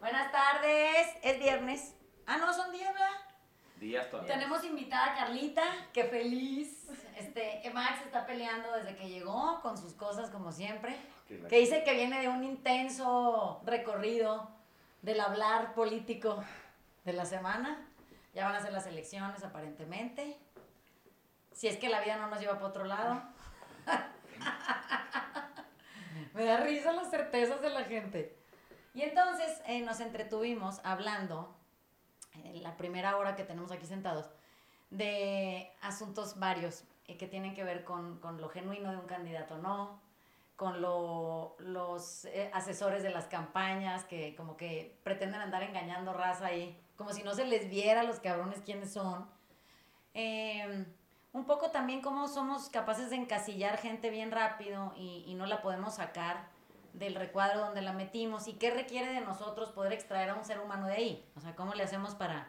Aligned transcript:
Buenas 0.00 0.30
tardes, 0.30 1.08
es 1.22 1.38
viernes. 1.38 1.94
Ah, 2.26 2.36
no, 2.36 2.52
son 2.52 2.70
días, 2.70 2.92
¿verdad? 2.92 3.08
Días 3.80 4.10
todavía. 4.10 4.34
Tenemos 4.34 4.62
invitada 4.64 5.12
a 5.12 5.14
Carlita, 5.14 5.62
qué 5.92 6.04
feliz. 6.04 6.88
Este, 7.16 7.62
Max 7.72 8.02
está 8.04 8.26
peleando 8.26 8.72
desde 8.76 8.94
que 8.94 9.08
llegó 9.08 9.60
con 9.62 9.78
sus 9.78 9.94
cosas 9.94 10.30
como 10.30 10.52
siempre. 10.52 10.96
Que 11.48 11.58
dice 11.58 11.82
que 11.82 11.94
viene 11.94 12.20
de 12.20 12.28
un 12.28 12.44
intenso 12.44 13.62
recorrido 13.64 14.50
del 15.00 15.20
hablar 15.20 15.74
político 15.74 16.44
de 17.04 17.12
la 17.14 17.24
semana. 17.24 17.88
Ya 18.34 18.44
van 18.44 18.54
a 18.54 18.60
ser 18.60 18.72
las 18.72 18.86
elecciones 18.86 19.42
aparentemente. 19.44 20.36
Si 21.52 21.68
es 21.68 21.78
que 21.78 21.88
la 21.88 22.02
vida 22.02 22.16
no 22.16 22.28
nos 22.28 22.38
lleva 22.38 22.54
para 22.54 22.66
otro 22.66 22.84
lado. 22.84 23.22
Me 26.34 26.44
da 26.44 26.58
risa 26.58 26.92
las 26.92 27.10
certezas 27.10 27.62
de 27.62 27.70
la 27.70 27.84
gente. 27.84 28.35
Y 28.96 29.02
entonces 29.02 29.60
eh, 29.66 29.82
nos 29.82 30.00
entretuvimos 30.00 30.80
hablando, 30.82 31.54
en 32.32 32.62
la 32.62 32.78
primera 32.78 33.18
hora 33.18 33.36
que 33.36 33.44
tenemos 33.44 33.70
aquí 33.70 33.84
sentados, 33.84 34.30
de 34.88 35.70
asuntos 35.82 36.38
varios 36.38 36.82
eh, 37.06 37.18
que 37.18 37.26
tienen 37.26 37.54
que 37.54 37.62
ver 37.62 37.84
con, 37.84 38.18
con 38.20 38.40
lo 38.40 38.48
genuino 38.48 38.90
de 38.90 38.96
un 38.96 39.06
candidato 39.06 39.56
o 39.56 39.58
no, 39.58 40.00
con 40.56 40.80
lo- 40.80 41.56
los 41.58 42.24
eh, 42.24 42.50
asesores 42.54 43.02
de 43.02 43.10
las 43.10 43.26
campañas 43.26 44.04
que 44.04 44.34
como 44.34 44.56
que 44.56 44.98
pretenden 45.04 45.42
andar 45.42 45.62
engañando 45.62 46.14
raza 46.14 46.46
ahí, 46.46 46.80
como 46.96 47.12
si 47.12 47.22
no 47.22 47.34
se 47.34 47.44
les 47.44 47.68
viera 47.68 48.00
a 48.00 48.04
los 48.04 48.18
cabrones 48.20 48.62
quiénes 48.64 48.94
son. 48.94 49.28
Eh, 50.14 50.86
un 51.34 51.44
poco 51.44 51.70
también 51.70 52.00
cómo 52.00 52.28
somos 52.28 52.70
capaces 52.70 53.10
de 53.10 53.16
encasillar 53.16 53.76
gente 53.76 54.08
bien 54.08 54.30
rápido 54.30 54.94
y, 54.96 55.22
y 55.26 55.34
no 55.34 55.44
la 55.44 55.60
podemos 55.60 55.96
sacar 55.96 56.48
del 56.98 57.14
recuadro 57.14 57.60
donde 57.60 57.82
la 57.82 57.92
metimos 57.92 58.48
y 58.48 58.54
qué 58.54 58.70
requiere 58.70 59.12
de 59.12 59.20
nosotros 59.20 59.70
poder 59.70 59.92
extraer 59.92 60.30
a 60.30 60.34
un 60.34 60.44
ser 60.44 60.60
humano 60.60 60.86
de 60.86 60.94
ahí. 60.94 61.30
O 61.36 61.40
sea, 61.40 61.54
cómo 61.54 61.74
le 61.74 61.82
hacemos 61.82 62.14
para 62.14 62.48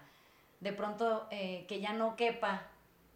de 0.59 0.73
pronto 0.73 1.27
eh, 1.29 1.65
que 1.67 1.79
ya 1.79 1.93
no 1.93 2.15
quepa 2.15 2.63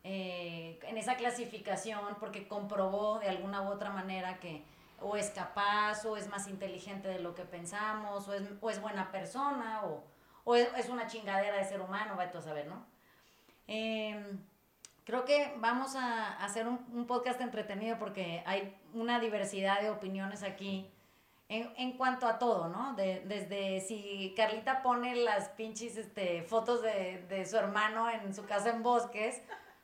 eh, 0.04 0.80
en 0.84 0.98
esa 0.98 1.16
clasificación 1.16 2.18
porque 2.20 2.48
comprobó 2.48 3.20
de 3.20 3.30
alguna 3.30 3.62
u 3.62 3.68
otra 3.68 3.90
manera 3.90 4.40
que 4.40 4.64
o 5.00 5.16
es 5.16 5.32
capaz 5.32 6.06
o 6.06 6.18
es 6.18 6.28
más 6.30 6.48
inteligente 6.48 7.08
de 7.08 7.20
lo 7.20 7.34
que 7.34 7.44
pensamos 7.44 8.28
o 8.28 8.34
es, 8.34 8.44
o 8.60 8.70
es 8.70 8.82
buena 8.82 9.12
persona 9.12 9.82
o, 9.86 10.04
o 10.44 10.56
es, 10.56 10.90
una 10.90 11.08
chingadera 11.08 11.58
de 11.58 11.66
ser 11.66 11.82
humano, 11.82 12.18
tú 12.32 12.38
a 12.38 12.42
saber, 12.42 12.68
¿no? 12.68 12.86
Em, 13.68 14.40
creo 15.06 15.26
que 15.26 15.56
vamos 15.58 15.96
a 15.96 16.44
hacer 16.44 16.68
un, 16.68 16.86
un 16.94 17.08
podcast 17.08 17.42
entretenido 17.42 17.98
porque 17.98 18.44
hay 18.46 18.76
una 18.94 19.20
diversidad 19.20 19.82
de 19.82 19.90
opiniones 19.90 20.44
aquí 20.44 20.92
en, 21.52 21.74
en 21.78 21.98
cuanto 21.98 22.28
a 22.28 22.40
todo, 22.40 22.70
¿no? 22.70 22.94
De- 22.96 23.22
desde 23.26 23.82
si 23.82 24.34
Carlita 24.36 24.82
pone 24.82 25.16
las 25.16 25.50
pinches 25.50 25.98
este, 25.98 26.44
fotos 26.44 26.82
de, 26.82 27.26
de 27.28 27.46
su 27.46 27.58
hermano 27.58 28.10
en 28.10 28.34
su 28.34 28.46
casa 28.46 28.70
en 28.70 28.82
Bosques, 28.84 29.42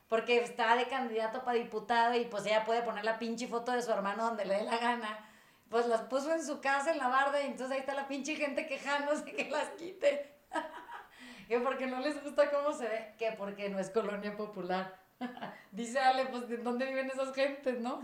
porque 0.08 0.42
está 0.42 0.74
de 0.76 0.86
candidato 0.88 1.44
para 1.44 1.58
diputado 1.58 2.14
y 2.16 2.24
pues 2.24 2.46
ella 2.46 2.64
puede 2.64 2.82
poner 2.82 3.04
la 3.04 3.18
pinche 3.18 3.46
foto 3.46 3.72
de 3.72 3.82
su 3.82 3.90
hermano 3.92 4.24
donde 4.24 4.44
le 4.46 4.54
dé 4.54 4.64
la 4.64 4.78
gana. 4.78 5.24
Pues 5.68 5.86
las 5.86 6.00
puso 6.02 6.32
en 6.32 6.42
su 6.42 6.60
casa 6.62 6.90
en 6.92 6.98
la 6.98 7.08
barda 7.08 7.42
y 7.42 7.46
entonces 7.46 7.72
ahí 7.72 7.80
está 7.80 7.94
la 7.94 8.08
pinche 8.08 8.34
gente 8.36 8.66
quejándose 8.66 9.24
que 9.24 9.50
las 9.50 9.68
quite. 9.76 10.34
que 11.48 11.60
porque 11.60 11.86
no 11.86 12.00
les 12.00 12.22
gusta 12.24 12.50
cómo 12.50 12.72
se 12.72 12.88
ve, 12.88 13.14
que 13.18 13.32
porque 13.32 13.68
no 13.68 13.78
es 13.78 13.90
colonia 13.90 14.34
popular. 14.34 14.96
Dice 15.72 15.98
Ale, 15.98 16.24
pues 16.26 16.48
¿de 16.48 16.56
dónde 16.58 16.86
viven 16.86 17.10
esas 17.10 17.34
gentes, 17.34 17.78
no? 17.80 18.02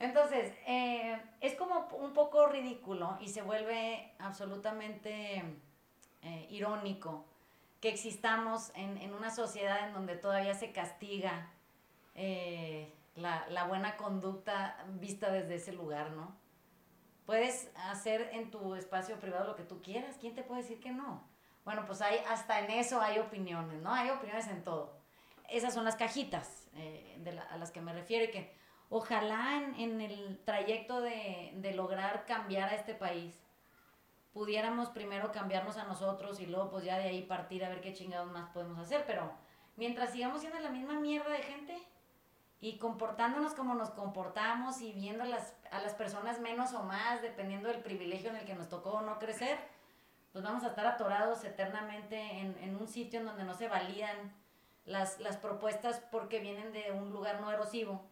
Entonces, 0.00 0.52
eh, 0.66 1.20
es 1.40 1.54
como 1.54 1.86
un 1.98 2.14
poco 2.14 2.46
ridículo 2.48 3.18
y 3.20 3.28
se 3.28 3.42
vuelve 3.42 4.12
absolutamente 4.18 5.44
eh, 6.22 6.46
irónico 6.50 7.26
que 7.80 7.90
existamos 7.90 8.72
en, 8.74 8.96
en 8.96 9.14
una 9.14 9.30
sociedad 9.30 9.86
en 9.86 9.92
donde 9.94 10.16
todavía 10.16 10.54
se 10.54 10.72
castiga 10.72 11.50
eh, 12.14 12.92
la, 13.14 13.46
la 13.50 13.64
buena 13.64 13.96
conducta 13.98 14.82
vista 14.98 15.30
desde 15.30 15.56
ese 15.56 15.72
lugar, 15.72 16.10
¿no? 16.12 16.34
Puedes 17.26 17.70
hacer 17.76 18.30
en 18.32 18.50
tu 18.50 18.74
espacio 18.74 19.20
privado 19.20 19.46
lo 19.48 19.56
que 19.56 19.62
tú 19.64 19.82
quieras, 19.82 20.16
¿quién 20.18 20.34
te 20.34 20.42
puede 20.42 20.62
decir 20.62 20.80
que 20.80 20.90
no? 20.92 21.22
Bueno, 21.64 21.84
pues 21.86 22.00
hay, 22.00 22.18
hasta 22.28 22.58
en 22.60 22.70
eso 22.70 23.00
hay 23.02 23.18
opiniones, 23.18 23.80
¿no? 23.82 23.92
Hay 23.92 24.08
opiniones 24.10 24.48
en 24.48 24.64
todo. 24.64 24.94
Esas 25.48 25.74
son 25.74 25.84
las 25.84 25.96
cajitas 25.96 26.68
de 26.72 27.32
la- 27.32 27.42
a 27.42 27.58
las 27.58 27.70
que 27.70 27.80
me 27.82 27.92
refiero 27.92 28.24
y 28.24 28.30
que 28.30 28.59
ojalá 28.90 29.56
en, 29.56 29.74
en 29.80 30.00
el 30.02 30.38
trayecto 30.44 31.00
de, 31.00 31.52
de 31.54 31.72
lograr 31.72 32.26
cambiar 32.26 32.68
a 32.68 32.74
este 32.74 32.94
país 32.94 33.40
pudiéramos 34.32 34.90
primero 34.90 35.32
cambiarnos 35.32 35.76
a 35.76 35.84
nosotros 35.84 36.40
y 36.40 36.46
luego 36.46 36.70
pues 36.70 36.84
ya 36.84 36.98
de 36.98 37.04
ahí 37.04 37.22
partir 37.22 37.64
a 37.64 37.68
ver 37.68 37.80
qué 37.80 37.92
chingados 37.92 38.30
más 38.30 38.50
podemos 38.50 38.78
hacer, 38.78 39.04
pero 39.06 39.32
mientras 39.76 40.10
sigamos 40.10 40.40
siendo 40.40 40.58
la 40.60 40.70
misma 40.70 41.00
mierda 41.00 41.30
de 41.30 41.42
gente 41.42 41.78
y 42.60 42.78
comportándonos 42.78 43.54
como 43.54 43.74
nos 43.74 43.90
comportamos 43.90 44.80
y 44.82 44.92
viendo 44.92 45.24
a 45.24 45.26
las, 45.26 45.56
a 45.70 45.80
las 45.80 45.94
personas 45.94 46.40
menos 46.40 46.74
o 46.74 46.82
más, 46.82 47.22
dependiendo 47.22 47.68
del 47.68 47.82
privilegio 47.82 48.30
en 48.30 48.36
el 48.36 48.44
que 48.44 48.54
nos 48.54 48.68
tocó 48.68 48.90
o 48.90 49.00
no 49.00 49.18
crecer, 49.18 49.58
pues 50.32 50.44
vamos 50.44 50.62
a 50.62 50.68
estar 50.68 50.86
atorados 50.86 51.42
eternamente 51.44 52.20
en, 52.38 52.56
en 52.58 52.76
un 52.76 52.86
sitio 52.86 53.20
en 53.20 53.26
donde 53.26 53.44
no 53.44 53.54
se 53.54 53.68
validan 53.68 54.32
las, 54.84 55.18
las 55.20 55.38
propuestas 55.38 56.00
porque 56.12 56.38
vienen 56.38 56.72
de 56.72 56.92
un 56.92 57.10
lugar 57.10 57.40
no 57.40 57.50
erosivo, 57.50 58.09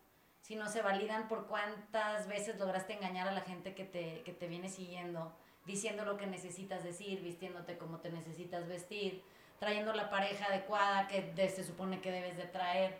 sino 0.48 0.66
se 0.66 0.80
validan 0.80 1.28
por 1.28 1.46
cuántas 1.46 2.26
veces 2.26 2.58
lograste 2.58 2.94
engañar 2.94 3.28
a 3.28 3.32
la 3.32 3.42
gente 3.42 3.74
que 3.74 3.84
te, 3.84 4.22
que 4.22 4.32
te 4.32 4.46
viene 4.46 4.70
siguiendo, 4.70 5.30
diciendo 5.66 6.06
lo 6.06 6.16
que 6.16 6.26
necesitas 6.26 6.82
decir, 6.82 7.20
vistiéndote 7.20 7.76
como 7.76 7.98
te 7.98 8.10
necesitas 8.10 8.66
vestir, 8.66 9.22
trayendo 9.58 9.92
la 9.92 10.08
pareja 10.08 10.46
adecuada 10.46 11.06
que 11.06 11.20
de- 11.34 11.50
se 11.50 11.64
supone 11.64 12.00
que 12.00 12.10
debes 12.10 12.38
de 12.38 12.46
traer. 12.46 12.96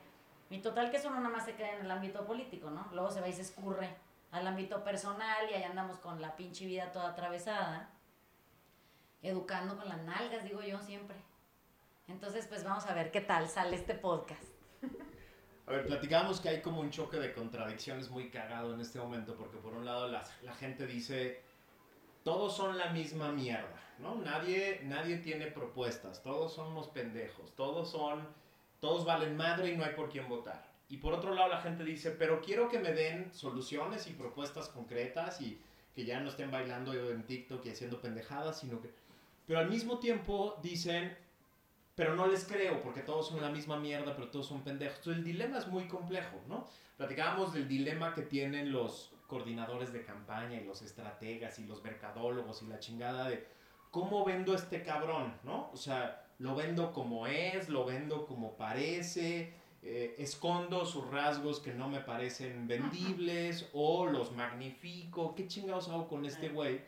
Y 0.51 0.59
total 0.59 0.91
que 0.91 0.99
eso 0.99 1.09
no 1.09 1.17
nada 1.21 1.31
más 1.35 1.47
se 1.47 1.55
queda 1.55 1.73
en 1.73 1.87
el 1.87 1.91
ámbito 1.91 2.27
político, 2.27 2.69
¿no? 2.69 2.87
Luego 2.93 3.11
se 3.11 3.23
va 3.23 3.29
y 3.29 3.33
se 3.33 3.41
escurre 3.41 3.97
al 4.31 4.47
ámbito 4.47 4.85
personal 4.85 5.49
y 5.51 5.55
ahí 5.55 5.63
andamos 5.63 5.97
con 5.97 6.21
la 6.21 6.37
pinche 6.37 6.67
vida 6.67 6.93
toda 6.93 7.09
atravesada, 7.13 7.89
educando 9.23 9.75
con 9.79 9.89
las 9.89 10.03
nalgas, 10.03 10.45
digo 10.45 10.61
yo 10.61 10.79
siempre. 10.83 11.17
Entonces, 12.09 12.47
pues 12.47 12.63
vamos 12.63 12.85
a 12.85 12.93
ver 12.93 13.11
qué 13.11 13.23
tal 13.23 13.49
sale 13.49 13.75
este 13.75 13.95
podcast. 13.95 14.45
A 15.69 15.71
ver, 15.71 15.85
platicábamos 15.85 16.41
que 16.41 16.49
hay 16.49 16.63
como 16.63 16.81
un 16.81 16.89
choque 16.89 17.19
de 17.19 17.35
contradicciones 17.35 18.09
muy 18.09 18.31
cagado 18.31 18.73
en 18.73 18.81
este 18.81 18.99
momento, 18.99 19.35
porque 19.37 19.59
por 19.59 19.75
un 19.75 19.85
lado 19.85 20.09
la, 20.09 20.25
la 20.43 20.55
gente 20.55 20.87
dice, 20.87 21.43
todos 22.25 22.57
son 22.57 22.79
la 22.79 22.89
misma 22.89 23.33
mierda, 23.33 23.79
¿no? 23.99 24.15
Nadie, 24.15 24.81
nadie 24.85 25.19
tiene 25.19 25.49
propuestas, 25.49 26.23
todos 26.23 26.55
son 26.55 26.73
unos 26.73 26.89
pendejos, 26.89 27.55
todos 27.55 27.91
son, 27.91 28.27
todos 28.81 29.05
valen 29.05 29.37
madre 29.37 29.71
y 29.71 29.77
no 29.77 29.85
hay 29.85 29.93
por 29.93 30.09
quién 30.09 30.27
votar. 30.27 30.67
Y 30.89 30.97
por 30.97 31.13
otro 31.13 31.35
lado 31.35 31.51
la 31.51 31.61
gente 31.61 31.85
dice, 31.85 32.13
pero 32.13 32.41
quiero 32.41 32.71
que 32.71 32.79
me 32.79 32.95
den 32.95 33.31
soluciones 33.35 34.07
y 34.07 34.15
propuestas 34.15 34.71
concretas 34.71 35.43
y 35.43 35.61
que 35.95 36.07
ya 36.07 36.19
no 36.19 36.31
estén 36.31 36.51
bailando 36.51 36.95
en 36.95 37.25
TikTok 37.25 37.67
y 37.67 37.71
haciendo 37.73 38.01
pendejadas, 38.01 38.59
sino 38.59 38.81
que... 38.81 38.91
Pero 39.47 39.59
al 39.59 39.69
mismo 39.69 39.99
tiempo 39.99 40.59
dicen, 40.63 41.15
pero 41.99 42.15
no 42.15 42.29
les 42.29 42.45
creo 42.45 42.81
porque 42.81 43.01
todos 43.01 43.27
son 43.27 43.41
la 43.41 43.51
misma 43.51 43.77
mierda, 43.77 44.15
pero 44.15 44.29
todos 44.29 44.47
son 44.47 44.63
pendejos. 44.63 44.99
Entonces 44.99 45.19
el 45.19 45.25
dilema 45.25 45.59
es 45.59 45.67
muy 45.67 45.89
complejo, 45.89 46.41
¿no? 46.47 46.65
Platicábamos 46.97 47.53
del 47.53 47.67
dilema 47.67 48.15
que 48.15 48.23
tienen 48.23 48.71
los 48.71 49.13
coordinadores 49.27 49.93
de 49.93 50.05
campaña 50.05 50.61
y 50.61 50.65
los 50.65 50.81
estrategas 50.81 51.59
y 51.59 51.65
los 51.65 51.83
mercadólogos 51.83 52.63
y 52.63 52.69
la 52.69 52.79
chingada 52.79 53.29
de 53.29 53.45
cómo 53.91 54.25
vendo 54.25 54.53
a 54.53 54.57
este 54.57 54.85
cabrón, 54.85 55.35
¿no? 55.43 55.71
O 55.73 55.77
sea, 55.77 56.25
lo 56.39 56.55
vendo 56.55 56.93
como 56.93 57.27
es, 57.27 57.69
lo 57.69 57.85
vendo 57.85 58.27
como 58.27 58.57
parece, 58.57 59.53
eh, 59.83 60.15
escondo 60.19 60.87
sus 60.87 61.05
rasgos 61.11 61.59
que 61.59 61.75
no 61.75 61.89
me 61.89 61.99
parecen 61.99 62.69
vendibles 62.69 63.71
o 63.73 64.07
los 64.07 64.31
magnifico. 64.31 65.35
¿Qué 65.35 65.49
chingados 65.49 65.89
hago 65.89 66.07
con 66.07 66.25
este 66.25 66.51
güey? 66.51 66.81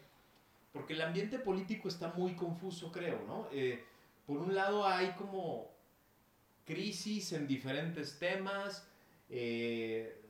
Porque 0.72 0.92
el 0.92 1.02
ambiente 1.02 1.40
político 1.40 1.88
está 1.88 2.12
muy 2.12 2.36
confuso, 2.36 2.92
creo, 2.92 3.20
¿no? 3.26 3.48
Eh, 3.50 3.84
por 4.30 4.38
un 4.38 4.54
lado 4.54 4.86
hay 4.86 5.10
como 5.14 5.74
crisis 6.64 7.32
en 7.32 7.48
diferentes 7.48 8.16
temas, 8.20 8.88
eh, 9.28 10.22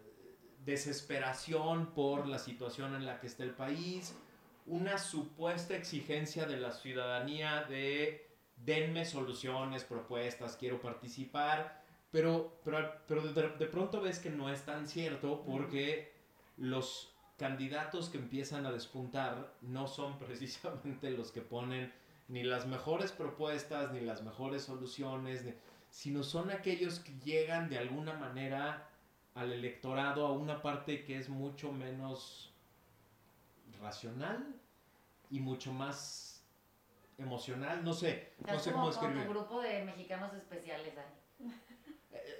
desesperación 0.65 1.93
por 1.93 2.27
la 2.27 2.39
situación 2.39 2.95
en 2.95 3.05
la 3.05 3.21
que 3.21 3.27
está 3.27 3.43
el 3.43 3.51
país, 3.51 4.17
una 4.65 4.97
supuesta 4.97 5.77
exigencia 5.77 6.47
de 6.47 6.57
la 6.57 6.73
ciudadanía 6.73 7.65
de 7.65 8.27
denme 8.65 9.05
soluciones, 9.05 9.85
propuestas, 9.85 10.57
quiero 10.57 10.81
participar, 10.81 11.83
pero, 12.11 12.59
pero, 12.65 13.03
pero 13.07 13.21
de, 13.21 13.51
de 13.51 13.67
pronto 13.67 14.01
ves 14.01 14.19
que 14.19 14.31
no 14.31 14.49
es 14.49 14.63
tan 14.65 14.89
cierto 14.89 15.43
porque 15.45 16.11
los 16.57 17.13
candidatos 17.37 18.09
que 18.09 18.17
empiezan 18.17 18.65
a 18.65 18.73
despuntar 18.73 19.53
no 19.61 19.87
son 19.87 20.19
precisamente 20.27 21.11
los 21.11 21.33
que 21.33 21.43
ponen 21.43 21.93
ni 22.31 22.43
las 22.45 22.67
mejores 22.67 23.13
propuestas, 23.13 23.93
ni 23.93 24.01
las 24.01 24.23
mejores 24.23 24.63
soluciones, 24.63 25.45
ni- 25.45 25.55
sino 25.91 26.23
son 26.23 26.51
aquellos 26.51 27.01
que 27.01 27.13
llegan 27.25 27.69
de 27.69 27.77
alguna 27.79 28.15
manera 28.15 28.89
al 29.35 29.53
electorado 29.53 30.27
a 30.27 30.33
una 30.33 30.63
parte 30.63 31.05
que 31.05 31.17
es 31.19 31.29
mucho 31.29 31.73
menos 31.73 32.53
racional 33.81 34.47
y 35.31 35.41
mucho 35.41 35.73
más 35.73 36.45
emocional, 37.19 37.85
no 37.85 37.93
sé, 37.93 38.33
no 38.47 38.59
sé 38.59 38.71
cómo 38.73 38.85
con 39.01 39.13
tu 39.25 39.31
grupo 39.31 39.61
de 39.61 39.85
mexicanos 39.85 40.33
especiales 40.35 40.95
ahí. 40.97 41.53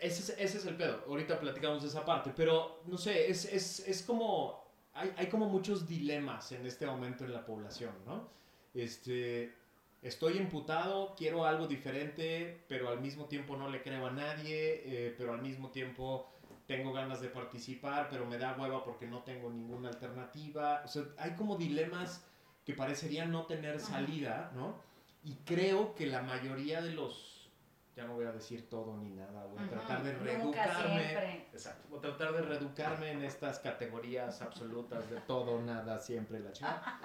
Ese 0.01 0.23
es, 0.33 0.39
ese 0.39 0.59
es 0.59 0.67
el 0.67 0.77
pedo. 0.77 1.05
Ahorita 1.07 1.39
platicamos 1.39 1.83
de 1.83 1.89
esa 1.89 2.05
parte. 2.05 2.33
Pero, 2.35 2.83
no 2.87 2.97
sé, 2.99 3.31
es, 3.31 3.45
es, 3.45 3.81
es 3.81 4.03
como. 4.03 4.65
Hay, 4.95 5.13
hay 5.17 5.27
como 5.29 5.47
muchos 5.49 5.87
dilemas 5.87 6.51
en 6.53 6.67
este 6.67 6.87
momento 6.87 7.25
en 7.25 7.33
la 7.33 7.45
población, 7.45 7.93
¿no? 8.07 8.29
Este. 8.75 9.55
Estoy 10.03 10.39
imputado, 10.39 11.15
quiero 11.15 11.45
algo 11.45 11.67
diferente, 11.67 12.65
pero 12.69 12.89
al 12.89 13.01
mismo 13.01 13.27
tiempo 13.27 13.57
no 13.57 13.69
le 13.69 13.83
creo 13.83 14.07
a 14.07 14.11
nadie, 14.11 14.83
eh, 14.85 15.15
pero 15.19 15.35
al 15.35 15.43
mismo 15.43 15.71
tiempo 15.71 16.27
tengo 16.67 16.93
ganas 16.93 17.21
de 17.21 17.29
participar, 17.29 18.09
pero 18.09 18.25
me 18.25 18.39
da 18.39 18.57
hueva 18.59 18.83
porque 18.83 19.07
no 19.07 19.23
tengo 19.25 19.51
ninguna 19.51 19.89
alternativa. 19.91 20.83
O 20.85 20.89
sea, 20.89 21.03
hay 21.19 21.33
como 21.33 21.57
dilemas 21.57 22.25
que 22.65 22.73
parecerían 22.73 23.31
no 23.31 23.45
tener 23.47 23.79
salida, 23.81 24.53
¿no? 24.55 24.75
Y 25.23 25.35
creo 25.45 25.95
que 25.95 26.07
la 26.07 26.23
mayoría 26.23 26.81
de 26.81 26.93
los, 26.93 27.51
ya 27.95 28.05
no 28.05 28.15
voy 28.15 28.25
a 28.25 28.33
decir 28.33 28.71
todo 28.71 28.97
ni 28.97 29.11
nada, 29.11 29.45
voy 29.47 29.63
a 29.63 29.69
tratar 29.69 30.03
de 30.03 30.15
reeducarme. 30.15 31.13
Exacto, 31.53 31.89
voy 31.91 31.99
a 31.99 32.03
tratar 32.03 32.33
de 32.33 32.43
reeducarme 32.43 33.11
en 33.11 33.23
estas 33.23 33.59
categorías 33.59 34.41
absolutas 34.41 35.11
de 35.11 35.21
todo, 35.23 35.61
nada, 35.61 35.99
siempre, 36.01 36.41
la 36.41 36.53
chingada. 36.53 37.01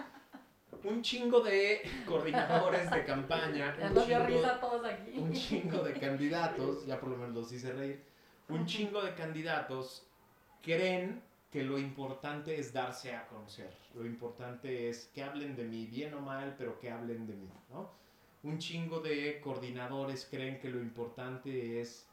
Un 0.86 1.02
chingo 1.02 1.42
de 1.42 1.82
coordinadores 2.06 2.90
de 2.92 3.06
campaña, 3.06 3.76
Ya 3.80 3.88
un 3.88 3.94
nos 3.96 4.08
dio 4.08 4.18
chingo, 4.18 4.28
risa 4.28 4.56
a 4.56 4.60
todos 4.60 4.86
aquí. 4.86 5.18
un 5.18 5.34
chingo 5.34 5.84
de 5.84 5.94
candidatos, 5.94 6.86
ya 6.86 7.00
por 7.00 7.10
lo 7.10 7.18
menos 7.18 7.34
los 7.36 7.52
hice 7.52 7.74
reír, 7.74 8.04
un 8.50 8.66
chingo 8.66 9.02
de 9.02 9.14
candidatos 9.16 10.06
creen 10.62 11.22
que 11.52 11.64
lo 11.64 11.80
importante 11.80 12.60
es 12.60 12.74
darse 12.74 13.16
a 13.16 13.28
conocer. 13.28 13.74
Lo 13.96 14.06
importante 14.06 14.90
es 14.90 15.10
que 15.14 15.24
hablen 15.24 15.56
de 15.56 15.64
mí, 15.64 15.86
bien 15.88 16.14
o 16.14 16.20
mal, 16.22 16.56
pero 16.58 16.80
que 16.80 16.92
hablen 16.92 17.26
de 17.26 17.34
mí, 17.34 17.50
¿no? 17.70 17.90
Un 18.44 18.60
chingo 18.60 19.00
de 19.00 19.40
coordinadores 19.42 20.28
creen 20.30 20.60
que 20.60 20.70
lo 20.70 20.80
importante 20.80 21.82
es 21.82 22.06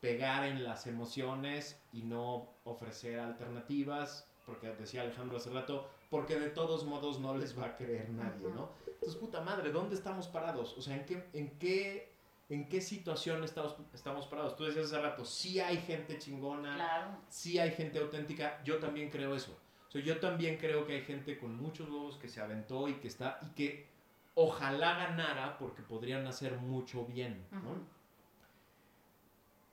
pegar 0.00 0.44
en 0.44 0.62
las 0.62 0.86
emociones 0.86 1.80
y 1.92 2.02
no 2.02 2.48
ofrecer 2.64 3.18
alternativas, 3.18 4.30
porque 4.44 4.68
decía 4.68 5.02
Alejandro 5.02 5.38
hace 5.38 5.50
rato, 5.50 5.88
porque 6.10 6.38
de 6.38 6.50
todos 6.50 6.84
modos 6.84 7.18
no 7.20 7.36
les 7.36 7.58
va 7.58 7.66
a 7.66 7.76
creer 7.76 8.10
nadie, 8.10 8.48
¿no? 8.48 8.70
Entonces, 8.86 9.16
puta 9.16 9.40
madre, 9.40 9.70
¿dónde 9.72 9.94
estamos 9.94 10.28
parados? 10.28 10.76
O 10.78 10.82
sea, 10.82 10.96
¿en 10.96 11.04
qué, 11.04 11.28
en 11.32 11.58
qué, 11.58 12.12
en 12.48 12.68
qué 12.68 12.80
situación 12.80 13.42
estamos, 13.44 13.76
estamos 13.92 14.26
parados? 14.26 14.56
Tú 14.56 14.64
decías 14.64 14.86
hace 14.86 15.00
rato, 15.00 15.24
sí 15.24 15.60
hay 15.60 15.78
gente 15.78 16.18
chingona, 16.18 16.74
Claro. 16.76 17.18
sí 17.28 17.58
hay 17.58 17.72
gente 17.72 17.98
auténtica, 17.98 18.62
yo 18.64 18.78
también 18.78 19.10
creo 19.10 19.34
eso. 19.34 19.56
O 19.88 19.90
sea, 19.90 20.00
yo 20.00 20.18
también 20.18 20.56
creo 20.58 20.86
que 20.86 20.94
hay 20.94 21.02
gente 21.02 21.38
con 21.38 21.56
muchos 21.56 21.88
huevos 21.88 22.16
que 22.16 22.28
se 22.28 22.40
aventó 22.40 22.88
y 22.88 22.94
que 22.94 23.08
está, 23.08 23.38
y 23.42 23.54
que 23.54 23.86
ojalá 24.34 24.96
ganara 24.98 25.58
porque 25.58 25.82
podrían 25.82 26.26
hacer 26.26 26.56
mucho 26.58 27.04
bien, 27.04 27.46
¿no? 27.50 27.96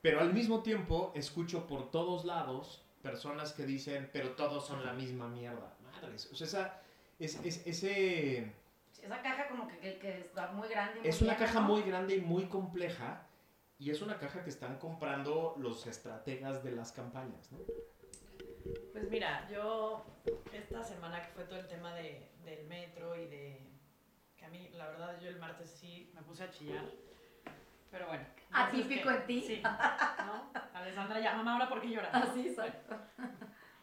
Pero 0.02 0.20
al 0.20 0.34
mismo 0.34 0.62
tiempo 0.64 1.12
escucho 1.16 1.66
por 1.66 1.90
todos 1.90 2.26
lados 2.26 2.84
personas 3.02 3.54
que 3.54 3.66
dicen, 3.66 4.10
pero 4.14 4.32
todos 4.32 4.66
son 4.66 4.86
la 4.86 4.94
misma 4.94 5.28
mierda. 5.28 5.73
Madres, 6.04 6.30
o 6.32 6.36
sea, 6.36 6.46
esa, 6.48 6.82
es, 7.20 7.36
es- 7.46 7.68
ese, 7.68 8.54
Esa 9.02 9.22
caja 9.22 9.48
como 9.48 9.68
que, 9.68 9.78
que, 9.80 9.98
que 10.00 10.20
está 10.20 10.52
muy 10.52 10.68
grande. 10.70 11.00
muy 11.00 11.10
es 11.10 11.22
una 11.22 11.36
caja 11.38 11.60
¿no? 11.62 11.68
muy 11.68 11.82
grande 11.84 12.16
y 12.16 12.22
muy 12.22 12.46
compleja 12.48 13.26
y 13.80 13.90
es 13.90 14.02
una 14.02 14.18
caja 14.18 14.44
que 14.44 14.50
están 14.50 14.78
comprando 14.78 15.56
los 15.58 15.86
estrategas 15.88 16.64
de 16.64 16.72
las 16.72 16.92
campañas, 16.92 17.52
¿no? 17.52 17.60
Pues 18.94 19.10
mira, 19.10 19.48
yo 19.52 20.06
esta 20.54 20.84
semana 20.84 21.22
que 21.22 21.28
fue 21.34 21.44
todo 21.46 21.60
el 21.60 21.68
tema 21.68 21.94
de, 21.96 22.32
del 22.46 22.66
metro 22.68 23.16
y 23.16 23.26
de... 23.28 23.60
que 24.38 24.46
a 24.46 24.50
mí, 24.50 24.70
la 24.74 24.88
verdad, 24.88 25.20
yo 25.20 25.28
el 25.28 25.38
martes 25.38 25.70
sí 25.70 26.12
me 26.16 26.22
puse 26.22 26.44
a 26.44 26.50
chillar. 26.52 26.86
Pero 27.92 28.08
bueno. 28.08 28.24
Atípico 28.52 29.10
que- 29.10 29.16
en 29.16 29.26
ti. 29.28 29.44
Sí. 29.46 29.62
¿no? 29.64 30.52
Alessandra 30.74 31.20
ya, 31.20 31.36
mamá, 31.36 31.54
ahora 31.54 31.68
por 31.70 31.82
qué 31.82 31.90
lloras? 31.90 32.14
Así 32.14 32.54
soy. 32.56 32.72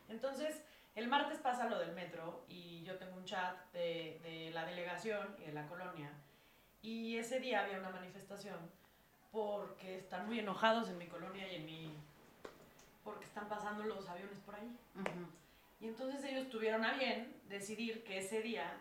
Entonces, 0.08 0.64
el 0.94 1.08
martes 1.08 1.38
pasa 1.38 1.68
lo 1.68 1.78
del 1.78 1.92
metro 1.92 2.44
y 2.48 2.82
yo 2.84 2.96
tengo 2.98 3.16
un 3.16 3.24
chat 3.24 3.56
de, 3.72 4.20
de 4.22 4.50
la 4.52 4.64
delegación 4.66 5.36
y 5.38 5.46
de 5.46 5.52
la 5.52 5.66
colonia. 5.66 6.10
Y 6.82 7.16
ese 7.16 7.40
día 7.40 7.62
había 7.64 7.78
una 7.78 7.90
manifestación 7.90 8.58
porque 9.32 9.98
están 9.98 10.26
muy 10.26 10.38
enojados 10.40 10.88
en 10.88 10.98
mi 10.98 11.06
colonia 11.06 11.50
y 11.50 11.56
en 11.56 11.64
mi... 11.66 11.94
porque 13.04 13.24
están 13.26 13.48
pasando 13.48 13.84
los 13.84 14.08
aviones 14.08 14.38
por 14.40 14.54
ahí. 14.56 14.76
Y 15.80 15.86
entonces 15.88 16.22
ellos 16.24 16.48
tuvieron 16.50 16.84
a 16.84 16.94
bien 16.94 17.34
decidir 17.48 18.02
que 18.04 18.18
ese 18.18 18.42
día 18.42 18.72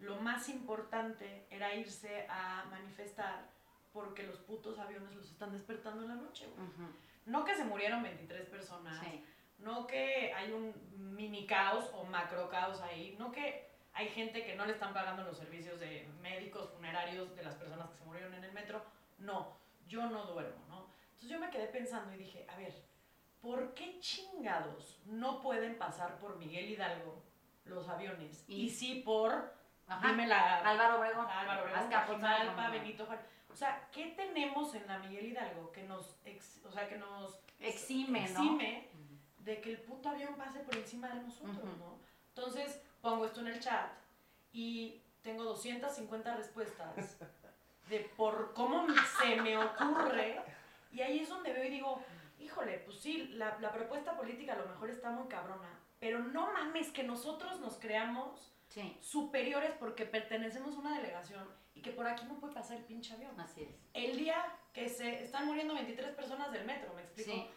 lo 0.00 0.16
más 0.20 0.48
importante 0.48 1.46
era 1.50 1.74
irse 1.74 2.26
a 2.28 2.64
manifestar 2.70 3.44
porque 3.92 4.22
los 4.24 4.38
putos 4.38 4.78
aviones 4.78 5.14
los 5.14 5.30
están 5.30 5.52
despertando 5.52 6.02
en 6.02 6.08
la 6.08 6.14
noche. 6.14 6.48
No 7.26 7.44
que 7.44 7.54
se 7.54 7.64
murieron 7.64 8.02
23 8.02 8.46
personas, 8.48 8.98
Sí. 9.00 9.24
No 9.62 9.86
que 9.86 10.32
hay 10.34 10.52
un 10.52 10.74
mini 11.14 11.46
caos 11.46 11.90
o 11.94 12.04
macro 12.04 12.48
caos 12.48 12.80
ahí, 12.82 13.16
no 13.18 13.30
que 13.32 13.70
hay 13.94 14.08
gente 14.08 14.44
que 14.44 14.54
no 14.56 14.64
le 14.66 14.72
están 14.72 14.92
pagando 14.94 15.22
los 15.22 15.36
servicios 15.36 15.78
de 15.78 16.08
médicos, 16.20 16.70
funerarios 16.70 17.34
de 17.36 17.42
las 17.42 17.54
personas 17.56 17.88
que 17.90 17.96
se 17.98 18.04
murieron 18.04 18.32
en 18.34 18.44
el 18.44 18.52
metro. 18.52 18.82
No, 19.18 19.56
yo 19.86 20.06
no 20.06 20.24
duermo, 20.24 20.64
¿no? 20.68 20.86
Entonces 21.12 21.28
yo 21.30 21.38
me 21.38 21.50
quedé 21.50 21.66
pensando 21.68 22.12
y 22.14 22.18
dije, 22.18 22.46
a 22.50 22.56
ver, 22.56 22.74
¿por 23.40 23.74
qué 23.74 23.98
chingados 24.00 25.00
no 25.06 25.40
pueden 25.40 25.76
pasar 25.78 26.18
por 26.18 26.36
Miguel 26.38 26.70
Hidalgo 26.70 27.22
los 27.66 27.88
aviones? 27.88 28.44
Y- 28.48 28.62
Y, 28.64 28.70
sí 28.70 29.02
por, 29.04 29.52
Ajá. 29.86 30.08
dime 30.08 30.26
la... 30.26 30.58
Álvaro 30.66 30.98
Obregón. 30.98 31.26
Álvaro 31.28 31.62
Obregón, 31.62 31.82
¿no? 32.72 32.72
Benito 32.72 33.04
Juárez. 33.06 33.26
O 33.50 33.54
sea, 33.54 33.86
¿qué 33.92 34.06
tenemos 34.16 34.74
en 34.74 34.86
la 34.86 34.98
Miguel 35.00 35.26
Hidalgo 35.26 35.70
que 35.72 35.82
nos, 35.82 36.16
ex- 36.24 36.64
o 36.64 36.72
sea, 36.72 36.88
que 36.88 36.96
nos 36.96 37.38
Exime, 37.60 38.26
¿no? 38.30 38.42
De 39.44 39.60
que 39.60 39.70
el 39.70 39.78
puto 39.78 40.08
avión 40.08 40.34
pase 40.36 40.60
por 40.60 40.76
encima 40.76 41.08
de 41.08 41.22
nosotros, 41.22 41.56
Ujú. 41.58 41.76
¿no? 41.78 41.98
Entonces 42.28 42.80
pongo 43.00 43.26
esto 43.26 43.40
en 43.40 43.48
el 43.48 43.60
chat 43.60 43.90
y 44.52 45.00
tengo 45.22 45.44
250 45.44 46.36
respuestas 46.36 47.18
de 47.88 48.00
por 48.16 48.52
cómo 48.54 48.86
se 49.20 49.36
me 49.40 49.56
ocurre 49.58 50.40
y 50.92 51.00
ahí 51.00 51.20
es 51.20 51.28
donde 51.28 51.52
veo 51.52 51.64
y 51.64 51.70
digo, 51.70 52.02
híjole, 52.38 52.78
pues 52.80 52.98
sí, 53.00 53.28
la, 53.34 53.58
la 53.60 53.72
propuesta 53.72 54.16
política 54.16 54.52
a 54.54 54.56
lo 54.58 54.66
mejor 54.66 54.90
está 54.90 55.10
muy 55.10 55.26
cabrona, 55.28 55.68
pero 55.98 56.18
no 56.20 56.52
mames 56.52 56.90
que 56.90 57.02
nosotros 57.02 57.60
nos 57.60 57.76
creamos 57.78 58.48
Sí, 58.68 58.96
superiores 59.02 59.74
porque 59.78 60.06
pertenecemos 60.06 60.74
a 60.74 60.78
una 60.78 60.96
delegación 60.96 61.46
y 61.74 61.82
que 61.82 61.90
por 61.90 62.06
aquí 62.06 62.24
no 62.24 62.36
puede 62.40 62.54
pasar 62.54 62.78
el 62.78 62.84
pinche 62.84 63.12
avión. 63.12 63.38
así 63.38 63.64
es. 63.64 63.68
El 63.92 64.16
día 64.16 64.42
que 64.72 64.88
se 64.88 65.22
están 65.22 65.44
muriendo 65.44 65.74
23 65.74 66.14
personas 66.14 66.50
del 66.52 66.64
metro, 66.64 66.94
¿me 66.94 67.02
explico? 67.02 67.32
Sí. 67.32 67.50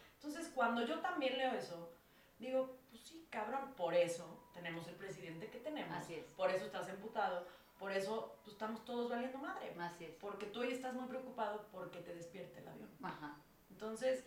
Cuando 0.56 0.86
yo 0.86 1.00
también 1.00 1.36
leo 1.36 1.52
eso, 1.52 1.92
digo, 2.38 2.78
pues 2.88 3.02
sí, 3.02 3.26
cabrón, 3.28 3.74
por 3.76 3.92
eso 3.92 4.48
tenemos 4.54 4.88
el 4.88 4.94
presidente 4.94 5.50
que 5.50 5.58
tenemos. 5.58 5.94
Así 5.94 6.14
es. 6.14 6.24
Por 6.28 6.50
eso 6.50 6.64
estás 6.64 6.88
emputado, 6.88 7.46
por 7.78 7.92
eso 7.92 8.38
pues, 8.42 8.54
estamos 8.54 8.82
todos 8.86 9.10
valiendo 9.10 9.36
madre. 9.36 9.74
Así 9.78 10.06
es. 10.06 10.14
Porque 10.14 10.46
tú 10.46 10.60
hoy 10.60 10.72
estás 10.72 10.94
muy 10.94 11.06
preocupado 11.08 11.66
porque 11.70 11.98
te 11.98 12.14
despierte 12.14 12.60
el 12.60 12.68
avión. 12.68 12.88
Ajá. 13.02 13.36
Entonces, 13.68 14.24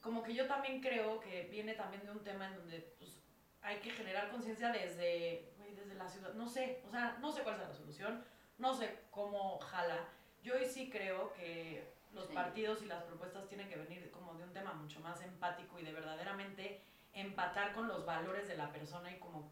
como 0.00 0.22
que 0.22 0.32
yo 0.32 0.46
también 0.46 0.80
creo 0.80 1.18
que 1.18 1.48
viene 1.50 1.74
también 1.74 2.06
de 2.06 2.12
un 2.12 2.22
tema 2.22 2.46
en 2.46 2.54
donde 2.54 2.78
pues, 2.96 3.20
hay 3.60 3.80
que 3.80 3.90
generar 3.90 4.30
conciencia 4.30 4.70
desde, 4.70 5.52
desde 5.74 5.94
la 5.96 6.08
ciudad. 6.08 6.34
No 6.34 6.48
sé, 6.48 6.84
o 6.86 6.90
sea, 6.92 7.18
no 7.20 7.32
sé 7.32 7.42
cuál 7.42 7.56
es 7.56 7.68
la 7.68 7.74
solución, 7.74 8.24
no 8.58 8.72
sé 8.74 8.96
cómo 9.10 9.58
jala. 9.58 10.06
Yo 10.40 10.54
hoy 10.54 10.66
sí 10.66 10.88
creo 10.88 11.32
que 11.32 11.93
los 12.14 12.26
Sí. 12.28 12.34
partidos 12.34 12.82
y 12.82 12.86
las 12.86 13.02
propuestas 13.02 13.46
tienen 13.48 13.68
que 13.68 13.76
venir 13.76 14.10
como 14.10 14.34
de 14.34 14.44
un 14.44 14.52
tema 14.52 14.72
mucho 14.74 15.00
más 15.00 15.20
empático 15.22 15.78
y 15.78 15.82
de 15.84 15.92
verdaderamente 15.92 16.80
empatar 17.12 17.72
con 17.72 17.88
los 17.88 18.04
valores 18.06 18.48
de 18.48 18.56
la 18.56 18.70
persona 18.72 19.10
y 19.10 19.18
como 19.18 19.50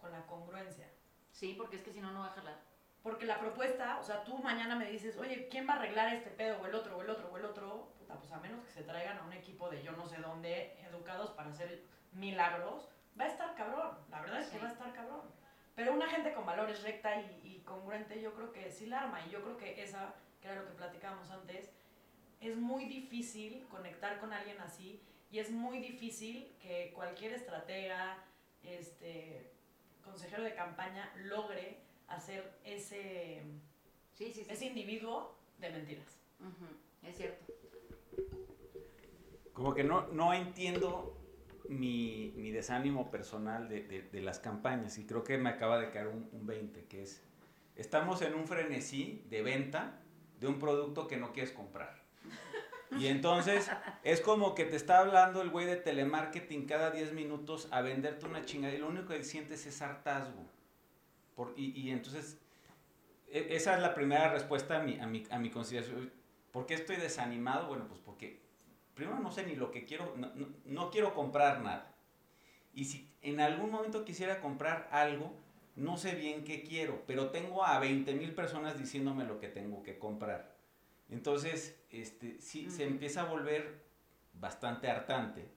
con 0.00 0.10
la 0.12 0.24
congruencia. 0.26 0.88
Sí, 1.32 1.54
porque 1.56 1.76
es 1.76 1.82
que 1.82 1.92
si 1.92 2.00
no, 2.00 2.10
no 2.12 2.20
va 2.20 2.26
a 2.26 2.30
jalar. 2.30 2.58
Porque 3.02 3.26
la 3.26 3.38
propuesta, 3.38 3.98
o 4.00 4.02
sea, 4.02 4.24
tú 4.24 4.38
mañana 4.38 4.74
me 4.74 4.90
dices, 4.90 5.16
oye, 5.16 5.48
¿quién 5.48 5.68
va 5.68 5.74
a 5.74 5.76
arreglar 5.76 6.12
este 6.12 6.30
pedo 6.30 6.60
o 6.60 6.66
el 6.66 6.74
otro 6.74 6.96
o 6.96 7.02
el 7.02 7.10
otro 7.10 7.28
o 7.30 7.36
el 7.36 7.44
otro? 7.44 7.92
Puta, 7.98 8.14
pues 8.16 8.30
a 8.32 8.38
menos 8.40 8.64
que 8.64 8.72
se 8.72 8.82
traigan 8.82 9.18
a 9.18 9.22
un 9.22 9.32
equipo 9.32 9.70
de 9.70 9.82
yo 9.82 9.92
no 9.92 10.06
sé 10.06 10.16
dónde, 10.18 10.76
educados 10.88 11.30
para 11.30 11.50
hacer 11.50 11.84
milagros, 12.12 12.88
va 13.18 13.24
a 13.24 13.28
estar 13.28 13.54
cabrón. 13.54 13.96
La 14.10 14.20
verdad 14.20 14.40
es 14.40 14.48
que 14.48 14.56
Sí. 14.58 14.62
va 14.62 14.68
a 14.68 14.72
estar 14.72 14.92
cabrón. 14.92 15.22
Pero 15.76 15.92
una 15.94 16.08
gente 16.08 16.32
con 16.34 16.44
valores 16.44 16.82
recta 16.82 17.14
y, 17.20 17.40
y 17.44 17.60
congruente, 17.60 18.20
yo 18.20 18.34
creo 18.34 18.52
que 18.52 18.70
sí 18.70 18.86
la 18.86 19.02
arma. 19.02 19.24
Y 19.26 19.30
yo 19.30 19.42
creo 19.42 19.56
que 19.56 19.80
esa, 19.82 20.12
que 20.40 20.48
era 20.48 20.60
lo 20.62 20.66
que 20.66 20.74
platicábamos 20.74 21.30
antes, 21.30 21.70
es 22.40 22.56
muy 22.56 22.84
difícil 22.86 23.64
conectar 23.70 24.18
con 24.20 24.32
alguien 24.32 24.58
así 24.60 25.00
y 25.30 25.38
es 25.38 25.50
muy 25.50 25.78
difícil 25.80 26.52
que 26.62 26.92
cualquier 26.94 27.32
estratega, 27.32 28.18
este, 28.62 29.50
consejero 30.04 30.42
de 30.42 30.54
campaña 30.54 31.12
logre 31.24 31.78
hacer 32.08 32.58
ese, 32.64 33.42
Sí, 34.14 34.32
sí, 34.32 34.44
sí. 34.44 34.46
ese 34.50 34.66
individuo 34.66 35.36
de 35.58 35.70
mentiras. 35.70 36.18
Es 37.02 37.16
cierto. 37.16 37.44
Como 39.52 39.74
que 39.74 39.82
no, 39.84 40.06
no 40.08 40.32
entiendo 40.32 41.16
mi, 41.68 42.32
mi 42.36 42.50
desánimo 42.50 43.10
personal 43.10 43.68
de, 43.68 43.82
de- 43.82 44.02
de 44.02 44.20
las 44.22 44.38
campañas 44.38 44.96
y 44.98 45.06
creo 45.06 45.24
que 45.24 45.36
me 45.36 45.50
acaba 45.50 45.78
de 45.78 45.90
caer 45.90 46.06
un, 46.08 46.28
un 46.32 46.46
20, 46.46 46.84
que 46.84 47.02
es 47.02 47.22
estamos 47.76 48.22
en 48.22 48.34
un 48.34 48.46
frenesí 48.46 49.24
de 49.28 49.42
venta 49.42 50.00
de 50.40 50.46
un 50.46 50.58
producto 50.58 51.06
que 51.08 51.16
no 51.16 51.32
quieres 51.32 51.52
comprar. 51.52 52.00
Y 52.92 53.06
entonces 53.08 53.70
es 54.02 54.20
como 54.20 54.54
que 54.54 54.64
te 54.64 54.76
está 54.76 55.00
hablando 55.00 55.42
el 55.42 55.50
güey 55.50 55.66
de 55.66 55.76
telemarketing 55.76 56.66
cada 56.66 56.90
10 56.90 57.12
minutos 57.12 57.68
a 57.70 57.82
venderte 57.82 58.26
una 58.26 58.44
chingada 58.44 58.74
y 58.74 58.78
lo 58.78 58.88
único 58.88 59.08
que 59.08 59.24
sientes 59.24 59.66
es 59.66 59.82
hartazgo. 59.82 60.46
Por, 61.34 61.52
y, 61.56 61.78
y, 61.78 61.90
entonces 61.90 62.38
e, 63.28 63.48
esa 63.50 63.76
es 63.76 63.82
la 63.82 63.94
primera 63.94 64.32
respuesta 64.32 64.80
a 64.80 64.82
mi, 64.82 64.98
a, 64.98 65.06
mi, 65.06 65.24
a 65.30 65.38
mi 65.38 65.50
consideración. 65.50 66.10
¿Por 66.50 66.66
qué 66.66 66.74
estoy 66.74 66.96
desanimado? 66.96 67.68
Bueno, 67.68 67.86
pues 67.86 68.00
porque 68.00 68.40
primero 68.94 69.18
no 69.20 69.30
sé 69.30 69.44
ni 69.46 69.54
lo 69.54 69.70
que 69.70 69.84
quiero, 69.84 70.14
no, 70.16 70.34
no, 70.34 70.48
no 70.64 70.90
quiero 70.90 71.14
comprar 71.14 71.60
nada. 71.60 71.94
Y 72.74 72.86
si 72.86 73.12
en 73.22 73.40
algún 73.40 73.70
momento 73.70 74.04
quisiera 74.04 74.40
comprar 74.40 74.88
algo, 74.90 75.34
no 75.76 75.96
sé 75.96 76.14
bien 76.14 76.44
qué 76.44 76.62
quiero, 76.62 77.02
pero 77.06 77.30
tengo 77.30 77.64
a 77.64 77.78
20 77.78 78.14
mil 78.14 78.34
personas 78.34 78.78
diciéndome 78.78 79.24
lo 79.24 79.38
que 79.38 79.48
tengo 79.48 79.82
que 79.82 79.98
comprar. 79.98 80.57
Entonces, 81.10 81.78
este, 81.90 82.40
sí, 82.40 82.70
se 82.70 82.84
empieza 82.84 83.22
a 83.22 83.24
volver 83.24 83.82
bastante 84.34 84.90
hartante. 84.90 85.48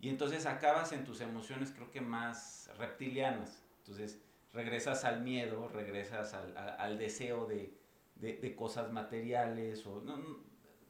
Y 0.00 0.08
entonces 0.08 0.46
acabas 0.46 0.92
en 0.92 1.04
tus 1.04 1.20
emociones 1.20 1.72
creo 1.72 1.90
que 1.90 2.00
más 2.00 2.70
reptilianas. 2.78 3.62
Entonces 3.78 4.20
regresas 4.52 5.04
al 5.04 5.22
miedo, 5.22 5.68
regresas 5.68 6.34
al, 6.34 6.56
al, 6.56 6.76
al 6.78 6.98
deseo 6.98 7.46
de, 7.46 7.74
de, 8.16 8.36
de, 8.36 8.54
cosas 8.54 8.92
materiales 8.92 9.86
o 9.86 10.00
no, 10.00 10.16
no, 10.16 10.38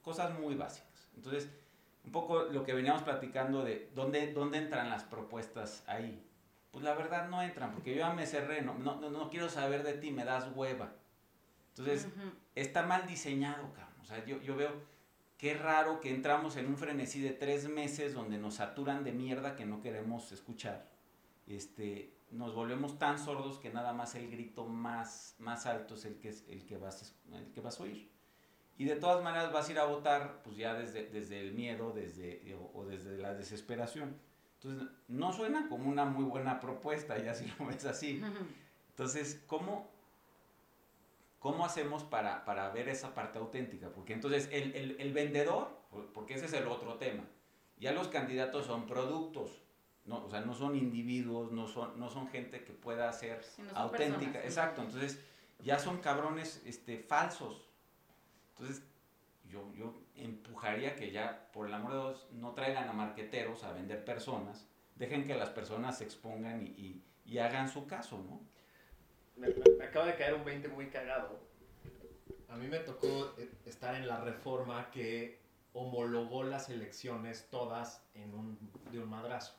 cosas 0.02 0.38
muy 0.38 0.54
básicas. 0.54 1.08
Entonces, 1.16 1.48
un 2.04 2.12
poco 2.12 2.44
lo 2.44 2.64
que 2.64 2.74
veníamos 2.74 3.02
platicando 3.02 3.64
de 3.64 3.90
dónde, 3.94 4.32
dónde 4.32 4.58
entran 4.58 4.90
las 4.90 5.04
propuestas 5.04 5.82
ahí. 5.86 6.22
Pues 6.70 6.84
la 6.84 6.94
verdad 6.94 7.28
no 7.28 7.40
entran, 7.40 7.72
porque 7.72 7.92
yo 7.92 8.00
ya 8.00 8.12
me 8.12 8.26
cerré, 8.26 8.60
no, 8.60 8.74
no, 8.74 8.96
no 8.98 9.30
quiero 9.30 9.48
saber 9.48 9.84
de 9.84 9.94
ti, 9.94 10.10
me 10.10 10.24
das 10.24 10.50
hueva. 10.54 10.92
Entonces, 11.70 12.06
uh 12.06 12.20
-huh. 12.20 12.32
está 12.54 12.82
mal 12.82 13.06
diseñado, 13.06 13.72
cabrón. 13.72 13.93
O 14.04 14.06
sea, 14.06 14.22
yo, 14.26 14.38
yo 14.42 14.54
veo 14.54 14.70
qué 15.38 15.54
raro 15.54 15.98
que 16.00 16.10
entramos 16.10 16.56
en 16.56 16.66
un 16.66 16.76
frenesí 16.76 17.22
de 17.22 17.30
tres 17.30 17.68
meses 17.68 18.12
donde 18.12 18.36
nos 18.36 18.56
saturan 18.56 19.02
de 19.02 19.12
mierda 19.12 19.56
que 19.56 19.64
no 19.64 19.80
queremos 19.80 20.30
escuchar. 20.30 20.90
Este, 21.46 22.14
nos 22.30 22.54
volvemos 22.54 22.98
tan 22.98 23.18
sordos 23.18 23.58
que 23.58 23.70
nada 23.70 23.94
más 23.94 24.14
el 24.14 24.30
grito 24.30 24.66
más, 24.66 25.36
más 25.38 25.64
alto 25.64 25.94
es 25.94 26.04
el 26.04 26.18
que, 26.18 26.28
es 26.28 26.44
el, 26.50 26.66
que 26.66 26.76
vas, 26.76 27.16
el 27.32 27.50
que 27.50 27.62
vas 27.62 27.80
a 27.80 27.84
oír. 27.84 28.10
Y 28.76 28.84
de 28.84 28.96
todas 28.96 29.24
maneras 29.24 29.50
vas 29.52 29.68
a 29.68 29.72
ir 29.72 29.78
a 29.78 29.86
votar 29.86 30.42
pues 30.42 30.56
ya 30.58 30.74
desde, 30.74 31.06
desde 31.08 31.40
el 31.40 31.54
miedo 31.54 31.92
desde, 31.92 32.54
o, 32.54 32.70
o 32.74 32.84
desde 32.84 33.16
la 33.16 33.32
desesperación. 33.32 34.20
Entonces, 34.60 34.86
no 35.08 35.32
suena 35.32 35.66
como 35.70 35.88
una 35.88 36.04
muy 36.04 36.24
buena 36.24 36.60
propuesta, 36.60 37.16
ya 37.18 37.32
si 37.32 37.46
lo 37.58 37.66
ves 37.66 37.86
así. 37.86 38.22
Entonces, 38.90 39.42
¿cómo, 39.46 39.90
cómo 41.44 41.66
hacemos 41.66 42.04
para, 42.04 42.42
para 42.46 42.70
ver 42.70 42.88
esa 42.88 43.14
parte 43.14 43.38
auténtica? 43.38 43.90
Porque 43.90 44.14
entonces 44.14 44.48
el, 44.50 44.74
el, 44.74 44.96
el, 44.98 45.12
vendedor, 45.12 45.78
porque 46.14 46.32
ese 46.32 46.46
es 46.46 46.54
el 46.54 46.66
otro 46.66 46.94
tema, 46.94 47.24
ya 47.76 47.92
los 47.92 48.08
candidatos 48.08 48.64
son 48.64 48.86
productos, 48.86 49.50
no, 50.06 50.24
o 50.24 50.30
sea, 50.30 50.40
no 50.40 50.54
son 50.54 50.74
individuos, 50.74 51.52
no 51.52 51.66
son, 51.66 52.00
no 52.00 52.08
son 52.08 52.28
gente 52.28 52.64
que 52.64 52.72
pueda 52.72 53.12
ser 53.12 53.44
sí, 53.44 53.60
no 53.60 53.76
auténtica. 53.76 54.40
Personas, 54.40 54.44
Exacto, 54.46 54.80
entonces 54.80 55.20
ya 55.58 55.78
son 55.78 55.98
cabrones 55.98 56.62
este, 56.64 56.96
falsos. 56.96 57.68
Entonces, 58.56 58.82
yo, 59.44 59.70
yo 59.74 59.92
empujaría 60.16 60.96
que 60.96 61.10
ya, 61.10 61.50
por 61.52 61.66
el 61.66 61.74
amor 61.74 61.92
de 61.92 61.98
Dios, 61.98 62.26
no 62.32 62.54
traigan 62.54 62.88
a 62.88 62.94
marqueteros 62.94 63.64
a 63.64 63.72
vender 63.74 64.02
personas, 64.02 64.66
dejen 64.94 65.26
que 65.26 65.34
las 65.34 65.50
personas 65.50 65.98
se 65.98 66.04
expongan 66.04 66.62
y, 66.62 66.70
y, 66.70 67.04
y 67.26 67.36
hagan 67.36 67.68
su 67.68 67.86
caso, 67.86 68.16
¿no? 68.16 68.40
Me, 69.36 69.48
me, 69.48 69.84
acaba 69.84 70.06
de 70.06 70.16
caer 70.16 70.34
un 70.34 70.44
20 70.44 70.68
muy 70.68 70.88
cagado. 70.88 71.40
A 72.48 72.56
mí 72.56 72.68
me 72.68 72.78
tocó 72.78 73.34
eh, 73.38 73.50
estar 73.66 73.94
en 73.94 74.06
la 74.06 74.20
reforma 74.20 74.90
que 74.90 75.40
homologó 75.72 76.44
las 76.44 76.68
elecciones 76.70 77.48
todas 77.50 78.02
en 78.14 78.32
un, 78.32 78.58
de 78.92 79.00
un 79.00 79.10
madrazo. 79.10 79.54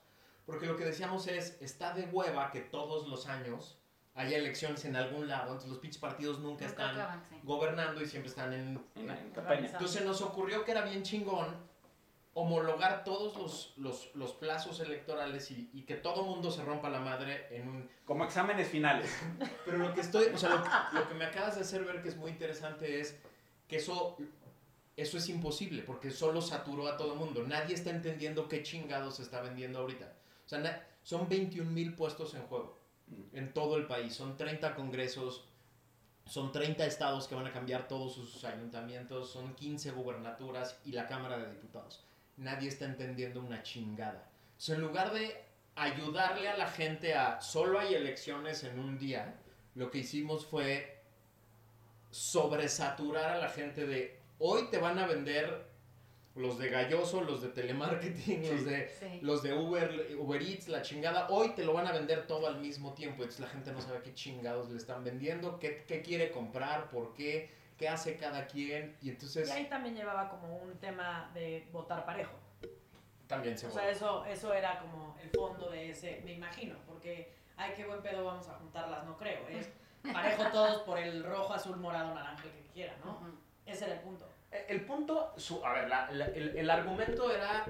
Porque 0.45 0.65
lo 0.65 0.77
que 0.77 0.85
decíamos 0.85 1.27
es, 1.27 1.57
está 1.61 1.93
de 1.93 2.03
hueva 2.03 2.51
que 2.51 2.61
todos 2.61 3.07
los 3.07 3.27
años 3.27 3.79
haya 4.13 4.37
elecciones 4.37 4.85
en 4.85 4.95
algún 4.95 5.27
lado, 5.27 5.47
entonces 5.47 5.69
los 5.69 5.79
pinches 5.79 5.99
partidos 5.99 6.39
nunca, 6.39 6.65
nunca 6.65 6.65
están 6.67 6.95
acaban, 6.95 7.25
sí. 7.25 7.35
gobernando 7.43 8.01
y 8.01 8.05
siempre 8.05 8.29
están 8.29 8.53
en, 8.53 8.81
en, 8.95 9.09
en 9.09 9.31
campaña. 9.31 9.67
Entonces 9.67 10.05
nos 10.05 10.21
ocurrió 10.21 10.63
que 10.63 10.71
era 10.71 10.83
bien 10.83 11.03
chingón 11.03 11.53
homologar 12.37 13.05
todos 13.05 13.35
los, 13.37 13.73
los, 13.77 14.13
los 14.13 14.33
plazos 14.33 14.81
electorales 14.81 15.49
y, 15.51 15.69
y, 15.73 15.83
que 15.83 15.95
todo 15.95 16.23
mundo 16.23 16.51
se 16.51 16.63
rompa 16.63 16.89
la 16.89 16.99
madre 16.99 17.47
en 17.49 17.67
un... 17.67 17.89
Como 18.03 18.25
exámenes 18.25 18.67
finales. 18.67 19.09
Pero 19.65 19.77
lo 19.77 19.93
que 19.93 20.01
estoy, 20.01 20.25
o 20.25 20.37
sea, 20.37 20.49
lo, 20.49 20.99
lo 20.99 21.07
que 21.07 21.15
me 21.15 21.25
acabas 21.25 21.55
de 21.55 21.61
hacer 21.61 21.85
ver 21.85 22.03
que 22.03 22.09
es 22.09 22.17
muy 22.17 22.31
interesante 22.31 22.99
es 22.99 23.17
que 23.69 23.77
eso, 23.77 24.17
eso 24.97 25.17
es 25.17 25.29
imposible 25.29 25.81
porque 25.83 26.11
solo 26.11 26.41
saturó 26.41 26.87
a 26.89 26.97
todo 26.97 27.15
mundo. 27.15 27.41
Nadie 27.47 27.73
está 27.73 27.89
entendiendo 27.89 28.49
qué 28.49 28.63
chingados 28.63 29.15
se 29.15 29.23
está 29.23 29.41
vendiendo 29.41 29.79
ahorita. 29.79 30.13
O 30.45 30.49
sea, 30.49 30.87
son 31.03 31.29
21 31.29 31.71
mil 31.71 31.95
puestos 31.95 32.33
en 32.33 32.41
juego 32.47 32.77
en 33.33 33.53
todo 33.53 33.77
el 33.77 33.87
país. 33.87 34.13
Son 34.13 34.37
30 34.37 34.75
congresos, 34.75 35.45
son 36.25 36.51
30 36.51 36.85
estados 36.85 37.27
que 37.27 37.35
van 37.35 37.47
a 37.47 37.53
cambiar 37.53 37.87
todos 37.87 38.13
sus 38.13 38.43
ayuntamientos, 38.43 39.31
son 39.31 39.55
15 39.55 39.91
gubernaturas 39.91 40.79
y 40.83 40.91
la 40.91 41.07
Cámara 41.07 41.37
de 41.37 41.49
Diputados. 41.49 42.03
Nadie 42.37 42.69
está 42.69 42.85
entendiendo 42.85 43.39
una 43.39 43.63
chingada. 43.63 44.29
Entonces, 44.51 44.75
en 44.75 44.81
lugar 44.81 45.13
de 45.13 45.45
ayudarle 45.75 46.47
a 46.47 46.57
la 46.57 46.67
gente 46.67 47.13
a 47.13 47.41
solo 47.41 47.79
hay 47.79 47.93
elecciones 47.93 48.63
en 48.63 48.79
un 48.79 48.97
día, 48.97 49.35
lo 49.75 49.91
que 49.91 49.99
hicimos 49.99 50.45
fue 50.45 51.01
sobresaturar 52.11 53.31
a 53.31 53.37
la 53.37 53.49
gente 53.49 53.85
de 53.85 54.17
hoy 54.39 54.69
te 54.71 54.77
van 54.77 54.99
a 54.99 55.05
vender 55.05 55.65
los 56.35 56.57
de 56.59 56.69
Galloso, 56.69 57.21
los 57.21 57.41
de 57.41 57.49
telemarketing, 57.49 58.43
sí. 58.43 58.51
los 58.51 58.65
de 58.65 58.89
sí. 58.89 59.19
los 59.21 59.43
de 59.43 59.53
Uber, 59.53 60.15
Uber 60.17 60.41
Eats, 60.41 60.67
la 60.67 60.81
chingada, 60.81 61.29
hoy 61.29 61.49
te 61.55 61.63
lo 61.63 61.73
van 61.73 61.87
a 61.87 61.93
vender 61.93 62.27
todo 62.27 62.47
al 62.47 62.59
mismo 62.59 62.93
tiempo. 62.93 63.23
Entonces 63.23 63.39
la 63.39 63.47
gente 63.47 63.71
no 63.71 63.81
sabe 63.81 64.01
qué 64.01 64.13
chingados 64.13 64.69
le 64.69 64.77
están 64.77 65.03
vendiendo, 65.03 65.59
qué, 65.59 65.85
qué 65.87 66.01
quiere 66.01 66.31
comprar, 66.31 66.89
por 66.89 67.13
qué, 67.13 67.49
qué 67.77 67.89
hace 67.89 68.17
cada 68.17 68.47
quien. 68.47 68.95
Y 69.01 69.09
entonces. 69.09 69.49
Y 69.49 69.51
ahí 69.51 69.65
también 69.65 69.95
llevaba 69.95 70.29
como 70.29 70.57
un 70.57 70.77
tema 70.77 71.29
de 71.33 71.67
votar 71.71 72.05
parejo. 72.05 72.33
También 73.27 73.57
se 73.57 73.67
O 73.67 73.71
sea, 73.71 73.89
eso, 73.89 74.23
eso 74.25 74.53
era 74.53 74.79
como 74.79 75.17
el 75.21 75.29
fondo 75.31 75.69
de 75.71 75.89
ese, 75.89 76.21
me 76.23 76.33
imagino, 76.33 76.75
porque 76.87 77.33
ay, 77.57 77.73
qué 77.75 77.85
buen 77.85 78.01
pedo 78.03 78.23
vamos 78.23 78.47
a 78.47 78.53
juntarlas, 78.53 79.03
no 79.05 79.17
creo. 79.17 79.47
Es 79.47 79.69
parejo 80.13 80.43
todos 80.51 80.83
por 80.83 80.99
el 80.99 81.23
rojo, 81.23 81.53
azul, 81.53 81.77
morado, 81.77 82.13
naranja, 82.13 82.43
el 82.43 82.51
que 82.51 82.69
quiera, 82.71 82.95
¿no? 83.03 83.13
Uh 83.13 83.25
-huh. 83.25 83.35
Ese 83.65 83.85
era 83.85 83.95
el 83.95 84.01
punto 84.01 84.29
el 84.67 84.81
punto, 84.85 85.33
su, 85.37 85.63
a 85.65 85.73
ver, 85.73 85.89
la, 85.89 86.11
la, 86.11 86.25
el, 86.27 86.57
el, 86.57 86.69
argumento 86.69 87.31
era, 87.31 87.65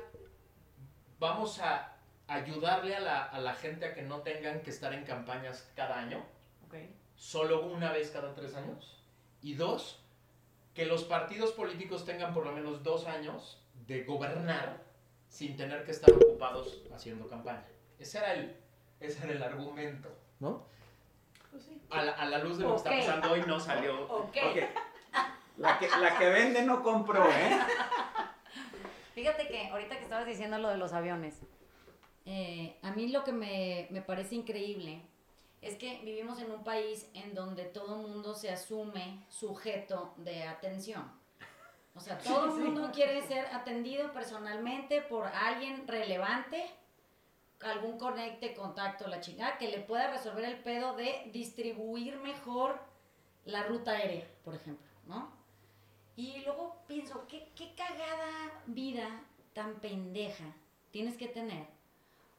vamos 1.19 1.59
a 1.59 1.93
ayudarle 2.27 2.95
a 2.95 2.99
la, 2.99 3.23
a 3.23 3.39
la, 3.39 3.53
gente 3.53 3.85
a 3.85 3.93
que 3.93 4.01
no 4.01 4.21
tengan 4.21 4.61
que 4.61 4.69
estar 4.69 4.93
en 4.93 5.03
campañas 5.03 5.69
cada 5.75 5.99
año, 5.99 6.23
okay. 6.67 6.95
solo 7.15 7.65
una 7.65 7.91
vez 7.91 8.11
cada 8.11 8.33
tres 8.33 8.55
años, 8.55 8.94
y 9.45 9.53
dos, 9.53 10.03
que 10.73 10.87
los 10.87 11.03
partidos 11.03 11.51
políticos 11.51 12.03
tengan 12.03 12.33
por 12.33 12.47
lo 12.47 12.51
menos 12.51 12.81
dos 12.81 13.05
años 13.05 13.63
de 13.85 14.03
gobernar 14.03 14.81
sin 15.29 15.55
tener 15.55 15.85
que 15.85 15.91
estar 15.91 16.11
ocupados 16.11 16.81
haciendo 16.91 17.27
campaña. 17.27 17.63
Ese 17.99 18.17
era 18.17 18.33
el, 18.33 18.57
ese 18.99 19.23
era 19.23 19.33
el 19.33 19.43
argumento, 19.43 20.09
¿no? 20.39 20.65
Pues 21.51 21.61
sí. 21.61 21.79
a, 21.91 22.01
la, 22.01 22.11
a, 22.13 22.25
la, 22.25 22.39
luz 22.39 22.57
de 22.57 22.63
lo 22.63 22.73
okay. 22.73 22.91
que 22.91 22.99
está 23.01 23.13
pasando 23.13 23.33
hoy 23.35 23.43
no 23.45 23.59
salió. 23.59 24.07
Okay. 24.09 24.49
okay. 24.49 24.67
La 25.57 25.77
que, 25.77 25.89
la 25.89 26.17
que 26.17 26.27
vende 26.27 26.63
no 26.63 26.81
compró, 26.81 27.29
¿eh? 27.29 27.59
Fíjate 29.13 29.47
que 29.47 29.67
ahorita 29.67 29.95
que 29.95 30.03
estabas 30.03 30.25
diciendo 30.25 30.57
lo 30.57 30.69
de 30.69 30.77
los 30.77 30.91
aviones, 30.91 31.39
eh, 32.25 32.79
a 32.81 32.91
mí 32.93 33.09
lo 33.09 33.23
que 33.23 33.31
me, 33.31 33.87
me, 33.91 34.01
parece 34.01 34.33
increíble 34.33 35.03
es 35.65 35.77
que 35.77 35.99
vivimos 36.03 36.39
en 36.39 36.51
un 36.51 36.63
país 36.63 37.09
en 37.15 37.33
donde 37.33 37.63
todo 37.63 37.95
el 37.95 38.07
mundo 38.07 38.35
se 38.35 38.51
asume 38.51 39.25
sujeto 39.29 40.13
de 40.17 40.43
atención. 40.43 41.03
O 41.95 41.99
sea, 41.99 42.19
todo 42.19 42.45
el 42.55 42.63
mundo 42.63 42.91
quiere 42.93 43.25
ser 43.27 43.47
atendido 43.47 44.13
personalmente 44.13 45.01
por 45.01 45.25
alguien 45.25 45.87
relevante, 45.87 46.69
algún 47.61 47.97
conecte, 47.97 48.53
contacto, 48.53 49.07
la 49.07 49.21
chica, 49.21 49.57
que 49.57 49.69
le 49.69 49.79
pueda 49.79 50.11
resolver 50.11 50.45
el 50.45 50.59
pedo 50.59 50.95
de 50.95 51.29
distribuir 51.33 52.17
mejor 52.17 52.79
la 53.45 53.63
ruta 53.63 53.91
aérea, 53.91 54.27
por 54.43 54.53
ejemplo, 54.53 54.87
¿no? 55.07 55.31
Y 56.15 56.41
luego 56.41 56.77
pienso, 56.87 57.25
¿qué, 57.27 57.51
qué 57.55 57.73
cagada 57.73 58.61
vida 58.67 59.23
tan 59.53 59.79
pendeja 59.79 60.45
tienes 60.91 61.17
que 61.17 61.27
tener 61.27 61.65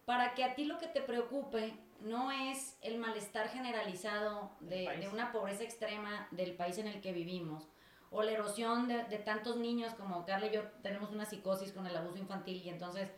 para 0.05 0.35
que 0.35 0.45
a 0.45 0.55
ti 0.55 0.65
lo 0.65 0.79
que 0.79 0.87
te 0.87 1.03
preocupe 1.03 1.75
no 2.01 2.31
es 2.31 2.77
el 2.83 2.99
malestar 2.99 3.49
generalizado 3.49 4.51
de, 4.61 4.89
de, 4.99 5.09
una 5.09 5.33
pobreza 5.33 5.65
extrema 5.65 6.29
del 6.31 6.55
país 6.55 6.79
en 6.79 6.87
el 6.87 7.01
que 7.01 7.13
vivimos, 7.13 7.69
o 8.11 8.23
la 8.23 8.33
erosión 8.33 8.89
de, 8.89 9.05
de, 9.05 9.19
tantos 9.19 9.57
niños 9.57 9.95
como 9.95 10.25
Carla 10.25 10.47
y 10.47 10.55
yo 10.55 10.63
tenemos 10.83 11.11
una 11.11 11.25
psicosis 11.25 11.73
con 11.73 11.87
el 11.87 11.97
abuso 11.97 12.19
infantil 12.19 12.63
y 12.63 12.69
entonces 12.69 13.11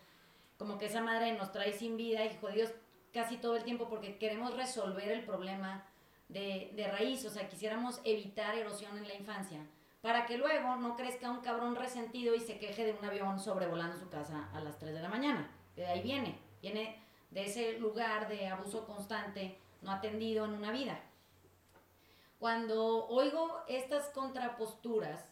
como 0.59 0.79
que 0.79 0.87
esa 0.87 1.01
madre 1.01 1.33
nos 1.33 1.53
trae 1.53 1.73
sin 1.73 1.97
vida 1.97 2.25
y 2.25 2.37
jodidos 2.39 2.73
casi 3.13 3.37
todo 3.37 3.57
el 3.57 3.65
tiempo 3.65 3.89
porque 3.89 4.19
queremos 4.19 4.57
resolver 4.57 5.11
el 5.11 5.25
problema 5.25 5.85
de, 6.29 6.73
de 6.75 6.89
raíz, 6.89 7.25
o 7.25 7.31
sea, 7.31 7.49
quisiéramos 7.49 8.01
evitar 8.05 8.55
erosión 8.55 8.97
en 8.99 9.09
la 9.09 9.15
infancia, 9.15 9.67
para 10.01 10.27
que 10.27 10.37
luego 10.37 10.77
no 10.77 10.97
crezca 10.97 11.31
un 11.31 11.41
cabrón 11.41 11.75
resentido 11.75 12.35
y 12.35 12.41
se 12.41 12.59
queje 12.59 12.85
de 12.85 12.93
un 12.93 13.05
avión 13.05 13.39
sobrevolando 13.39 13.97
su 13.97 14.09
casa 14.09 14.49
a 14.53 14.61
las 14.61 14.79
3 14.79 14.95
de 14.95 15.03
la 15.03 15.09
mañana. 15.09 15.51
De 15.75 15.87
ahí 15.87 16.03
viene, 16.03 16.39
viene 16.61 17.03
de 17.31 17.45
ese 17.45 17.79
lugar 17.79 18.29
de 18.29 18.49
abuso 18.49 18.87
constante 18.87 19.59
no 19.83 19.91
atendido 19.93 20.45
en 20.45 20.53
una 20.53 20.71
vida. 20.73 20.99
Cuando 22.39 23.07
oigo 23.09 23.63
estas 23.69 24.07
contraposturas 24.11 25.25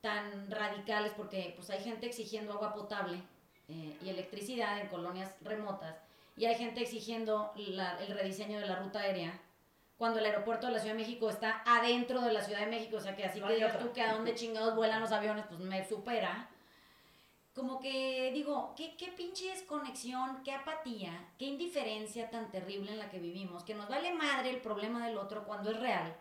tan 0.00 0.50
radicales, 0.50 1.12
porque 1.16 1.54
pues 1.56 1.70
hay 1.70 1.82
gente 1.82 2.06
exigiendo 2.06 2.52
agua 2.52 2.74
potable 2.74 3.22
eh, 3.68 3.96
y 4.02 4.08
electricidad 4.10 4.78
en 4.80 4.88
colonias 4.88 5.34
remotas, 5.40 5.96
y 6.36 6.44
hay 6.44 6.54
gente 6.54 6.82
exigiendo 6.82 7.52
la- 7.56 7.98
el 8.04 8.12
rediseño 8.12 8.60
de 8.60 8.66
la 8.66 8.76
ruta 8.76 9.00
aérea, 9.00 9.40
cuando 9.98 10.18
el 10.20 10.26
aeropuerto 10.26 10.66
de 10.66 10.74
la 10.74 10.78
Ciudad 10.78 10.94
de 10.94 11.00
México 11.02 11.30
está 11.30 11.62
adentro 11.64 12.20
de 12.20 12.32
la 12.32 12.42
Ciudad 12.42 12.60
de 12.60 12.66
México, 12.66 12.98
o 12.98 13.00
sea 13.00 13.16
que 13.16 13.24
así 13.24 13.40
No 13.40 13.48
que 13.48 13.54
digas 13.54 13.78
tú 13.78 13.92
que 13.92 14.02
a 14.02 14.12
dónde 14.12 14.34
chingados 14.36 14.76
vuelan 14.76 15.00
los 15.00 15.10
aviones, 15.10 15.46
pues 15.48 15.58
me 15.58 15.82
supera. 15.88 16.48
Como 17.56 17.80
que 17.80 18.32
digo, 18.34 18.74
¿qué, 18.76 18.98
qué 18.98 19.08
pinche 19.12 19.48
desconexión, 19.48 20.42
qué 20.44 20.52
apatía, 20.52 21.32
qué 21.38 21.46
indiferencia 21.46 22.28
tan 22.28 22.50
terrible 22.50 22.92
en 22.92 22.98
la 22.98 23.08
que 23.08 23.18
vivimos, 23.18 23.64
que 23.64 23.74
nos 23.74 23.88
vale 23.88 24.12
madre 24.12 24.50
el 24.50 24.60
problema 24.60 25.06
del 25.06 25.16
otro 25.16 25.46
cuando 25.46 25.70
es 25.70 25.80
real. 25.80 26.14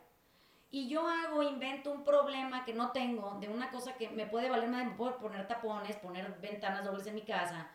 Y 0.72 0.88
yo 0.88 1.06
hago, 1.06 1.44
invento 1.44 1.92
un 1.92 2.06
problema 2.06 2.64
que 2.64 2.74
no 2.74 2.94
tengo, 2.94 3.38
de 3.42 3.50
una 3.50 3.70
cosa 3.70 3.98
que 3.98 4.08
me 4.10 4.26
puede 4.26 4.50
valer 4.50 4.70
madre, 4.70 4.86
me 4.86 4.96
puedo 4.96 5.18
poner 5.18 5.46
tapones, 5.46 5.98
poner 5.98 6.40
ventanas 6.40 6.86
dobles 6.86 7.06
en 7.08 7.16
mi 7.16 7.24
casa. 7.24 7.70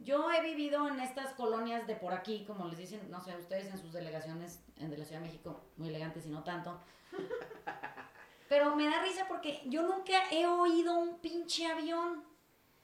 Yo 0.00 0.32
he 0.32 0.42
vivido 0.42 0.88
en 0.88 0.98
estas 0.98 1.32
colonias 1.34 1.86
de 1.86 1.94
por 1.94 2.12
aquí, 2.12 2.44
como 2.44 2.66
les 2.66 2.78
dicen, 2.78 3.08
no 3.08 3.20
sé, 3.20 3.36
ustedes 3.36 3.68
en 3.68 3.78
sus 3.78 3.92
delegaciones 3.92 4.64
en 4.78 4.90
de 4.90 4.98
la 4.98 5.04
Ciudad 5.04 5.20
de 5.20 5.28
México, 5.28 5.60
muy 5.76 5.90
elegantes 5.90 6.26
y 6.26 6.30
no 6.30 6.42
tanto. 6.42 6.80
Pero 8.48 8.74
me 8.74 8.86
da 8.88 9.00
risa 9.00 9.26
porque 9.28 9.62
yo 9.66 9.82
nunca 9.82 10.28
he 10.32 10.44
oído 10.44 10.98
un 10.98 11.20
pinche 11.20 11.66
avión. 11.66 12.35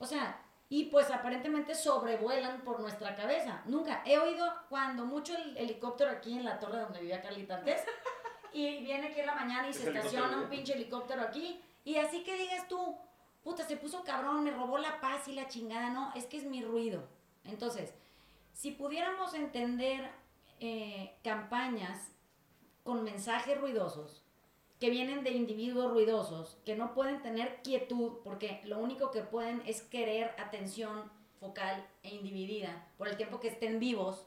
O 0.03 0.07
sea, 0.07 0.37
y 0.69 0.87
pues 0.87 1.13
aparentemente 1.13 1.77
sobrevuelan 1.77 2.63
por 2.63 2.81
nuestra 2.81 3.15
cabeza. 3.15 3.63
Nunca. 3.67 4.03
He 4.05 4.19
oído 4.19 4.53
cuando 4.69 5.07
mucho 5.07 5.33
el 5.37 5.57
helicóptero 5.57 6.11
aquí 6.11 6.37
en 6.37 6.45
la 6.45 6.59
torre 6.59 6.81
donde 6.81 7.01
vivía 7.01 7.23
Carlita 7.23 7.59
antes. 7.59 7.81
Y 8.55 8.83
viene 8.83 9.07
aquí 9.07 9.21
en 9.21 9.27
la 9.27 9.35
mañana 9.35 9.67
y 9.67 9.73
se 9.73 9.89
estaciona 9.89 10.37
un 10.37 10.51
pinche 10.51 10.75
helicóptero 10.75 11.23
aquí. 11.23 11.59
Y 11.87 11.97
así 11.97 12.23
que 12.23 12.37
digas 12.37 12.69
tú, 12.69 12.99
puta, 13.43 13.67
se 13.67 13.79
puso 13.79 14.05
cabrón, 14.05 14.45
me 14.45 14.51
robó 14.51 14.77
la 14.77 15.01
paz 15.01 15.27
y 15.27 15.33
la 15.33 15.49
chingada. 15.49 15.89
No, 15.89 16.13
es 16.15 16.27
que 16.27 16.37
es 16.37 16.45
mi 16.45 16.63
ruido. 16.63 17.09
Entonces, 17.45 17.95
si 18.53 18.73
pudiéramos 18.73 19.33
entender 19.33 20.11
eh, 20.61 21.17
campañas 21.25 22.13
con 22.83 23.05
mensajes 23.05 23.59
ruidosos, 23.59 24.22
que 24.83 24.91
vienen 24.91 25.23
de 25.23 25.31
individuos 25.31 25.93
ruidosos, 25.93 26.59
que 26.65 26.75
no 26.75 26.93
pueden 26.93 27.23
tener 27.23 27.63
quietud, 27.63 28.15
porque 28.25 28.61
lo 28.65 28.81
único 28.81 29.13
que 29.13 29.21
pueden 29.21 29.63
es 29.65 29.81
querer 29.81 30.35
atención 30.39 31.09
focal 31.39 31.87
e 32.03 32.13
individida 32.13 32.89
por 32.99 33.07
el 33.07 33.17
tiempo 33.17 33.39
que 33.39 33.47
estén 33.47 33.79
vivos, 33.79 34.27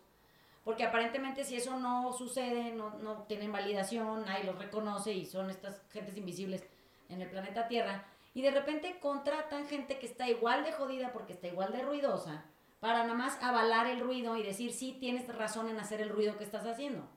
porque 0.64 0.86
aparentemente 0.86 1.44
si 1.44 1.58
eso 1.58 1.78
no 1.78 2.14
sucede, 2.14 2.72
no, 2.72 2.92
no 3.00 3.24
tienen 3.24 3.52
validación, 3.52 4.24
nadie 4.24 4.46
los 4.46 4.58
reconoce 4.58 5.12
y 5.12 5.26
son 5.26 5.50
estas 5.50 5.82
gentes 5.90 6.16
invisibles 6.16 6.66
en 7.10 7.22
el 7.22 7.30
planeta 7.30 7.68
Tierra, 7.68 8.06
y 8.34 8.42
de 8.42 8.52
repente 8.52 8.98
contratan 9.02 9.68
gente 9.68 10.00
que 10.00 10.06
está 10.06 10.30
igual 10.30 10.64
de 10.64 10.72
jodida 10.72 11.12
porque 11.12 11.34
está 11.34 11.48
igual 11.48 11.74
de 11.74 11.82
ruidosa, 11.82 12.46
para 12.80 13.04
nada 13.04 13.14
más 13.14 13.38
avalar 13.44 13.88
el 13.88 14.00
ruido 14.00 14.38
y 14.38 14.44
decir, 14.44 14.72
sí, 14.72 14.96
tienes 15.02 15.28
razón 15.28 15.68
en 15.68 15.82
hacer 15.82 16.00
el 16.00 16.12
ruido 16.12 16.38
que 16.38 16.46
estás 16.46 16.66
haciendo. 16.66 17.10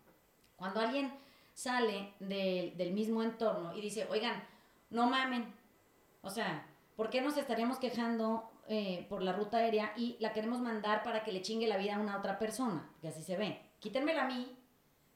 Cuando 0.57 0.81
alguien 0.81 1.13
sale 1.63 2.13
del- 2.21 2.77
del 2.77 2.93
mismo 2.93 3.21
entorno 3.21 3.75
y 3.77 3.81
dice, 3.81 4.07
oigan, 4.11 4.41
no 4.91 5.09
mamen, 5.11 5.53
o 6.23 6.31
sea, 6.31 6.65
¿por 6.95 7.11
qué 7.11 7.21
nos 7.21 7.37
estaríamos 7.37 7.79
quejando 7.81 8.49
eh, 8.69 9.07
por 9.09 9.23
la 9.23 9.33
ruta 9.33 9.57
aérea 9.57 9.93
y 9.97 10.17
la 10.21 10.33
queremos 10.33 10.61
mandar 10.61 11.03
para 11.03 11.25
que 11.25 11.33
le 11.33 11.43
chingue 11.43 11.67
la 11.67 11.77
vida 11.77 11.97
a 11.97 11.99
una 11.99 12.17
otra 12.17 12.39
persona? 12.39 12.89
Que 13.01 13.09
así 13.09 13.23
se 13.25 13.37
ve. 13.37 13.61
Quítenmela 13.81 14.23
a 14.23 14.27
mí, 14.29 14.57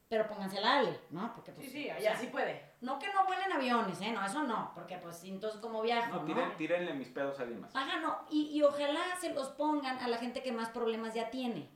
pero 0.09 0.27
póngansela 0.27 0.73
a 0.73 0.79
Ale, 0.81 0.99
¿no? 1.11 1.33
Porque, 1.35 1.53
pues, 1.53 1.67
Sí, 1.67 1.73
sí, 1.85 1.89
o 1.91 1.93
allá 1.95 2.11
sea, 2.13 2.17
sí 2.17 2.27
puede. 2.27 2.61
No 2.81 2.99
que 2.99 3.13
no 3.13 3.25
vuelen 3.25 3.53
aviones, 3.53 4.01
¿eh? 4.01 4.11
No, 4.11 4.25
eso 4.27 4.43
no, 4.43 4.73
porque 4.75 4.97
pues 4.97 5.23
entonces 5.23 5.61
como 5.61 5.81
viajo, 5.81 6.17
No, 6.17 6.23
¿no? 6.23 6.27
tiren- 6.35 6.57
tírenle 6.57 6.93
mis 6.95 7.09
pedos 7.09 7.39
a 7.39 7.43
alguien 7.43 7.61
más. 7.61 7.77
Ajá, 7.77 8.01
no, 8.01 8.19
y, 8.31 8.49
y 8.53 8.63
ojalá 8.65 9.01
se 9.21 9.33
los 9.33 9.49
pongan 9.51 9.99
a 10.01 10.09
la 10.09 10.17
gente 10.19 10.43
que 10.43 10.51
más 10.51 10.71
problemas 10.71 11.15
ya 11.15 11.31
tiene. 11.31 11.69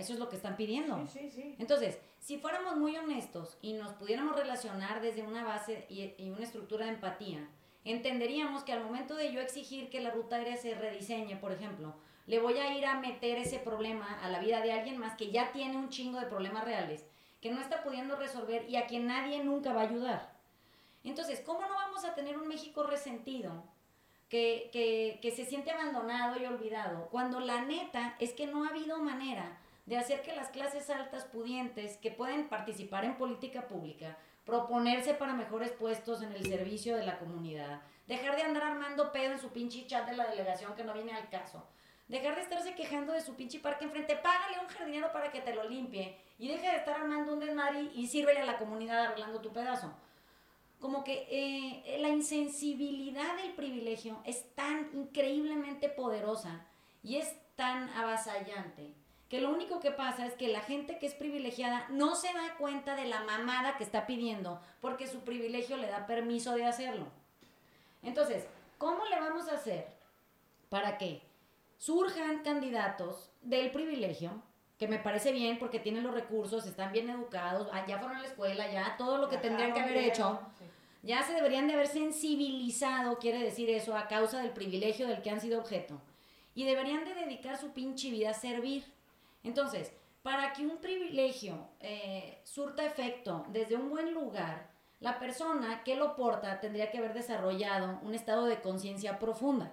Eso 0.00 0.14
es 0.14 0.18
lo 0.18 0.28
que 0.28 0.36
están 0.36 0.56
pidiendo. 0.56 1.06
Sí, 1.06 1.20
sí, 1.20 1.30
sí. 1.30 1.56
Entonces, 1.58 1.98
si 2.18 2.38
fuéramos 2.38 2.76
muy 2.76 2.96
honestos 2.96 3.58
y 3.62 3.74
nos 3.74 3.92
pudiéramos 3.92 4.34
relacionar 4.34 5.00
desde 5.00 5.22
una 5.22 5.44
base 5.44 5.86
y, 5.88 6.14
y 6.18 6.30
una 6.30 6.42
estructura 6.42 6.86
de 6.86 6.92
empatía, 6.92 7.46
entenderíamos 7.84 8.64
que 8.64 8.72
al 8.72 8.82
momento 8.82 9.14
de 9.14 9.32
yo 9.32 9.40
exigir 9.40 9.90
que 9.90 10.00
la 10.00 10.10
ruta 10.10 10.36
aérea 10.36 10.56
se 10.56 10.74
rediseñe, 10.74 11.36
por 11.36 11.52
ejemplo, 11.52 11.94
le 12.26 12.38
voy 12.38 12.58
a 12.58 12.76
ir 12.76 12.86
a 12.86 13.00
meter 13.00 13.38
ese 13.38 13.58
problema 13.58 14.20
a 14.22 14.28
la 14.28 14.38
vida 14.38 14.60
de 14.60 14.72
alguien 14.72 14.98
más 14.98 15.16
que 15.16 15.30
ya 15.30 15.52
tiene 15.52 15.76
un 15.76 15.88
chingo 15.88 16.18
de 16.18 16.26
problemas 16.26 16.64
reales, 16.64 17.06
que 17.40 17.50
no 17.50 17.60
está 17.60 17.82
pudiendo 17.82 18.16
resolver 18.16 18.68
y 18.68 18.76
a 18.76 18.86
quien 18.86 19.06
nadie 19.06 19.42
nunca 19.42 19.72
va 19.72 19.82
a 19.82 19.88
ayudar. 19.88 20.32
Entonces, 21.02 21.40
¿cómo 21.40 21.60
no 21.60 21.74
vamos 21.74 22.04
a 22.04 22.14
tener 22.14 22.38
un 22.38 22.48
México 22.48 22.82
resentido 22.82 23.64
que, 24.28 24.70
que, 24.72 25.18
que 25.20 25.32
se 25.32 25.44
siente 25.44 25.70
abandonado 25.70 26.40
y 26.40 26.46
olvidado, 26.46 27.08
cuando 27.10 27.40
la 27.40 27.64
neta 27.64 28.14
es 28.20 28.32
que 28.32 28.46
no 28.46 28.64
ha 28.64 28.68
habido 28.68 28.98
manera 28.98 29.58
de 29.90 29.96
hacer 29.96 30.22
que 30.22 30.36
las 30.36 30.50
clases 30.50 30.88
altas 30.88 31.24
pudientes 31.24 31.96
que 31.96 32.12
pueden 32.12 32.48
participar 32.48 33.04
en 33.04 33.16
política 33.16 33.66
pública, 33.66 34.16
proponerse 34.44 35.14
para 35.14 35.34
mejores 35.34 35.72
puestos 35.72 36.22
en 36.22 36.30
el 36.30 36.46
servicio 36.46 36.96
de 36.96 37.04
la 37.04 37.18
comunidad, 37.18 37.82
dejar 38.06 38.36
de 38.36 38.42
andar 38.42 38.62
armando 38.62 39.10
pedo 39.10 39.32
en 39.32 39.40
su 39.40 39.48
pinche 39.48 39.88
chat 39.88 40.08
de 40.08 40.16
la 40.16 40.28
delegación 40.28 40.76
que 40.76 40.84
no 40.84 40.94
viene 40.94 41.12
al 41.12 41.28
caso, 41.28 41.66
dejar 42.06 42.36
de 42.36 42.42
estarse 42.42 42.76
quejando 42.76 43.12
de 43.12 43.20
su 43.20 43.34
pinche 43.34 43.58
parque 43.58 43.84
enfrente, 43.84 44.14
págale 44.14 44.58
a 44.58 44.60
un 44.60 44.68
jardinero 44.68 45.10
para 45.10 45.32
que 45.32 45.40
te 45.40 45.56
lo 45.56 45.68
limpie 45.68 46.16
y 46.38 46.46
deja 46.46 46.70
de 46.70 46.78
estar 46.78 46.94
armando 46.94 47.32
un 47.32 47.40
desmadre 47.40 47.90
y 47.92 48.06
sírvele 48.06 48.42
a 48.42 48.46
la 48.46 48.58
comunidad 48.58 49.06
arreglando 49.06 49.40
tu 49.40 49.52
pedazo. 49.52 49.92
Como 50.78 51.02
que 51.02 51.26
eh, 51.28 51.98
la 51.98 52.10
insensibilidad 52.10 53.34
del 53.42 53.54
privilegio 53.54 54.22
es 54.24 54.54
tan 54.54 54.88
increíblemente 54.92 55.88
poderosa 55.88 56.64
y 57.02 57.16
es 57.16 57.34
tan 57.56 57.88
avasallante 57.88 58.99
que 59.30 59.40
lo 59.40 59.50
único 59.50 59.78
que 59.78 59.92
pasa 59.92 60.26
es 60.26 60.34
que 60.34 60.48
la 60.48 60.60
gente 60.60 60.98
que 60.98 61.06
es 61.06 61.14
privilegiada 61.14 61.86
no 61.88 62.16
se 62.16 62.32
da 62.32 62.56
cuenta 62.58 62.96
de 62.96 63.04
la 63.04 63.22
mamada 63.22 63.76
que 63.76 63.84
está 63.84 64.04
pidiendo 64.04 64.60
porque 64.80 65.06
su 65.06 65.20
privilegio 65.20 65.76
le 65.76 65.86
da 65.86 66.04
permiso 66.04 66.52
de 66.56 66.66
hacerlo. 66.66 67.06
Entonces, 68.02 68.44
¿cómo 68.76 69.04
le 69.04 69.20
vamos 69.20 69.48
a 69.48 69.54
hacer 69.54 69.86
para 70.68 70.98
que 70.98 71.22
surjan 71.78 72.42
candidatos 72.42 73.30
del 73.40 73.70
privilegio? 73.70 74.42
Que 74.80 74.88
me 74.88 74.98
parece 74.98 75.30
bien 75.30 75.60
porque 75.60 75.78
tienen 75.78 76.02
los 76.02 76.14
recursos, 76.14 76.66
están 76.66 76.90
bien 76.90 77.08
educados, 77.08 77.68
ah, 77.72 77.86
ya 77.86 77.98
fueron 77.98 78.16
a 78.16 78.22
la 78.22 78.26
escuela, 78.26 78.68
ya 78.72 78.96
todo 78.96 79.18
lo 79.18 79.28
que 79.28 79.36
tendrían 79.36 79.72
que 79.72 79.80
haber 79.80 79.98
hecho. 79.98 80.40
Ya 81.04 81.22
se 81.22 81.34
deberían 81.34 81.68
de 81.68 81.74
haber 81.74 81.86
sensibilizado, 81.86 83.18
quiere 83.20 83.38
decir 83.38 83.70
eso, 83.70 83.96
a 83.96 84.08
causa 84.08 84.42
del 84.42 84.50
privilegio 84.50 85.06
del 85.06 85.22
que 85.22 85.30
han 85.30 85.40
sido 85.40 85.60
objeto. 85.60 86.00
Y 86.56 86.64
deberían 86.64 87.04
de 87.04 87.14
dedicar 87.14 87.56
su 87.56 87.70
pinche 87.70 88.10
vida 88.10 88.30
a 88.30 88.34
servir. 88.34 88.84
Entonces, 89.42 89.92
para 90.22 90.52
que 90.52 90.66
un 90.66 90.78
privilegio 90.78 91.68
eh, 91.80 92.40
surta 92.44 92.84
efecto 92.84 93.46
desde 93.48 93.76
un 93.76 93.88
buen 93.88 94.12
lugar, 94.12 94.70
la 95.00 95.18
persona 95.18 95.82
que 95.82 95.96
lo 95.96 96.14
porta 96.14 96.60
tendría 96.60 96.90
que 96.90 96.98
haber 96.98 97.14
desarrollado 97.14 97.98
un 98.02 98.14
estado 98.14 98.44
de 98.44 98.60
conciencia 98.60 99.18
profunda. 99.18 99.72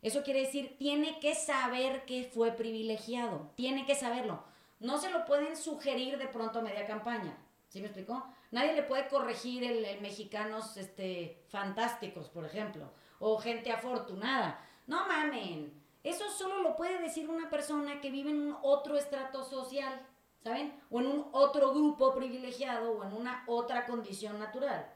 Eso 0.00 0.22
quiere 0.22 0.40
decir, 0.40 0.76
tiene 0.78 1.18
que 1.20 1.34
saber 1.34 2.04
que 2.06 2.24
fue 2.24 2.52
privilegiado, 2.52 3.50
tiene 3.54 3.84
que 3.84 3.94
saberlo. 3.94 4.44
No 4.80 4.98
se 4.98 5.10
lo 5.10 5.24
pueden 5.24 5.56
sugerir 5.56 6.16
de 6.16 6.28
pronto 6.28 6.58
a 6.60 6.62
media 6.62 6.86
campaña. 6.86 7.36
¿Sí 7.68 7.80
me 7.80 7.86
explicó? 7.86 8.24
Nadie 8.50 8.74
le 8.74 8.82
puede 8.82 9.08
corregir 9.08 9.64
el, 9.64 9.84
el 9.84 10.00
mexicanos 10.00 10.76
este, 10.76 11.42
fantásticos, 11.48 12.28
por 12.28 12.44
ejemplo, 12.46 12.90
o 13.18 13.38
gente 13.38 13.72
afortunada. 13.72 14.60
No 14.86 15.06
mamen, 15.06 15.72
eso 16.08 16.28
solo 16.30 16.60
lo 16.62 16.76
puede 16.76 16.98
decir 17.00 17.28
una 17.28 17.50
persona 17.50 18.00
que 18.00 18.10
vive 18.10 18.30
en 18.30 18.40
un 18.40 18.56
otro 18.62 18.96
estrato 18.96 19.44
social, 19.44 20.06
¿saben? 20.42 20.78
O 20.90 21.00
en 21.00 21.06
un 21.06 21.28
otro 21.32 21.70
grupo 21.72 22.14
privilegiado 22.14 22.92
o 22.92 23.04
en 23.04 23.12
una 23.12 23.44
otra 23.46 23.86
condición 23.86 24.38
natural. 24.38 24.92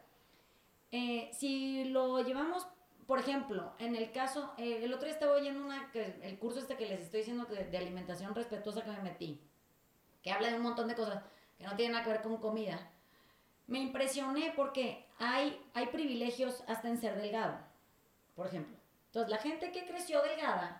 Eh, 0.92 1.30
si 1.32 1.84
lo 1.84 2.20
llevamos, 2.22 2.66
por 3.06 3.18
ejemplo, 3.18 3.72
en 3.78 3.96
el 3.96 4.12
caso, 4.12 4.52
eh, 4.56 4.80
el 4.82 4.92
otro 4.92 5.04
día 5.06 5.14
estaba 5.14 5.32
oyendo 5.32 5.64
una, 5.64 5.90
el 5.94 6.38
curso 6.38 6.58
este 6.58 6.76
que 6.76 6.86
les 6.86 7.00
estoy 7.00 7.20
diciendo 7.20 7.46
que- 7.46 7.64
de 7.64 7.78
alimentación 7.78 8.34
respetuosa 8.34 8.82
que 8.84 8.90
me 8.90 9.02
metí, 9.02 9.40
que 10.22 10.32
habla 10.32 10.48
de 10.48 10.56
un 10.56 10.62
montón 10.62 10.88
de 10.88 10.94
cosas 10.96 11.22
que 11.58 11.64
no 11.64 11.76
tienen 11.76 11.92
nada 11.92 12.04
que 12.04 12.10
ver 12.10 12.22
con 12.22 12.36
comida. 12.38 12.90
Me 13.66 13.78
impresioné 13.78 14.52
porque 14.56 15.06
hay, 15.18 15.60
hay 15.74 15.86
privilegios 15.88 16.64
hasta 16.66 16.88
en 16.88 16.98
ser 16.98 17.20
delgado, 17.20 17.58
por 18.34 18.46
ejemplo. 18.46 18.76
Entonces, 19.06 19.30
la 19.30 19.38
gente 19.38 19.70
que 19.72 19.86
creció 19.86 20.22
delgada, 20.22 20.79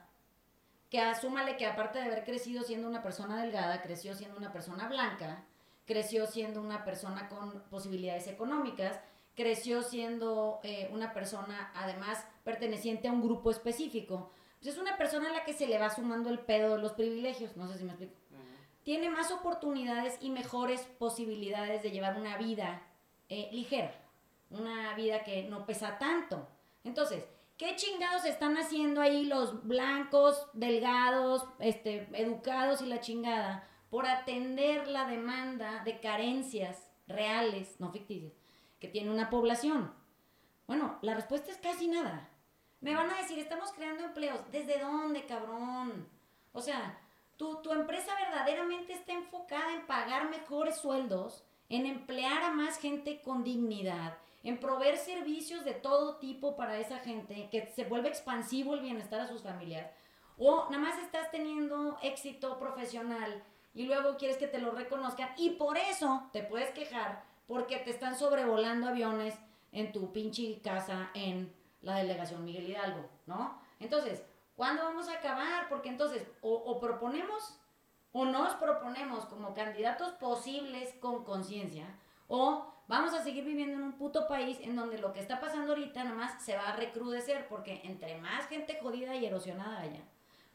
que 0.91 1.01
asúmale 1.01 1.57
que 1.57 1.67
aparte 1.67 2.01
de 2.01 2.07
haber 2.07 2.25
crecido 2.25 2.65
siendo 2.65 2.89
una 2.89 3.03
persona 3.03 3.41
delgada, 3.41 3.81
creció 3.81 4.15
siendo 4.15 4.37
una 4.37 4.53
persona 4.53 4.89
blanca, 4.89 5.45
creció 5.87 6.27
siendo 6.27 6.61
una 6.61 6.85
persona 6.85 7.29
con 7.29 7.63
posibilidades 7.71 8.27
económicas, 8.27 9.01
creció 9.37 9.83
siendo 9.83 10.61
eh, 10.65 10.91
una 10.93 11.15
persona 11.15 11.71
además 11.75 12.27
perteneciente 12.43 13.07
a 13.07 13.13
un 13.13 13.23
grupo 13.23 13.53
específico. 13.53 14.33
Pues 14.61 14.75
es 14.75 14.81
una 14.81 14.99
persona 14.99 15.31
a 15.31 15.33
la 15.33 15.45
que 15.45 15.53
se 15.53 15.69
le 15.69 15.79
va 15.79 15.91
sumando 15.91 16.29
el 16.29 16.41
pedo 16.41 16.75
de 16.75 16.83
los 16.83 16.93
privilegios, 16.93 17.57
no 17.57 17.69
sé 17.69 17.79
si 17.79 17.85
me 17.85 17.91
explico. 17.91 18.15
Tiene 18.83 19.11
más 19.11 19.31
oportunidades 19.31 20.19
y 20.21 20.31
mejores 20.31 20.83
posibilidades 20.99 21.83
de 21.83 21.93
llevar 21.93 22.19
una 22.19 22.37
vida 22.37 22.83
eh, 23.29 23.49
ligera, 23.53 23.93
una 24.51 24.95
vida 24.95 25.23
que 25.23 25.45
no 25.45 25.67
pesa 25.67 25.99
tanto. 25.99 26.49
Entonces, 26.83 27.25
¿qué 27.61 27.77
chingados 27.77 28.25
están 28.25 28.57
haciendo 28.57 29.03
ahí 29.03 29.27
los 29.27 29.67
blancos, 29.67 30.47
delgados, 30.55 31.45
este, 31.59 32.09
educados 32.15 32.81
y 32.81 32.87
la 32.87 33.03
chingada 33.03 33.69
por 33.91 34.07
atender 34.07 34.89
la 34.89 35.07
demanda 35.07 35.85
de 35.85 36.01
carencias 36.01 36.91
reales, 37.07 37.79
no 37.79 37.93
ficticias, 37.93 38.33
que 38.79 38.89
tiene 38.89 39.11
una 39.11 39.29
población? 39.29 39.93
Bueno, 40.67 40.99
la 41.03 41.13
respuesta 41.13 41.51
es 41.51 41.59
casi 41.59 41.87
nada. 41.87 42.31
Me 42.81 42.95
van 42.95 43.11
a 43.11 43.19
decir, 43.19 43.39
estamos 43.39 43.73
creando 43.73 44.05
empleos. 44.05 44.41
¿Desde 44.51 44.79
dónde, 44.79 45.27
cabrón? 45.27 46.09
O 46.55 46.63
sea, 46.63 46.99
tu, 47.37 47.57
tu 47.57 47.73
empresa 47.73 48.15
verdaderamente 48.25 48.95
está 48.95 49.13
enfocada 49.13 49.75
en 49.75 49.87
pagar 49.87 50.31
mejores 50.31 50.77
sueldos, 50.77 51.45
en 51.69 51.85
emplear 51.85 52.43
a 52.43 52.53
más 52.53 52.79
gente 52.79 53.21
con 53.21 53.45
dignidad, 53.45 54.17
en 54.43 54.59
proveer 54.59 54.97
servicios 54.97 55.65
de 55.65 55.75
todo 55.75 56.17
tipo 56.17 56.57
para 56.57 56.79
esa 56.79 56.99
gente, 56.99 57.49
que 57.51 57.67
se 57.75 57.85
vuelve 57.85 58.09
expansivo 58.09 58.75
el 58.75 58.81
bienestar 58.81 59.21
a 59.21 59.27
sus 59.27 59.43
familias. 59.43 59.91
O 60.39 60.67
nada 60.71 60.79
más 60.79 60.99
estás 60.99 61.31
teniendo 61.31 61.99
éxito 62.03 62.59
profesional 62.59 63.43
y 63.75 63.85
luego 63.85 64.17
quieres 64.17 64.39
que 64.39 64.49
te 64.49 64.59
lo 64.59 64.71
reconozcan 64.71 65.31
y 65.37 65.51
por 65.51 65.77
eso 65.77 66.29
te 66.33 66.43
puedes 66.43 66.71
quejar 66.71 67.25
porque 67.47 67.79
te 67.79 67.91
están 67.91 68.17
sobrevolando 68.17 68.89
aviones 68.89 69.35
en 69.73 69.93
tu 69.93 70.13
pinche 70.13 70.61
casa 70.63 71.11
en 71.15 71.53
la 71.83 71.97
delegación 71.97 72.45
Miguel 72.45 72.71
Hidalgo, 72.71 73.09
¿no? 73.27 73.61
Entonces, 73.79 74.23
¿cuándo 74.57 74.85
vamos 74.85 75.09
a 75.09 75.15
acabar? 75.15 75.69
Porque 75.69 75.89
entonces, 75.89 76.27
o, 76.43 76.79
proponemos 76.81 77.59
o 78.13 78.25
nos 78.25 78.55
proponemos 78.55 79.25
como 79.27 79.55
candidatos 79.55 80.13
posibles 80.13 80.93
con 81.01 81.25
conciencia, 81.25 81.87
o 82.27 82.73
vamos 82.91 83.15
a 83.15 83.23
seguir 83.23 83.45
viviendo 83.45 83.77
en 83.77 83.85
un 83.85 83.93
puto 83.93 84.27
país 84.27 84.59
en 84.63 84.75
donde 84.75 84.99
lo 84.99 85.13
que 85.13 85.21
está 85.21 85.41
pasando 85.41 85.73
ahorita 85.73 86.03
nada 86.03 86.17
más 86.17 86.45
se 86.45 86.57
va 86.57 86.71
a 86.71 86.77
recrudecer, 86.77 87.47
porque 87.49 87.81
entre 87.85 88.19
más 88.19 88.49
gente 88.49 88.79
jodida 88.83 89.15
y 89.15 89.25
erosionada 89.25 89.81
haya, 89.81 90.03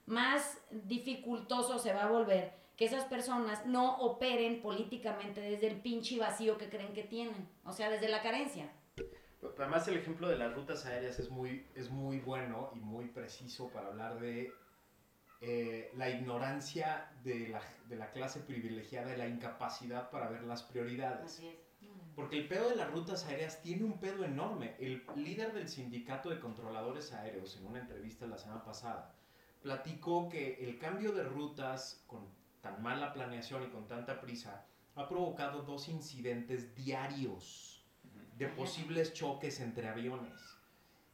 más 0.05 0.59
dificultoso 0.69 1.79
se 1.79 1.93
va 1.93 2.03
a 2.03 2.11
volver 2.11 2.53
que 2.75 2.83
esas 2.83 3.05
personas 3.05 3.65
no 3.65 3.95
operen 3.99 4.61
políticamente 4.61 5.39
desde 5.39 5.67
el 5.67 5.79
pinche 5.79 6.19
vacío 6.19 6.57
que 6.57 6.67
creen 6.67 6.93
que 6.93 7.03
tienen, 7.03 7.47
o 7.63 7.71
sea, 7.71 7.89
desde 7.89 8.09
la 8.09 8.21
carencia. 8.21 8.69
Además 9.57 9.87
el 9.87 9.95
ejemplo 9.95 10.27
de 10.27 10.37
las 10.37 10.53
rutas 10.53 10.85
aéreas 10.85 11.17
es 11.19 11.29
muy, 11.29 11.65
es 11.73 11.89
muy 11.89 12.19
bueno 12.19 12.71
y 12.75 12.79
muy 12.79 13.05
preciso 13.05 13.69
para 13.69 13.87
hablar 13.87 14.19
de 14.19 14.51
eh, 15.39 15.89
la 15.95 16.09
ignorancia 16.09 17.09
de 17.23 17.47
la, 17.47 17.61
de 17.87 17.95
la 17.95 18.11
clase 18.11 18.41
privilegiada 18.41 19.13
y 19.13 19.17
la 19.17 19.27
incapacidad 19.27 20.09
para 20.09 20.27
ver 20.27 20.43
las 20.43 20.63
prioridades. 20.63 21.31
Así 21.31 21.47
es. 21.47 21.64
Porque 22.15 22.37
el 22.37 22.47
pedo 22.47 22.69
de 22.69 22.75
las 22.77 22.89
rutas 22.91 23.25
aéreas 23.25 23.61
tiene 23.61 23.83
un 23.83 23.99
pedo 23.99 24.23
enorme. 24.23 24.75
El 24.79 25.03
líder 25.15 25.53
del 25.53 25.67
sindicato 25.67 26.29
de 26.29 26.39
controladores 26.39 27.11
aéreos, 27.13 27.57
en 27.57 27.65
una 27.65 27.79
entrevista 27.79 28.25
la 28.25 28.37
semana 28.37 28.63
pasada, 28.63 29.13
platicó 29.61 30.29
que 30.29 30.63
el 30.63 30.77
cambio 30.79 31.11
de 31.11 31.23
rutas 31.23 32.03
con 32.07 32.21
tan 32.61 32.81
mala 32.81 33.13
planeación 33.13 33.63
y 33.63 33.67
con 33.67 33.87
tanta 33.87 34.21
prisa 34.21 34.65
ha 34.95 35.07
provocado 35.09 35.63
dos 35.63 35.89
incidentes 35.89 36.73
diarios 36.73 37.83
de 38.37 38.47
posibles 38.47 39.13
choques 39.13 39.59
entre 39.59 39.87
aviones. 39.89 40.39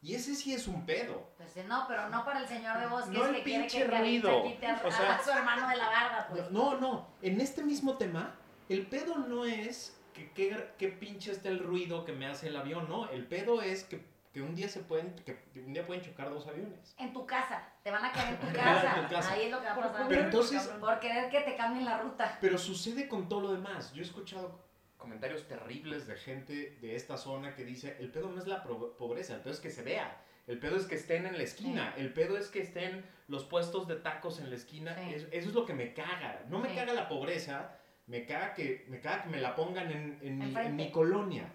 Y 0.03 0.15
ese 0.15 0.33
sí 0.35 0.53
es 0.53 0.67
un 0.67 0.85
pedo. 0.85 1.29
Pues 1.37 1.55
eh, 1.57 1.65
no, 1.67 1.85
pero 1.87 2.09
no 2.09 2.25
para 2.25 2.39
el 2.41 2.47
señor 2.47 2.79
de 2.79 2.87
Bosques 2.87 3.11
No 3.13 3.25
el 3.25 3.35
que 3.35 3.43
quiere 3.43 3.59
pinche 3.61 3.83
que 3.83 3.89
Carlita 3.89 4.29
ruido. 4.29 4.43
quite 4.43 4.65
a, 4.67 4.81
O 4.85 4.91
sea- 4.91 5.15
a 5.15 5.23
su 5.23 5.29
hermano 5.29 5.67
de 5.69 5.75
la 5.77 5.87
barda, 5.89 6.27
pues. 6.29 6.49
No, 6.51 6.79
no, 6.79 7.07
en 7.21 7.39
este 7.39 7.63
mismo 7.63 7.97
tema, 7.97 8.35
el 8.69 8.87
pedo 8.87 9.17
no 9.19 9.45
es 9.45 9.95
que 10.13 10.31
qué 10.31 10.69
qué 10.77 10.87
pinche 10.89 11.31
está 11.31 11.49
el 11.49 11.59
ruido 11.59 12.05
que 12.05 12.11
me 12.11 12.25
hace 12.27 12.47
el 12.47 12.55
avión, 12.55 12.87
no, 12.89 13.09
el 13.09 13.25
pedo 13.25 13.61
es 13.61 13.83
que, 13.83 14.01
que 14.33 14.41
un 14.41 14.55
día 14.55 14.69
se 14.69 14.79
pueden, 14.81 15.13
que 15.25 15.37
un 15.59 15.73
día 15.73 15.85
pueden 15.85 16.01
chocar 16.03 16.29
dos 16.29 16.47
aviones. 16.47 16.95
En 16.99 17.11
tu 17.13 17.25
casa, 17.25 17.67
te 17.83 17.91
van 17.91 18.05
a 18.05 18.11
caer 18.11 18.33
en 18.35 18.39
tu 18.39 18.47
casa. 18.53 18.81
caer 18.81 18.97
en 19.03 19.07
tu 19.09 19.15
casa. 19.15 19.31
Ahí 19.33 19.41
es 19.45 19.51
lo 19.51 19.59
que 19.59 19.65
va 19.65 19.71
a 19.71 19.75
Por 19.75 19.87
pasar. 19.91 20.07
Pero 20.07 20.21
entonces, 20.21 20.61
Por 20.79 20.99
querer 20.99 21.29
que 21.29 21.41
te 21.41 21.55
cambien 21.55 21.85
la 21.85 21.97
ruta. 21.99 22.37
Pero 22.41 22.57
sucede 22.57 23.07
con 23.07 23.27
todo 23.29 23.41
lo 23.41 23.51
demás. 23.53 23.91
Yo 23.93 24.01
he 24.01 24.05
escuchado 24.05 24.59
comentarios 24.97 25.47
terribles 25.47 26.05
de 26.07 26.15
gente 26.15 26.77
de 26.81 26.95
esta 26.95 27.17
zona 27.17 27.55
que 27.55 27.65
dice, 27.65 27.97
el 27.99 28.11
pedo 28.11 28.29
no 28.29 28.39
es 28.39 28.47
la 28.47 28.61
pro- 28.63 28.95
pobreza, 28.97 29.33
el 29.35 29.41
pedo 29.41 29.53
es 29.53 29.59
que 29.59 29.71
se 29.71 29.81
vea. 29.81 30.21
El 30.47 30.59
pedo 30.59 30.75
es 30.77 30.85
que 30.85 30.95
estén 30.95 31.25
en 31.25 31.37
la 31.37 31.43
esquina, 31.43 31.93
el 31.97 32.13
pedo 32.13 32.37
es 32.37 32.49
que 32.49 32.61
estén 32.61 33.03
los 33.27 33.45
puestos 33.45 33.87
de 33.87 33.95
tacos 33.95 34.39
en 34.39 34.49
la 34.49 34.55
esquina. 34.55 34.95
Sí. 34.95 35.15
Eso 35.15 35.27
es 35.31 35.53
lo 35.53 35.65
que 35.65 35.73
me 35.73 35.93
caga. 35.93 36.43
No 36.49 36.59
me 36.59 36.69
Sí. 36.69 36.75
caga 36.75 36.93
la 36.93 37.07
pobreza, 37.07 37.77
me 38.07 38.25
caga 38.25 38.53
que 38.53 38.85
me, 38.89 38.99
caga 38.99 39.23
que 39.23 39.29
me 39.29 39.39
la 39.41 39.55
pongan 39.55 39.91
en, 39.91 40.19
en 40.21 40.37
mi, 40.37 40.43
en 40.45 40.49
Enfrente. 40.49 40.71
mi 40.83 40.91
colonia. 40.91 41.45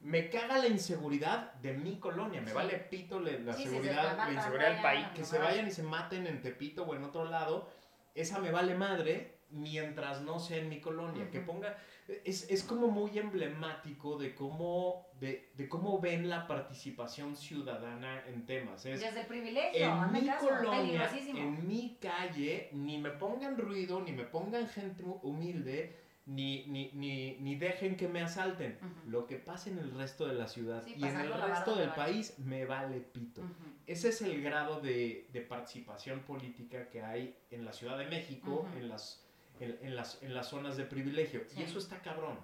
Me 0.00 0.28
caga 0.28 0.58
la 0.58 0.68
inseguridad 0.68 1.54
de 1.54 1.72
mi 1.72 1.98
colonia. 1.98 2.40
Me 2.42 2.48
Sí. 2.48 2.54
vale 2.54 2.76
pito 2.78 3.20
la 3.20 3.54
Sí, 3.54 3.64
seguridad, 3.64 4.16
la 4.18 4.32
inseguridad 4.32 4.72
del 4.72 4.82
país. 4.82 5.06
Que 5.14 5.24
se 5.24 5.38
va. 5.38 5.46
vayan 5.46 5.66
y 5.66 5.70
se 5.70 5.82
maten 5.82 6.26
en 6.26 6.42
Tepito 6.42 6.84
o 6.84 6.94
en 6.94 7.04
otro 7.04 7.24
lado. 7.24 7.70
Esa 8.14 8.38
me 8.38 8.50
vale 8.50 8.74
madre 8.74 9.38
mientras 9.50 10.20
no 10.20 10.38
sea 10.38 10.58
en 10.58 10.68
mi 10.68 10.80
colonia. 10.80 11.30
Que 11.30 11.40
ponga. 11.40 11.78
Es, 12.24 12.50
es 12.50 12.62
como 12.64 12.88
muy 12.88 13.18
emblemático 13.18 14.18
de 14.18 14.34
cómo, 14.34 15.06
de, 15.20 15.50
de 15.56 15.68
cómo 15.68 16.00
ven 16.00 16.28
la 16.28 16.46
participación 16.46 17.34
ciudadana 17.34 18.22
en 18.26 18.44
temas. 18.44 18.84
Es, 18.84 19.00
Desde 19.00 19.22
el 19.22 19.26
privilegio, 19.26 19.86
en 20.04 20.12
mi 20.12 20.26
caso, 20.26 20.48
colonia, 20.48 21.10
en 21.42 21.66
mi 21.66 21.96
calle, 22.00 22.68
ni 22.72 22.98
me 22.98 23.10
pongan 23.10 23.56
ruido, 23.56 24.00
ni 24.02 24.12
me 24.12 24.24
pongan 24.24 24.68
gente 24.68 25.02
hu- 25.02 25.18
humilde, 25.22 25.96
ni, 26.26 26.66
ni, 26.66 26.90
ni, 26.92 27.36
ni 27.40 27.56
dejen 27.56 27.96
que 27.96 28.08
me 28.08 28.20
asalten. 28.22 28.78
Lo 29.06 29.26
que 29.26 29.36
pasa 29.36 29.70
en 29.70 29.78
el 29.78 29.90
resto 29.92 30.26
de 30.26 30.34
la 30.34 30.48
ciudad 30.48 30.82
Sí, 30.84 30.94
y 30.96 31.04
en 31.04 31.18
el 31.20 31.32
resto 31.32 31.74
del 31.74 31.90
país 31.90 32.38
me 32.38 32.66
vale 32.66 33.00
pito. 33.00 33.40
Ese 33.86 34.08
es 34.10 34.20
el 34.22 34.42
grado 34.42 34.80
de, 34.80 35.26
de 35.32 35.40
participación 35.42 36.20
política 36.20 36.88
que 36.90 37.02
hay 37.02 37.34
en 37.50 37.64
la 37.64 37.72
Ciudad 37.72 37.96
de 37.98 38.06
México, 38.06 38.66
en, 38.76 38.88
las, 38.88 39.23
en, 39.60 39.78
en 39.82 39.96
las, 39.96 40.22
en 40.22 40.34
las 40.34 40.48
zonas 40.48 40.76
de 40.76 40.84
privilegio. 40.84 41.42
Sí. 41.48 41.60
Y 41.60 41.62
eso 41.64 41.78
está 41.78 42.00
cabrón. 42.00 42.38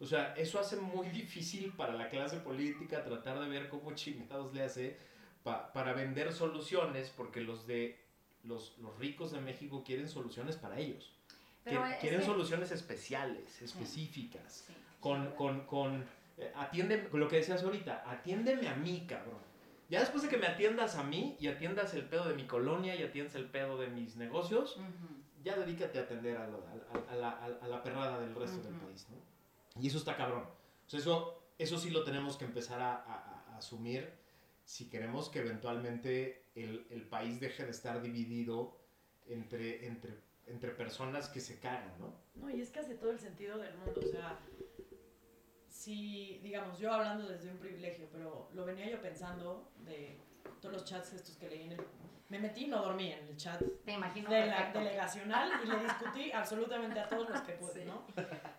O 0.00 0.06
sea, 0.06 0.34
eso 0.36 0.58
hace 0.58 0.76
muy 0.76 1.08
difícil 1.08 1.72
para 1.74 1.92
la 1.94 2.08
clase 2.08 2.38
política 2.38 3.04
tratar 3.04 3.38
de 3.40 3.48
ver 3.48 3.68
cómo 3.68 3.92
chingados 3.94 4.52
le 4.52 4.62
hace 4.64 4.96
pa- 5.44 5.72
para 5.72 5.92
vender 5.92 6.32
soluciones, 6.32 7.12
porque 7.16 7.40
los 7.40 7.66
de 7.66 7.98
los, 8.44 8.76
los 8.78 8.98
ricos 8.98 9.30
de 9.30 9.40
México 9.40 9.84
quieren 9.84 10.08
soluciones 10.08 10.56
para 10.56 10.78
ellos. 10.78 11.12
Pero 11.62 11.84
quieren 12.00 12.18
que- 12.20 12.26
soluciones 12.26 12.72
especiales, 12.72 13.62
específicas 13.62 14.64
Sí. 14.66 14.72
con, 14.98 15.30
con, 15.36 15.66
con 15.66 16.04
eh, 16.38 16.50
atiende, 16.56 17.08
lo 17.12 17.28
que 17.28 17.36
decías 17.36 17.62
ahorita, 17.62 18.02
atiéndeme 18.10 18.66
a 18.68 18.74
mí, 18.74 19.06
cabrón. 19.08 19.38
Ya 19.88 20.00
después 20.00 20.22
de 20.24 20.28
que 20.30 20.38
me 20.38 20.46
atiendas 20.46 20.96
a 20.96 21.04
mí 21.04 21.36
y 21.38 21.46
atiendas 21.46 21.94
el 21.94 22.04
pedo 22.06 22.26
de 22.28 22.34
mi 22.34 22.44
colonia 22.46 22.96
y 22.96 23.02
atiendas 23.04 23.36
el 23.36 23.44
pedo 23.44 23.78
de 23.78 23.86
mis 23.88 24.16
negocios, 24.16 24.76
Ujú. 24.78 25.21
Ya 25.42 25.56
dedícate 25.56 25.98
a 25.98 26.02
atender 26.02 26.36
a, 26.36 26.46
lo- 26.48 26.64
a- 26.66 26.98
a- 26.98 27.12
a 27.12 27.16
la, 27.16 27.28
a- 27.30 27.58
a 27.64 27.68
la 27.68 27.82
perrada 27.82 28.20
del 28.20 28.34
resto 28.34 28.62
del 28.62 28.74
país, 28.74 29.06
¿no? 29.10 29.16
Y 29.82 29.86
eso 29.88 29.98
está 29.98 30.16
cabrón. 30.16 30.44
O 30.86 30.88
sea, 30.90 31.00
eso, 31.00 31.42
eso 31.58 31.78
sí 31.78 31.90
lo 31.90 32.04
tenemos 32.04 32.36
que 32.36 32.44
empezar 32.44 32.80
a, 32.80 33.56
asumir 33.56 34.10
si 34.64 34.88
queremos 34.90 35.28
que 35.28 35.38
eventualmente 35.40 36.44
el, 36.56 36.86
el 36.90 37.02
país 37.08 37.38
deje 37.40 37.64
de 37.64 37.70
estar 37.70 38.02
dividido 38.02 38.76
entre, 39.28 39.86
entre, 39.86 40.14
entre 40.46 40.70
personas 40.72 41.28
que 41.28 41.40
se 41.40 41.58
cagan, 41.60 41.92
¿no? 42.00 42.14
No, 42.34 42.50
y 42.50 42.60
es 42.60 42.70
que 42.70 42.80
hace 42.80 42.94
todo 42.96 43.10
el 43.12 43.18
sentido 43.20 43.58
del 43.58 43.76
mundo. 43.78 44.00
O 44.04 44.08
sea, 44.08 44.38
si, 45.68 46.38
digamos, 46.42 46.78
yo 46.78 46.92
hablando 46.92 47.28
desde 47.28 47.50
un 47.50 47.58
privilegio, 47.58 48.08
pero 48.12 48.48
lo 48.52 48.64
venía 48.64 48.90
yo 48.90 49.00
pensando 49.00 49.70
de 49.84 50.18
todos 50.60 50.74
los 50.74 50.84
chats 50.84 51.12
estos 51.14 51.36
que 51.36 51.48
leí 51.48 51.62
en 51.64 51.72
el... 51.72 51.86
Me 52.28 52.38
metí, 52.38 52.66
no 52.66 52.80
dormí 52.80 53.12
en 53.12 53.28
el 53.28 53.36
chat 53.36 53.60
Te 53.84 53.92
imagino 53.92 54.30
de 54.30 54.46
la 54.46 54.70
delegacional 54.72 55.50
y 55.62 55.66
le 55.66 55.78
discutí 55.80 56.32
absolutamente 56.32 56.98
a 56.98 57.08
todos 57.08 57.28
los 57.28 57.40
que 57.42 57.52
pude, 57.52 57.82
Sí. 57.82 57.84
¿no? 57.84 58.06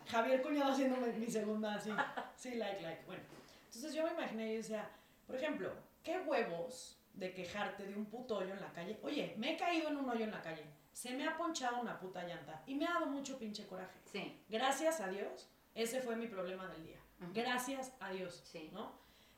Javier 0.07 0.41
Cuñado 0.43 0.71
haciendo 0.71 0.97
mi, 0.97 1.27
segunda 1.27 1.73
así, 1.75 1.89
sí, 2.35 2.55
like, 2.55 2.81
like. 2.81 3.03
Bueno, 3.05 3.23
entonces 3.65 3.93
yo 3.93 4.03
me 4.03 4.11
imaginé 4.11 4.53
y 4.53 4.57
decía, 4.57 4.87
por 5.25 5.35
ejemplo, 5.37 5.71
¿qué 6.03 6.19
huevos 6.19 6.99
de 7.13 7.33
quejarte 7.33 7.87
de 7.87 7.95
un 7.95 8.05
puto 8.05 8.37
hoyo 8.37 8.53
en 8.53 8.61
la 8.61 8.71
calle? 8.73 8.99
Oye, 9.01 9.33
me 9.37 9.53
he 9.53 9.57
caído 9.57 9.89
en 9.89 9.97
un 9.97 10.07
hoyo 10.09 10.25
en 10.25 10.31
la 10.31 10.41
calle, 10.43 10.65
se 10.91 11.11
me 11.15 11.27
ha 11.27 11.35
ponchado 11.35 11.79
una 11.81 11.99
puta 11.99 12.23
llanta 12.23 12.61
y 12.67 12.75
me 12.75 12.85
ha 12.85 12.93
dado 12.93 13.07
mucho 13.07 13.39
pinche 13.39 13.65
coraje. 13.65 13.99
Sí, 14.05 14.39
Gracias 14.49 14.99
a 15.01 15.07
Dios, 15.07 15.49
ese 15.73 15.99
fue 16.01 16.15
mi 16.15 16.27
problema 16.27 16.67
del 16.67 16.83
día. 16.85 16.99
Gracias 17.33 17.93
a 17.99 18.11
Dios, 18.11 18.41
Sí. 18.45 18.69
¿no? 18.71 18.91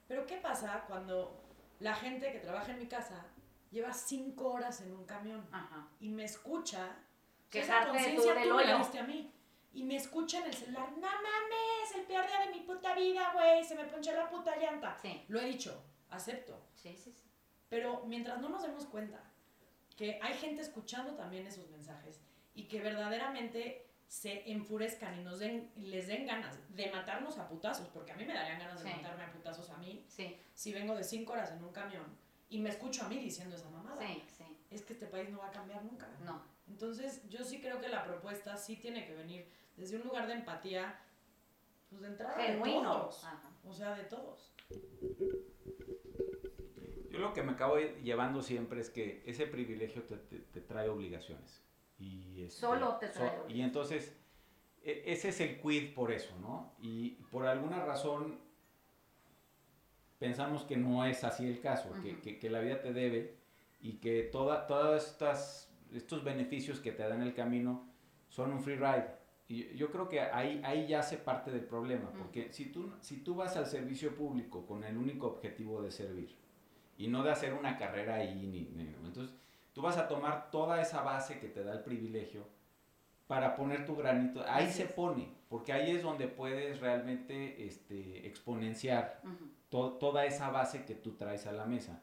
Pero 0.07 0.25
¿qué 0.25 0.37
pasa 0.37 0.83
cuando 0.87 1.44
la 1.79 1.93
gente 1.95 2.31
que 2.31 2.39
trabaja 2.39 2.71
en 2.71 2.79
mi 2.79 2.87
casa 2.87 3.25
lleva 3.71 3.93
cinco 3.93 4.51
horas 4.53 4.81
en 4.81 4.93
un 4.93 5.05
camión? 5.05 5.47
ajá. 5.51 5.87
y 5.99 6.09
me 6.09 6.23
escucha, 6.23 6.97
esa 7.51 7.81
de 7.81 7.87
conciencia 7.87 8.33
tú 8.43 8.53
me 8.55 8.65
la 8.65 8.77
diste 8.77 8.99
a 8.99 9.03
mí. 9.03 9.31
y 9.73 9.83
me 9.83 9.95
escucha 9.95 10.39
en 10.39 10.45
el 10.45 10.53
celular, 10.53 10.91
no 10.91 10.99
mames, 11.01 11.95
el 11.95 12.03
peor 12.03 12.25
día 12.27 12.39
de 12.45 12.51
mi 12.51 12.61
puta 12.61 12.93
vida, 12.95 13.31
güey, 13.33 13.63
se 13.63 13.75
me 13.75 13.85
ponchó 13.85 14.11
la 14.13 14.29
puta 14.29 14.55
llanta. 14.57 14.97
Sí, 15.01 15.23
Lo 15.27 15.39
he 15.39 15.45
dicho, 15.45 15.83
acepto. 16.09 16.61
sí, 16.75 16.95
sí. 16.97 17.11
sí. 17.11 17.23
Pero 17.69 18.03
mientras 18.05 18.39
no 18.39 18.49
nos 18.49 18.61
demos 18.61 18.85
cuenta 18.85 19.21
que 19.97 20.19
hay 20.21 20.33
gente 20.35 20.61
escuchando 20.61 21.15
también 21.15 21.47
esos 21.47 21.69
mensajes 21.69 22.21
y 22.53 22.67
que 22.67 22.79
verdaderamente 22.81 23.84
se 24.07 24.49
enfurezcan 24.51 25.19
y 25.19 25.23
nos 25.23 25.39
den, 25.39 25.71
les 25.77 26.07
den 26.07 26.25
ganas 26.25 26.57
de 26.75 26.89
matarnos 26.91 27.37
a 27.37 27.47
putazos, 27.49 27.87
porque 27.89 28.11
a 28.11 28.15
mí 28.15 28.23
me 28.25 28.33
darían 28.33 28.59
ganas 28.59 28.81
de 28.83 28.89
Sí. 28.89 28.95
matarme 28.95 29.23
a 29.23 29.31
putazos 29.31 29.69
a 29.71 29.77
mí 29.77 30.05
Sí, 30.07 30.37
si 30.53 30.73
vengo 30.73 30.95
de 30.95 31.03
cinco 31.03 31.33
horas 31.33 31.51
en 31.51 31.63
un 31.63 31.71
camión 31.73 32.03
y 32.49 32.59
me 32.61 32.69
escucho 32.69 33.03
a 33.05 33.09
mí 33.09 33.17
diciendo 33.17 33.55
esa 33.55 33.69
mamada. 33.69 34.01
sí, 34.07 34.23
sí. 34.37 34.43
Es 34.71 34.81
que 34.83 34.93
este 34.93 35.07
país 35.07 35.29
no 35.29 35.39
va 35.39 35.47
a 35.47 35.51
cambiar 35.51 35.83
nunca. 35.83 36.07
No. 36.23 36.41
Entonces, 36.67 37.27
yo 37.29 37.43
sí 37.43 37.59
creo 37.61 37.79
que 37.79 37.87
la 37.89 38.03
propuesta 38.03 38.57
sí 38.57 38.75
tiene 38.75 39.05
que 39.05 39.13
venir 39.15 39.47
desde 39.77 39.97
un 39.97 40.03
lugar 40.03 40.27
de 40.27 40.33
empatía, 40.33 40.99
pues 41.89 42.01
de 42.01 42.07
entrada 42.09 42.37
de 42.37 42.57
todos. 42.57 43.23
Ajá. 43.23 43.51
O 43.63 43.73
sea, 43.73 43.93
de 43.95 44.03
todos. 44.03 44.53
Yo 47.09 47.19
lo 47.19 47.33
que 47.33 47.43
me 47.43 47.53
acabo 47.53 47.77
llevando 47.77 48.41
siempre 48.41 48.81
es 48.81 48.89
que 48.89 49.23
ese 49.25 49.47
privilegio 49.47 50.03
te, 50.03 50.17
te- 50.17 50.39
te 50.39 50.61
trae 50.61 50.89
obligaciones. 50.89 51.61
Y 51.97 52.43
este, 52.43 52.59
Solo 52.61 52.95
te 52.97 53.07
trae 53.07 53.31
Y 53.49 53.61
entonces, 53.61 54.15
e- 54.83 55.03
ese 55.05 55.29
es 55.29 55.39
el 55.41 55.59
quid 55.61 55.93
por 55.93 56.11
eso, 56.11 56.35
¿no? 56.39 56.73
Y 56.81 57.11
por 57.31 57.45
alguna 57.45 57.83
razón 57.85 58.39
pensamos 60.19 60.63
que 60.63 60.77
no 60.77 61.05
es 61.05 61.23
así 61.23 61.45
el 61.45 61.59
caso, 61.59 61.89
que, 62.01 62.13
Ujú. 62.13 62.21
que- 62.21 62.39
que 62.39 62.49
la 62.49 62.59
vida 62.59 62.81
te 62.81 62.93
debe 62.93 63.35
y 63.81 63.93
que 63.93 64.23
toda, 64.23 64.67
todas 64.67 65.07
estas 65.11 65.71
estos 65.93 66.23
beneficios 66.23 66.79
que 66.79 66.91
te 66.91 67.03
dan 67.07 67.21
el 67.21 67.33
camino 67.33 67.87
son 68.29 68.51
un 68.51 68.59
free 68.61 68.75
ride. 68.75 69.07
Y 69.47 69.75
yo 69.75 69.91
creo 69.91 70.09
que 70.09 70.19
ahí, 70.19 70.59
ahí 70.65 70.87
ya 70.87 71.03
se 71.03 71.17
parte 71.17 71.51
del 71.51 71.63
problema, 71.63 72.11
porque 72.17 72.51
si 72.51 72.65
tú, 72.65 72.91
si 73.01 73.17
tú 73.17 73.35
vas 73.35 73.55
al 73.55 73.67
servicio 73.67 74.15
público 74.15 74.65
con 74.65 74.83
el 74.83 74.97
único 74.97 75.27
objetivo 75.27 75.81
de 75.83 75.91
servir 75.91 76.35
y 76.97 77.07
no 77.07 77.23
de 77.23 77.31
hacer 77.31 77.53
una 77.53 77.77
carrera 77.77 78.15
ahí, 78.15 78.33
ni, 78.47 78.61
ni- 78.75 78.87
entonces 79.05 79.35
tú 79.75 79.81
vas 79.81 79.97
a 79.97 80.07
tomar 80.07 80.49
toda 80.51 80.81
esa 80.81 81.01
base 81.03 81.37
que 81.37 81.49
te 81.49 81.61
da 81.63 81.73
el 81.73 81.81
privilegio 81.83 82.47
para 83.27 83.55
poner 83.57 83.85
tu 83.85 83.95
granito, 83.97 84.41
ahí 84.47 84.65
Así 84.67 84.77
se 84.77 84.83
es. 84.85 84.93
pone, 84.93 85.27
porque 85.49 85.73
ahí 85.73 85.91
es 85.91 86.01
donde 86.01 86.29
puedes 86.29 86.79
realmente 86.79 87.65
este, 87.67 88.25
exponenciar 88.25 89.21
to- 89.69 89.93
toda 89.97 90.25
esa 90.25 90.49
base 90.49 90.85
que 90.85 90.95
tú 90.95 91.15
traes 91.17 91.45
a 91.45 91.51
la 91.51 91.65
mesa. 91.65 92.01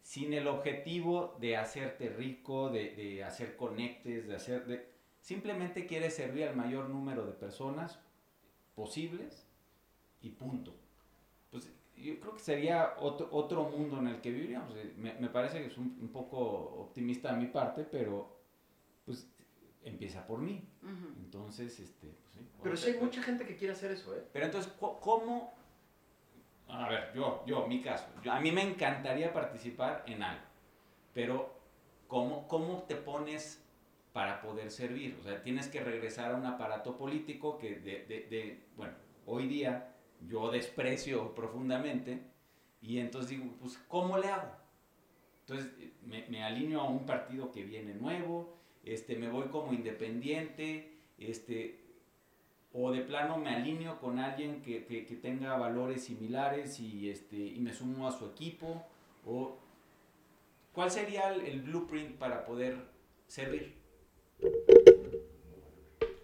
Sin 0.00 0.32
el 0.32 0.46
objetivo 0.48 1.36
de 1.40 1.56
hacerte 1.58 2.08
rico, 2.08 2.70
de, 2.70 2.94
de 2.96 3.22
hacer 3.22 3.54
conectes, 3.56 4.26
de 4.26 4.34
hacer... 4.34 4.64
de- 4.66 4.90
simplemente 5.20 5.86
quieres 5.86 6.16
servir 6.16 6.48
al 6.48 6.56
mayor 6.56 6.88
número 6.88 7.26
de 7.26 7.32
personas 7.34 8.00
posibles 8.74 9.46
y 10.22 10.30
punto. 10.30 10.74
Pues 12.02 12.14
yo 12.16 12.20
creo 12.20 12.34
que 12.34 12.40
sería 12.40 12.94
otro, 12.98 13.28
otro 13.30 13.62
mundo 13.64 13.98
en 14.00 14.08
el 14.08 14.20
que 14.20 14.32
viviríamos. 14.32 14.74
Eh, 14.76 14.92
Me, 14.96 15.14
me 15.14 15.28
parece 15.28 15.60
que 15.60 15.66
es 15.68 15.78
un, 15.78 15.96
un 16.00 16.08
poco 16.08 16.36
optimista 16.40 17.32
de 17.32 17.38
mi 17.40 17.46
parte, 17.46 17.84
pero 17.84 18.40
pues 19.04 19.30
empieza 19.84 20.26
por 20.26 20.40
mí. 20.40 20.68
Ujú. 20.82 21.12
Entonces, 21.20 21.78
este... 21.78 22.08
pues, 22.08 22.32
sí. 22.34 22.40
Pero 22.60 22.76
sí 22.76 22.90
hay 22.90 22.98
mucha 23.00 23.22
gente 23.22 23.46
que 23.46 23.56
quiere 23.56 23.72
hacer 23.74 23.92
eso, 23.92 24.16
¿eh? 24.16 24.24
Pero 24.32 24.46
entonces, 24.46 24.72
¿co- 24.80 24.98
¿cómo? 24.98 25.54
A 26.68 26.88
ver, 26.88 27.12
yo, 27.14 27.44
yo, 27.46 27.66
mi 27.68 27.80
caso. 27.82 28.06
yo- 28.22 28.32
a 28.32 28.40
mí 28.40 28.50
me 28.50 28.62
encantaría 28.62 29.32
participar 29.32 30.02
en 30.08 30.24
algo. 30.24 30.42
Pero, 31.14 31.54
¿cómo, 32.08 32.48
¿cómo 32.48 32.82
te 32.88 32.96
pones 32.96 33.64
para 34.12 34.40
poder 34.40 34.72
servir? 34.72 35.16
O 35.20 35.22
sea, 35.22 35.40
tienes 35.42 35.68
que 35.68 35.80
regresar 35.84 36.32
a 36.32 36.36
un 36.36 36.46
aparato 36.46 36.96
político 36.96 37.58
que, 37.58 37.76
de, 37.76 38.06
de- 38.06 38.26
de- 38.28 38.64
bueno, 38.76 38.94
hoy 39.26 39.46
día 39.46 39.91
yo 40.28 40.50
desprecio 40.50 41.34
profundamente. 41.34 42.20
Y 42.80 42.98
entonces 42.98 43.30
digo, 43.30 43.44
pues, 43.60 43.78
¿cómo 43.88 44.18
le 44.18 44.28
hago? 44.28 44.50
Entonces, 45.40 45.70
me, 46.04 46.26
me 46.28 46.42
alineo 46.42 46.80
a 46.80 46.88
un 46.88 47.04
partido 47.06 47.50
que 47.52 47.62
viene 47.64 47.94
nuevo, 47.94 48.56
este, 48.84 49.16
me 49.16 49.28
voy 49.28 49.48
como 49.48 49.72
independiente, 49.72 50.92
este, 51.18 51.80
o 52.72 52.90
de 52.90 53.02
plano 53.02 53.36
me 53.38 53.50
alineo 53.50 54.00
con 54.00 54.18
alguien 54.18 54.62
que, 54.62 54.84
que- 54.84 55.04
que 55.06 55.16
tenga 55.16 55.56
valores 55.56 56.04
similares 56.04 56.80
y, 56.80 57.10
este, 57.10 57.36
y 57.36 57.60
me 57.60 57.72
sumo 57.72 58.08
a 58.08 58.12
su 58.12 58.26
equipo, 58.26 58.84
o 59.26 59.58
cuál 60.72 60.90
sería 60.90 61.32
el, 61.32 61.42
el 61.42 61.62
blueprint 61.62 62.16
para 62.16 62.44
poder 62.44 62.76
servir. 63.28 63.74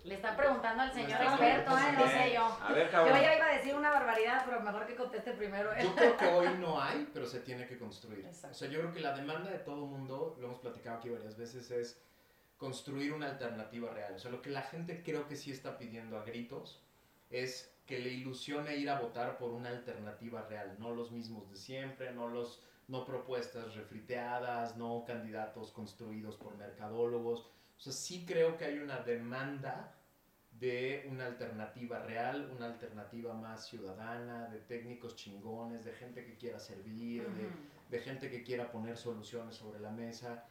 Le 0.09 0.15
está 0.15 0.35
preguntando 0.35 0.83
al 0.83 0.93
señor 0.93 1.21
experto, 1.21 1.77
¿eh? 1.77 1.93
No 1.93 2.07
sé 2.09 2.33
yo. 2.33 2.59
A 2.63 2.73
ver, 2.73 2.87
Yo 2.87 2.91
cabrón. 2.93 3.21
ya 3.21 3.37
iba 3.37 3.47
a 3.47 3.55
decir 3.55 3.75
una 3.75 3.91
barbaridad, 3.91 4.43
pero 4.47 4.61
mejor 4.61 4.87
que 4.87 4.95
conteste 4.95 5.33
primero 5.33 5.71
él. 5.75 5.85
Yo 5.85 5.95
creo 5.95 6.17
que 6.17 6.25
hoy 6.25 6.49
no 6.59 6.81
hay, 6.81 7.07
pero 7.13 7.27
se 7.27 7.41
tiene 7.41 7.67
que 7.67 7.79
construir. 7.79 8.25
Exacto. 8.25 8.57
O 8.57 8.59
sea, 8.59 8.69
yo 8.69 8.81
creo 8.81 8.93
que 8.95 9.01
la 9.01 9.15
demanda 9.15 9.51
de 9.51 9.59
todo 9.59 9.85
mundo, 9.85 10.35
lo 10.41 10.47
hemos 10.47 10.61
platicado 10.61 10.97
aquí 10.97 11.11
varias 11.11 11.37
veces, 11.37 11.71
es 11.71 12.01
construir 12.57 13.13
una 13.13 13.27
alternativa 13.27 13.91
real. 13.93 14.15
O 14.15 14.19
sea, 14.19 14.31
lo 14.31 14.41
que 14.41 14.49
la 14.49 14.63
gente 14.63 15.03
creo 15.03 15.29
que 15.29 15.37
sí 15.37 15.53
está 15.53 15.77
pidiendo 15.77 16.19
a 16.19 16.25
gritos 16.25 16.83
es 17.29 17.71
que 17.85 17.99
le 17.99 18.09
ilusione 18.09 18.77
ir 18.77 18.89
a 18.89 19.01
votar 19.01 19.37
por 19.37 19.51
una 19.51 19.69
alternativa 19.69 20.41
real, 20.49 20.77
no 20.79 20.95
los 20.95 21.11
mismos 21.11 21.51
de 21.51 21.57
siempre, 21.57 22.13
no 22.13 22.29
los 22.29 22.63
no 22.87 23.05
propuestas 23.05 23.75
refriteadas, 23.75 24.79
no 24.79 25.05
candidatos 25.07 25.71
construidos 25.71 26.37
por 26.37 26.57
mercadólogos. 26.57 27.41
O 27.41 27.81
sea, 27.81 27.93
sí 27.93 28.25
creo 28.27 28.57
que 28.57 28.65
hay 28.65 28.79
una 28.79 29.01
demanda 29.01 29.95
de 30.61 31.07
una 31.11 31.27
alternativa 31.27 32.01
real, 32.01 32.51
una 32.57 32.67
alternativa 32.67 33.33
más 33.35 33.67
ciudadana, 33.69 34.49
de 34.49 34.59
técnicos 34.59 35.15
chingones, 35.15 35.85
de 35.85 35.93
gente 35.93 36.25
que 36.25 36.37
quiera 36.37 36.59
servir, 36.59 37.23
de, 37.23 37.49
de 37.97 38.03
gente 38.03 38.31
que 38.31 38.43
quiera 38.43 38.71
poner 38.71 38.97
soluciones 38.97 39.55
sobre 39.55 39.79
la 39.79 39.91
mesa. 39.91 40.49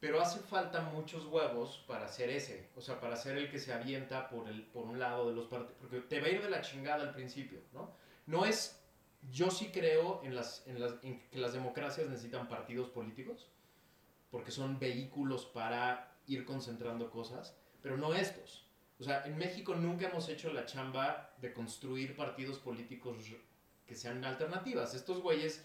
Pero 0.00 0.20
hace 0.20 0.40
falta 0.40 0.80
muchos 0.80 1.26
huevos 1.26 1.84
para 1.86 2.08
ser 2.08 2.30
ese, 2.30 2.70
o 2.74 2.80
sea, 2.80 2.98
para 3.00 3.16
ser 3.16 3.36
el 3.38 3.50
que 3.50 3.60
se 3.60 3.72
avienta 3.72 4.28
por, 4.28 4.48
el, 4.48 4.64
por 4.64 4.84
un 4.84 4.98
lado 4.98 5.28
de 5.28 5.36
los 5.36 5.46
partidos, 5.46 5.76
porque 5.80 6.00
te 6.00 6.20
va 6.20 6.26
a 6.26 6.30
ir 6.30 6.42
de 6.42 6.50
la 6.50 6.60
chingada 6.60 7.02
al 7.02 7.14
principio, 7.14 7.60
¿no? 7.72 7.90
No 8.26 8.44
es, 8.44 8.82
yo 9.30 9.50
sí 9.50 9.70
creo 9.72 10.20
en, 10.24 10.34
las, 10.34 10.66
en, 10.66 10.80
las, 10.80 10.94
en 11.02 11.20
que 11.30 11.38
las 11.38 11.52
democracias 11.52 12.08
necesitan 12.08 12.48
partidos 12.48 12.88
políticos, 12.88 13.48
porque 14.30 14.50
son 14.50 14.80
vehículos 14.80 15.46
para 15.46 16.16
ir 16.26 16.44
concentrando 16.44 17.10
cosas, 17.10 17.56
pero 17.80 17.96
no 17.96 18.12
estos. 18.14 18.66
O 19.02 19.04
sea, 19.04 19.24
en 19.26 19.36
México 19.36 19.74
nunca 19.74 20.06
hemos 20.08 20.28
hecho 20.28 20.52
la 20.52 20.64
chamba 20.64 21.32
de 21.38 21.52
construir 21.52 22.14
partidos 22.14 22.60
políticos 22.60 23.16
que 23.84 23.96
sean 23.96 24.24
alternativas. 24.24 24.94
Estos 24.94 25.20
güeyes 25.20 25.64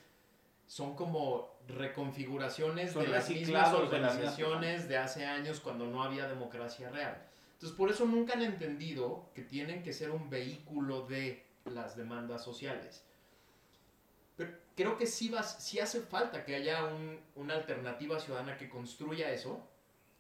son 0.66 0.96
como 0.96 1.56
reconfiguraciones 1.68 2.94
Son 2.94 3.04
de 3.04 3.10
las 3.10 3.30
mismas 3.30 3.42
reciclados 3.72 3.80
de 3.92 3.96
organizaciones 3.96 4.90
de 4.90 4.98
hace 4.98 5.26
años 5.28 5.60
cuando 5.60 5.86
no 5.86 6.02
había 6.02 6.28
democracia 6.28 6.90
real. 6.90 7.16
Entonces, 7.54 7.78
por 7.78 7.92
eso 7.92 8.06
nunca 8.06 8.34
han 8.34 8.42
entendido 8.42 9.30
que 9.36 9.44
tienen 9.44 9.84
que 9.84 9.94
ser 9.94 10.10
un 10.10 10.32
vehículo 10.32 11.06
de 11.06 11.46
las 11.66 11.96
demandas 11.96 12.44
sociales. 12.44 13.04
Pero 14.36 14.52
creo 14.76 14.98
que 14.98 15.06
sí, 15.06 15.30
vas, 15.30 15.64
sí 15.64 15.80
hace 15.80 16.02
falta 16.02 16.44
que 16.44 16.56
haya 16.56 16.86
un- 16.86 17.20
una 17.36 17.54
alternativa 17.54 18.20
ciudadana 18.20 18.58
que 18.58 18.68
construya 18.68 19.32
eso 19.32 19.62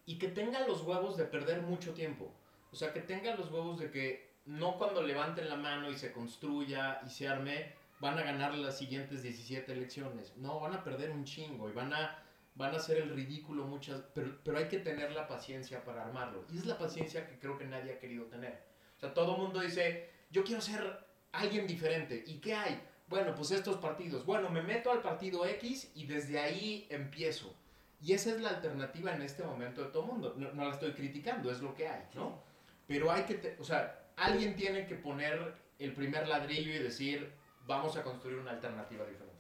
y 0.06 0.20
que 0.20 0.28
tenga 0.28 0.68
los 0.68 0.84
huevos 0.84 1.18
de 1.18 1.26
perder 1.26 1.64
mucho 1.64 1.96
tiempo. 1.96 2.32
O 2.72 2.76
sea, 2.76 2.94
que 2.94 3.02
tenga 3.02 3.36
los 3.36 3.52
huevos 3.52 3.80
de 3.80 3.92
que 3.92 4.28
no 4.46 4.78
cuando 4.78 5.02
levanten 5.02 5.50
la 5.50 5.56
mano 5.56 5.92
y 5.92 5.98
se 5.98 6.12
construya 6.12 7.02
y 7.06 7.10
se 7.10 7.28
arme, 7.28 7.74
van 8.00 8.18
a 8.18 8.24
ganar 8.24 8.54
las 8.56 8.78
siguientes 8.78 9.24
17 9.24 9.72
elecciones. 9.72 10.36
No, 10.38 10.60
van 10.60 10.74
a 10.74 10.84
perder 10.84 11.12
un 11.12 11.26
chingo 11.26 11.70
y 11.70 11.74
van 11.74 11.94
a, 11.94 12.24
van 12.56 12.74
a 12.74 12.78
hacer 12.78 12.98
el 12.98 13.10
ridículo 13.10 13.66
muchas, 13.66 14.02
pero, 14.14 14.38
pero 14.44 14.58
hay 14.58 14.68
que 14.68 14.80
tener 14.80 15.12
la 15.12 15.28
paciencia 15.28 15.84
para 15.84 16.04
armarlo. 16.04 16.46
Y 16.52 16.58
es 16.58 16.66
la 16.66 16.78
paciencia 16.78 17.28
que 17.28 17.40
creo 17.40 17.58
que 17.58 17.66
nadie 17.66 17.94
ha 17.94 18.00
querido 18.00 18.26
tener. 18.26 18.64
O 18.98 19.00
sea, 19.00 19.14
todo 19.14 19.36
el 19.36 19.42
mundo 19.42 19.60
dice, 19.60 20.10
yo 20.32 20.44
quiero 20.44 20.62
ser 20.62 21.06
alguien 21.32 21.68
diferente. 21.68 22.24
¿Y 22.26 22.40
qué 22.40 22.54
hay? 22.54 22.82
Bueno, 23.08 23.34
pues 23.36 23.52
estos 23.52 23.78
partidos. 23.78 24.26
Bueno, 24.26 24.50
me 24.50 24.62
meto 24.62 24.92
al 24.92 25.02
partido 25.02 25.46
X 25.46 25.92
y 25.96 26.06
desde 26.06 26.40
ahí 26.40 26.88
empiezo. 26.90 27.54
Y 28.02 28.14
esa 28.14 28.32
es 28.32 28.42
la 28.42 28.50
alternativa 28.50 29.14
en 29.14 29.22
este 29.22 29.44
momento 29.44 29.84
de 29.84 29.90
todo 29.90 30.04
el 30.04 30.10
mundo. 30.10 30.36
No, 30.38 30.52
no 30.54 30.66
la 30.66 30.74
estoy 30.74 30.92
criticando, 30.92 31.52
es 31.52 31.62
lo 31.62 31.74
que 31.74 31.88
hay, 31.88 32.04
¿no? 32.14 32.47
Pero 32.88 33.12
hay 33.12 33.24
que, 33.24 33.36
te- 33.36 33.58
o 33.60 33.64
sea, 33.64 34.00
alguien 34.16 34.56
tiene 34.56 34.86
que 34.88 34.96
poner 34.96 35.56
el 35.80 35.94
primer 35.94 36.28
ladrillo 36.28 36.72
y 36.74 36.80
decir, 36.80 37.32
vamos 37.66 37.98
a 37.98 38.04
construir 38.04 38.38
una 38.38 38.52
alternativa 38.52 39.06
diferente. 39.06 39.36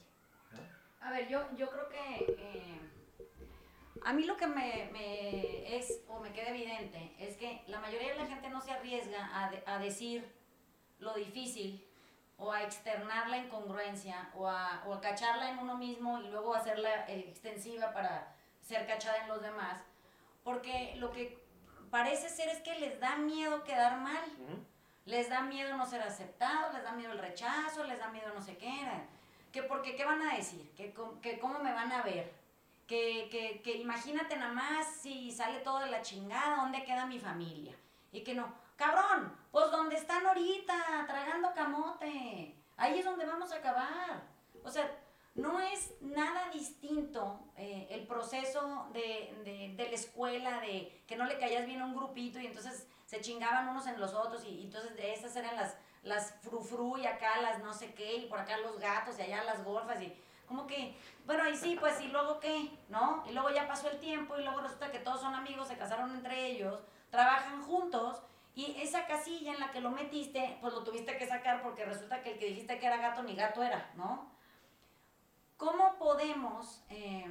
A 1.00 1.12
ver, 1.12 1.28
yo, 1.30 1.48
yo 1.56 1.70
creo 1.70 1.88
que 1.90 2.36
eh, 2.38 2.80
a 4.04 4.12
mí 4.14 4.24
lo 4.26 4.36
que 4.36 4.48
me, 4.48 4.90
me 4.92 5.78
es 5.78 6.02
o 6.10 6.20
me 6.20 6.34
queda 6.34 6.50
evidente 6.50 7.14
es 7.20 7.38
que 7.38 7.62
la 7.68 7.80
mayoría 7.80 8.10
de 8.14 8.18
la 8.20 8.26
gente 8.26 8.50
no 8.50 8.60
se 8.62 8.72
arriesga 8.72 9.30
a, 9.46 9.50
de- 9.52 9.64
a 9.66 9.80
decir 9.80 10.28
lo 11.00 11.14
difícil 11.14 11.84
o 12.38 12.52
a 12.52 12.64
externar 12.64 13.30
la 13.30 13.38
incongruencia 13.38 14.30
o 14.36 14.48
a, 14.48 14.84
o 14.86 14.94
a 14.94 15.02
cacharla 15.02 15.50
en 15.52 15.60
uno 15.60 15.78
mismo 15.78 16.20
y 16.20 16.28
luego 16.28 16.54
hacerla 16.54 17.06
extensiva 17.10 17.94
para 17.94 18.36
ser 18.62 18.86
cachada 18.86 19.24
en 19.24 19.30
los 19.30 19.42
demás. 19.42 19.82
Porque 20.44 20.94
lo 20.98 21.12
que 21.12 21.38
parece 21.98 22.30
ser 22.30 22.48
es 22.50 22.60
que 22.60 22.76
les 22.76 23.00
da 23.00 23.16
miedo 23.16 23.64
quedar 23.64 23.98
mal. 23.98 24.24
Ujú. 24.44 24.56
Les 25.06 25.30
da 25.30 25.42
miedo 25.42 25.76
no 25.76 25.86
ser 25.86 26.02
aceptados, 26.04 26.74
les 26.76 26.84
da 26.84 26.92
miedo 26.92 27.12
el 27.14 27.18
rechazo, 27.18 27.84
les 27.86 27.98
da 27.98 28.10
miedo 28.10 28.30
no 28.36 28.42
sé 28.42 28.58
qué. 28.58 28.78
Que 29.52 29.64
porque, 29.64 29.96
¿qué 29.96 30.06
van 30.06 30.22
a 30.22 30.36
decir? 30.36 30.70
Que, 30.76 30.94
que 31.24 31.40
cómo 31.40 31.58
me 31.60 31.74
van 31.74 31.92
a 31.92 32.04
ver. 32.04 32.32
Que, 32.86 33.28
que, 33.32 33.62
que 33.64 33.78
imagínate 33.78 34.36
nada 34.36 34.54
más 34.54 34.86
si 35.02 35.32
sale 35.32 35.60
todo 35.62 35.80
de 35.80 35.90
la 35.90 36.04
chingada, 36.04 36.58
¿dónde 36.58 36.84
queda 36.84 37.06
mi 37.08 37.20
familia? 37.20 37.74
Y 38.12 38.24
que 38.24 38.36
no, 38.36 38.54
cabrón, 38.76 39.36
pues 39.52 39.72
donde 39.72 39.96
están 39.96 40.26
ahorita, 40.26 41.06
tragando 41.08 41.54
camote. 41.54 42.54
Ahí 42.78 43.00
es 43.00 43.06
donde 43.06 43.26
vamos 43.26 43.52
a 43.52 43.56
acabar. 43.58 44.22
O 44.64 44.70
sea, 44.70 44.88
no 45.38 45.60
es 45.60 45.94
nada 46.02 46.50
distinto 46.52 47.40
eh, 47.56 47.88
el 47.92 48.08
proceso 48.08 48.88
de, 48.92 49.34
de- 49.46 49.76
la 49.78 49.96
escuela, 49.96 50.60
de 50.60 51.04
que 51.08 51.16
no 51.16 51.26
le 51.26 51.38
caías 51.38 51.66
bien 51.66 51.82
a 51.82 51.86
un 51.86 51.96
grupito 51.96 52.40
y 52.40 52.48
entonces 52.48 52.88
se 53.06 53.22
chingaban 53.22 53.70
unos 53.70 53.88
en 53.88 54.00
los 54.00 54.14
otros 54.14 54.44
y, 54.44 54.64
entonces 54.64 54.96
de 54.98 55.14
esas 55.14 55.36
eran 55.36 55.56
las, 55.56 55.78
las 56.04 56.34
frufru 56.42 56.98
y 56.98 57.06
acá 57.06 57.40
las 57.42 57.60
no 57.60 57.72
sé 57.74 57.94
qué 57.94 58.16
y 58.16 58.26
por 58.26 58.40
acá 58.40 58.58
los 58.58 58.80
gatos 58.80 59.18
y 59.18 59.22
allá 59.22 59.44
las 59.44 59.64
golfas 59.64 60.02
y 60.02 60.14
como 60.48 60.66
que, 60.66 60.96
bueno, 61.26 61.48
y 61.50 61.56
sí, 61.58 61.76
pues 61.80 62.00
y 62.02 62.08
luego 62.08 62.40
qué, 62.40 62.72
¿no? 62.90 63.24
Y 63.30 63.34
luego 63.34 63.50
ya 63.50 63.68
pasó 63.68 63.90
el 63.90 64.00
tiempo 64.00 64.38
y 64.38 64.44
luego 64.44 64.62
resulta 64.62 64.92
que 64.92 65.00
todos 65.00 65.20
son 65.20 65.36
amigos, 65.36 65.68
se 65.68 65.78
casaron 65.78 66.16
entre 66.16 66.48
ellos, 66.48 66.82
trabajan 67.12 67.62
juntos 67.62 68.22
y 68.56 68.76
esa 68.82 69.06
casilla 69.06 69.54
en 69.54 69.60
la 69.60 69.72
que 69.72 69.82
lo 69.82 69.92
metiste, 69.92 70.58
pues 70.62 70.74
lo 70.74 70.84
tuviste 70.84 71.18
que 71.18 71.28
sacar 71.28 71.62
porque 71.62 71.86
resulta 71.86 72.24
que 72.24 72.32
el 72.34 72.40
que 72.40 72.48
dijiste 72.48 72.80
que 72.80 72.86
era 72.88 72.98
gato 72.98 73.22
ni 73.24 73.36
gato 73.36 73.62
era, 73.62 73.92
¿no? 73.96 74.36
¿Cómo 75.58 75.98
podemos 75.98 76.84
eh, 76.90 77.26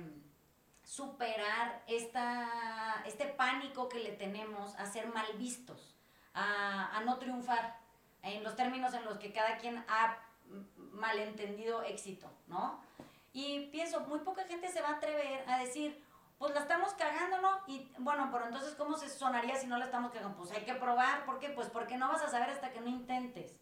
superar 0.82 1.82
esta, 1.86 3.02
este 3.06 3.26
pánico 3.26 3.88
que 3.88 4.00
le 4.00 4.12
tenemos 4.12 4.74
a 4.76 4.86
ser 4.86 5.06
mal 5.08 5.26
vistos, 5.38 5.96
a, 6.34 6.96
a 6.96 7.00
no 7.02 7.18
triunfar, 7.18 7.78
en 8.22 8.42
los 8.42 8.56
términos 8.56 8.92
en 8.94 9.04
los 9.04 9.18
que 9.18 9.32
cada 9.32 9.58
quien 9.58 9.84
ha 9.88 10.18
malentendido 10.92 11.82
éxito, 11.82 12.30
¿no? 12.48 12.80
Y 13.32 13.66
pienso, 13.66 14.00
muy 14.00 14.20
poca 14.20 14.44
gente 14.44 14.68
se 14.68 14.80
va 14.80 14.88
a 14.88 14.96
atrever 14.96 15.48
a 15.48 15.58
decir, 15.58 16.02
pues 16.38 16.52
la 16.52 16.60
estamos 16.60 16.92
cagando, 16.94 17.40
¿no? 17.40 17.60
Y 17.66 17.88
bueno, 17.98 18.28
pero 18.32 18.46
entonces, 18.46 18.74
¿cómo 18.74 18.96
se 18.96 19.08
sonaría 19.08 19.56
si 19.56 19.66
no 19.66 19.78
la 19.78 19.86
estamos 19.86 20.10
cagando? 20.10 20.36
Pues 20.36 20.50
hay 20.52 20.64
que 20.64 20.74
probar, 20.74 21.24
¿por 21.24 21.38
qué? 21.38 21.50
Pues 21.50 21.68
porque 21.68 21.96
no 21.96 22.08
vas 22.08 22.22
a 22.22 22.28
saber 22.28 22.50
hasta 22.50 22.72
que 22.72 22.80
no 22.80 22.88
intentes. 22.88 23.56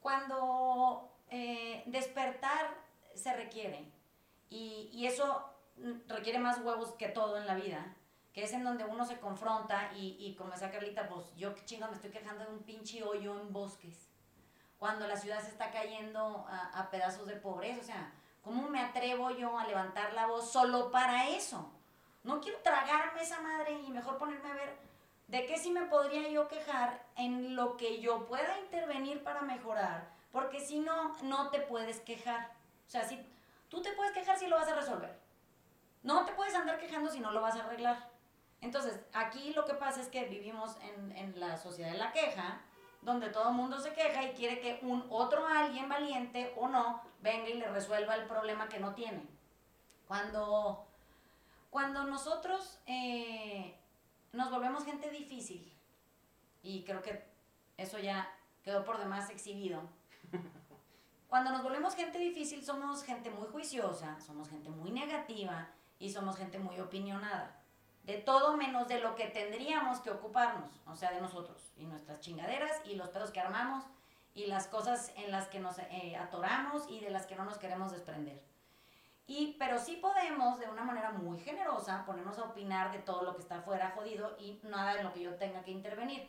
Cuando 0.00 1.10
eh, 1.30 1.82
despertar 1.86 2.74
se 3.14 3.34
requiere, 3.34 3.90
y, 4.50 4.90
y 4.92 5.06
eso 5.06 5.48
requiere 6.06 6.38
más 6.38 6.60
huevos 6.60 6.92
que 6.92 7.08
todo 7.08 7.38
en 7.38 7.46
la 7.46 7.54
vida, 7.54 7.96
que 8.32 8.44
es 8.44 8.52
en 8.52 8.64
donde 8.64 8.84
uno 8.84 9.04
se 9.04 9.18
confronta 9.20 9.92
y, 9.94 10.16
y 10.18 10.34
como 10.36 10.52
decía 10.52 10.70
Carlita, 10.70 11.08
pues 11.08 11.34
yo 11.36 11.54
qué 11.54 11.64
chingo 11.64 11.86
me 11.88 11.94
estoy 11.94 12.10
quejando 12.10 12.44
de 12.44 12.50
un 12.50 12.62
pinche 12.62 13.02
hoyo 13.02 13.40
en 13.40 13.52
bosques, 13.52 14.08
cuando 14.78 15.06
la 15.06 15.16
ciudad 15.16 15.40
se 15.40 15.48
está 15.48 15.70
cayendo 15.70 16.44
a, 16.48 16.80
a 16.80 16.90
pedazos 16.90 17.26
de 17.26 17.36
pobreza, 17.36 17.80
o 17.80 17.84
sea, 17.84 18.12
¿cómo 18.42 18.68
me 18.68 18.80
atrevo 18.80 19.30
yo 19.30 19.58
a 19.58 19.66
levantar 19.66 20.12
la 20.14 20.26
voz 20.26 20.50
solo 20.50 20.90
para 20.90 21.28
eso? 21.30 21.70
No 22.24 22.40
quiero 22.40 22.58
tragarme 22.62 23.22
esa 23.22 23.40
madre 23.40 23.72
y 23.72 23.90
mejor 23.90 24.18
ponerme 24.18 24.50
a 24.50 24.54
ver 24.54 24.76
de 25.28 25.46
qué 25.46 25.56
sí 25.56 25.70
me 25.70 25.86
podría 25.86 26.28
yo 26.28 26.48
quejar 26.48 27.04
en 27.16 27.56
lo 27.56 27.76
que 27.76 28.00
yo 28.00 28.26
pueda 28.26 28.58
intervenir 28.60 29.22
para 29.22 29.42
mejorar, 29.42 30.10
porque 30.30 30.60
si 30.60 30.80
no, 30.80 31.16
no 31.22 31.50
te 31.50 31.60
puedes 31.60 32.00
quejar. 32.00 32.52
O 32.92 32.94
sea, 32.94 33.08
si 33.08 33.18
tú 33.70 33.80
te 33.80 33.90
puedes 33.92 34.12
quejar 34.12 34.38
si 34.38 34.48
lo 34.48 34.56
vas 34.56 34.68
a 34.68 34.74
resolver. 34.74 35.18
No 36.02 36.26
te 36.26 36.32
puedes 36.32 36.54
andar 36.54 36.78
quejando 36.78 37.10
si 37.10 37.20
no 37.20 37.32
lo 37.32 37.40
vas 37.40 37.56
a 37.56 37.64
arreglar. 37.64 38.10
Entonces, 38.60 39.00
aquí 39.14 39.54
lo 39.54 39.64
que 39.64 39.72
pasa 39.72 40.02
es 40.02 40.08
que 40.08 40.26
vivimos 40.26 40.76
en, 40.82 41.16
en 41.16 41.40
la 41.40 41.56
sociedad 41.56 41.90
de 41.90 41.96
la 41.96 42.12
queja, 42.12 42.60
donde 43.00 43.30
todo 43.30 43.48
el 43.48 43.54
mundo 43.54 43.80
se 43.80 43.94
queja 43.94 44.22
y 44.24 44.34
quiere 44.34 44.60
que 44.60 44.78
un 44.82 45.06
otro 45.08 45.46
alguien 45.46 45.88
valiente 45.88 46.52
o 46.54 46.68
no 46.68 47.00
venga 47.22 47.48
y 47.48 47.54
le 47.54 47.68
resuelva 47.68 48.14
el 48.14 48.26
problema 48.26 48.68
que 48.68 48.78
no 48.78 48.92
tiene. 48.92 49.26
Cuando, 50.06 50.86
cuando 51.70 52.04
nosotros 52.04 52.78
eh, 52.84 53.74
nos 54.32 54.50
volvemos 54.50 54.84
gente 54.84 55.08
difícil, 55.08 55.72
y 56.62 56.84
creo 56.84 57.00
que 57.00 57.24
eso 57.78 57.98
ya 57.98 58.30
quedó 58.62 58.84
por 58.84 58.98
demás 58.98 59.30
exhibido, 59.30 59.80
cuando 61.32 61.50
nos 61.50 61.62
volvemos 61.62 61.94
gente 61.94 62.18
difícil 62.18 62.62
somos 62.62 63.04
gente 63.04 63.30
muy 63.30 63.48
juiciosa, 63.48 64.20
somos 64.20 64.50
gente 64.50 64.68
muy 64.68 64.90
negativa 64.90 65.66
y 65.98 66.10
somos 66.10 66.36
gente 66.36 66.58
muy 66.58 66.78
opinionada. 66.78 67.58
De 68.02 68.18
todo 68.18 68.54
menos 68.54 68.86
de 68.86 69.00
lo 69.00 69.14
que 69.14 69.28
tendríamos 69.28 70.00
que 70.00 70.10
ocuparnos, 70.10 70.70
o 70.86 70.94
sea, 70.94 71.10
de 71.10 71.22
nosotros 71.22 71.72
y 71.78 71.86
nuestras 71.86 72.20
chingaderas 72.20 72.82
y 72.84 72.96
los 72.96 73.08
pedos 73.08 73.30
que 73.30 73.40
armamos 73.40 73.82
y 74.34 74.44
las 74.44 74.66
cosas 74.66 75.10
en 75.16 75.30
las 75.30 75.48
que 75.48 75.58
nos 75.58 75.78
eh, 75.78 76.18
atoramos 76.20 76.84
y 76.90 77.00
de 77.00 77.08
las 77.08 77.24
que 77.24 77.34
no 77.34 77.46
nos 77.46 77.56
queremos 77.56 77.92
desprender. 77.92 78.42
Y, 79.26 79.56
pero 79.58 79.78
sí 79.78 79.96
podemos, 80.02 80.60
de 80.60 80.68
una 80.68 80.84
manera 80.84 81.12
muy 81.12 81.38
generosa, 81.38 82.04
ponernos 82.04 82.38
a 82.38 82.44
opinar 82.44 82.92
de 82.92 82.98
todo 82.98 83.22
lo 83.22 83.34
que 83.34 83.40
está 83.40 83.60
afuera 83.60 83.94
jodido 83.96 84.36
y 84.38 84.60
nada 84.64 84.98
en 84.98 85.04
lo 85.04 85.14
que 85.14 85.22
yo 85.22 85.34
tenga 85.36 85.62
que 85.62 85.70
intervenir. 85.70 86.28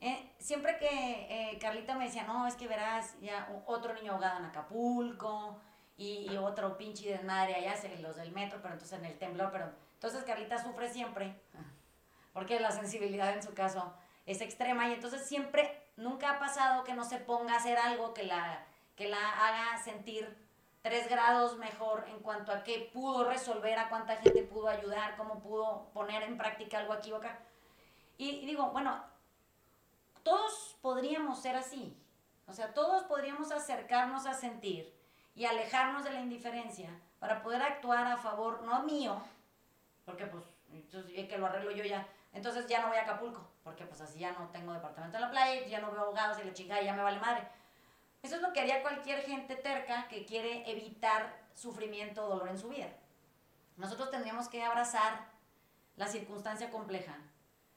Eh, 0.00 0.34
siempre 0.38 0.76
que 0.78 0.86
eh, 0.88 1.58
Carlita 1.58 1.94
me 1.94 2.04
decía, 2.04 2.24
no, 2.24 2.46
es 2.46 2.54
que 2.56 2.68
verás, 2.68 3.18
ya 3.20 3.48
otro 3.66 3.94
niño 3.94 4.12
ahogado 4.12 4.38
en 4.38 4.44
Acapulco 4.44 5.58
y, 5.96 6.28
y 6.30 6.36
otro 6.36 6.76
pinche 6.76 7.08
desmadre 7.08 7.54
allá, 7.54 7.74
los 8.00 8.16
del 8.16 8.32
metro, 8.32 8.60
pero 8.60 8.74
entonces 8.74 8.98
en 8.98 9.06
el 9.06 9.18
temblor, 9.18 9.50
pero 9.50 9.72
entonces 9.94 10.24
Carlita 10.24 10.62
sufre 10.62 10.92
siempre, 10.92 11.40
porque 12.32 12.60
la 12.60 12.70
sensibilidad 12.70 13.32
en 13.32 13.42
su 13.42 13.54
caso 13.54 13.94
es 14.26 14.40
extrema 14.40 14.88
y 14.88 14.92
entonces 14.92 15.26
siempre, 15.26 15.82
nunca 15.96 16.32
ha 16.32 16.38
pasado 16.38 16.84
que 16.84 16.94
no 16.94 17.04
se 17.04 17.18
ponga 17.18 17.54
a 17.54 17.56
hacer 17.56 17.78
algo 17.78 18.12
que 18.12 18.24
la, 18.24 18.66
que 18.96 19.08
la 19.08 19.30
haga 19.30 19.82
sentir 19.82 20.36
tres 20.82 21.08
grados 21.08 21.56
mejor 21.56 22.04
en 22.10 22.18
cuanto 22.20 22.52
a 22.52 22.62
qué 22.62 22.90
pudo 22.92 23.24
resolver, 23.24 23.78
a 23.78 23.88
cuánta 23.88 24.16
gente 24.16 24.42
pudo 24.42 24.68
ayudar, 24.68 25.16
cómo 25.16 25.40
pudo 25.40 25.88
poner 25.94 26.22
en 26.24 26.36
práctica 26.36 26.78
algo 26.78 26.92
aquí 26.92 27.10
o 27.10 27.16
acá. 27.16 27.38
Y, 28.18 28.28
y 28.30 28.46
digo, 28.46 28.70
bueno, 28.70 29.02
todos 30.24 30.76
podríamos 30.82 31.40
ser 31.40 31.54
así. 31.54 31.96
O 32.46 32.52
sea, 32.52 32.74
todos 32.74 33.04
podríamos 33.04 33.52
acercarnos 33.52 34.26
a 34.26 34.34
sentir 34.34 34.92
y 35.34 35.44
alejarnos 35.44 36.04
de 36.04 36.10
la 36.10 36.20
indiferencia 36.20 36.90
para 37.20 37.42
poder 37.42 37.62
actuar 37.62 38.06
a 38.06 38.16
favor, 38.16 38.62
no 38.62 38.82
mío, 38.82 39.22
porque 40.04 40.26
pues, 40.26 40.44
entonces 40.70 41.28
que 41.28 41.38
lo 41.38 41.46
arreglo 41.46 41.70
yo 41.70 41.84
ya, 41.84 42.06
entonces 42.32 42.66
ya 42.66 42.82
no 42.82 42.88
voy 42.88 42.98
a 42.98 43.02
Acapulco, 43.02 43.48
porque 43.62 43.84
pues 43.84 44.00
así 44.00 44.18
ya 44.18 44.32
no 44.32 44.48
tengo 44.48 44.72
departamento 44.72 45.16
en 45.16 45.22
la 45.22 45.30
playa, 45.30 45.66
ya 45.66 45.80
no 45.80 45.92
veo 45.92 46.02
ahogados 46.02 46.38
y 46.40 46.44
la 46.44 46.52
chingada 46.52 46.82
ya 46.82 46.94
me 46.94 47.02
vale 47.02 47.20
madre. 47.20 47.48
Eso 48.22 48.36
es 48.36 48.42
lo 48.42 48.52
que 48.52 48.60
haría 48.60 48.82
cualquier 48.82 49.22
gente 49.22 49.56
terca 49.56 50.08
que 50.08 50.24
quiere 50.24 50.70
evitar 50.70 51.44
sufrimiento 51.54 52.24
o 52.24 52.28
dolor 52.28 52.48
en 52.48 52.58
su 52.58 52.68
vida. 52.68 52.88
Nosotros 53.76 54.10
tendríamos 54.10 54.48
que 54.48 54.62
abrazar 54.62 55.26
la 55.96 56.06
circunstancia 56.06 56.70
compleja, 56.70 57.16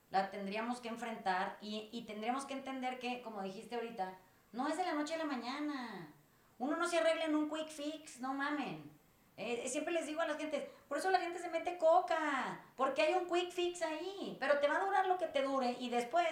la 0.09 0.29
tendríamos 0.29 0.79
que 0.79 0.87
enfrentar 0.87 1.57
y, 1.61 1.89
y 1.91 2.03
tendríamos 2.05 2.45
que 2.45 2.53
entender 2.53 2.99
que, 2.99 3.21
como 3.21 3.41
dijiste 3.41 3.75
ahorita, 3.75 4.17
no 4.51 4.67
es 4.67 4.77
de 4.77 4.85
la 4.85 4.93
noche 4.93 5.15
a 5.15 5.17
la 5.17 5.25
mañana. 5.25 6.13
Uno 6.59 6.75
no 6.75 6.87
se 6.87 6.97
arregla 6.97 7.25
en 7.25 7.35
un 7.35 7.49
quick 7.49 7.67
fix, 7.67 8.19
no 8.19 8.33
mamen. 8.33 8.97
Eh, 9.37 9.67
siempre 9.67 9.93
les 9.93 10.07
digo 10.07 10.21
a 10.21 10.27
la 10.27 10.33
gente, 10.35 10.71
por 10.87 10.97
eso 10.97 11.11
la 11.11 11.19
gente 11.19 11.37
se 11.37 11.49
mete 11.49 11.77
coca, 11.77 12.59
porque 12.75 13.03
hay 13.03 13.13
un 13.13 13.27
quick 13.27 13.51
fix 13.51 13.83
ahí, 13.83 14.35
pero 14.39 14.59
te 14.59 14.67
va 14.67 14.77
a 14.77 14.85
durar 14.85 15.05
lo 15.05 15.19
que 15.19 15.27
te 15.27 15.43
dure 15.43 15.75
y 15.79 15.89
después 15.89 16.27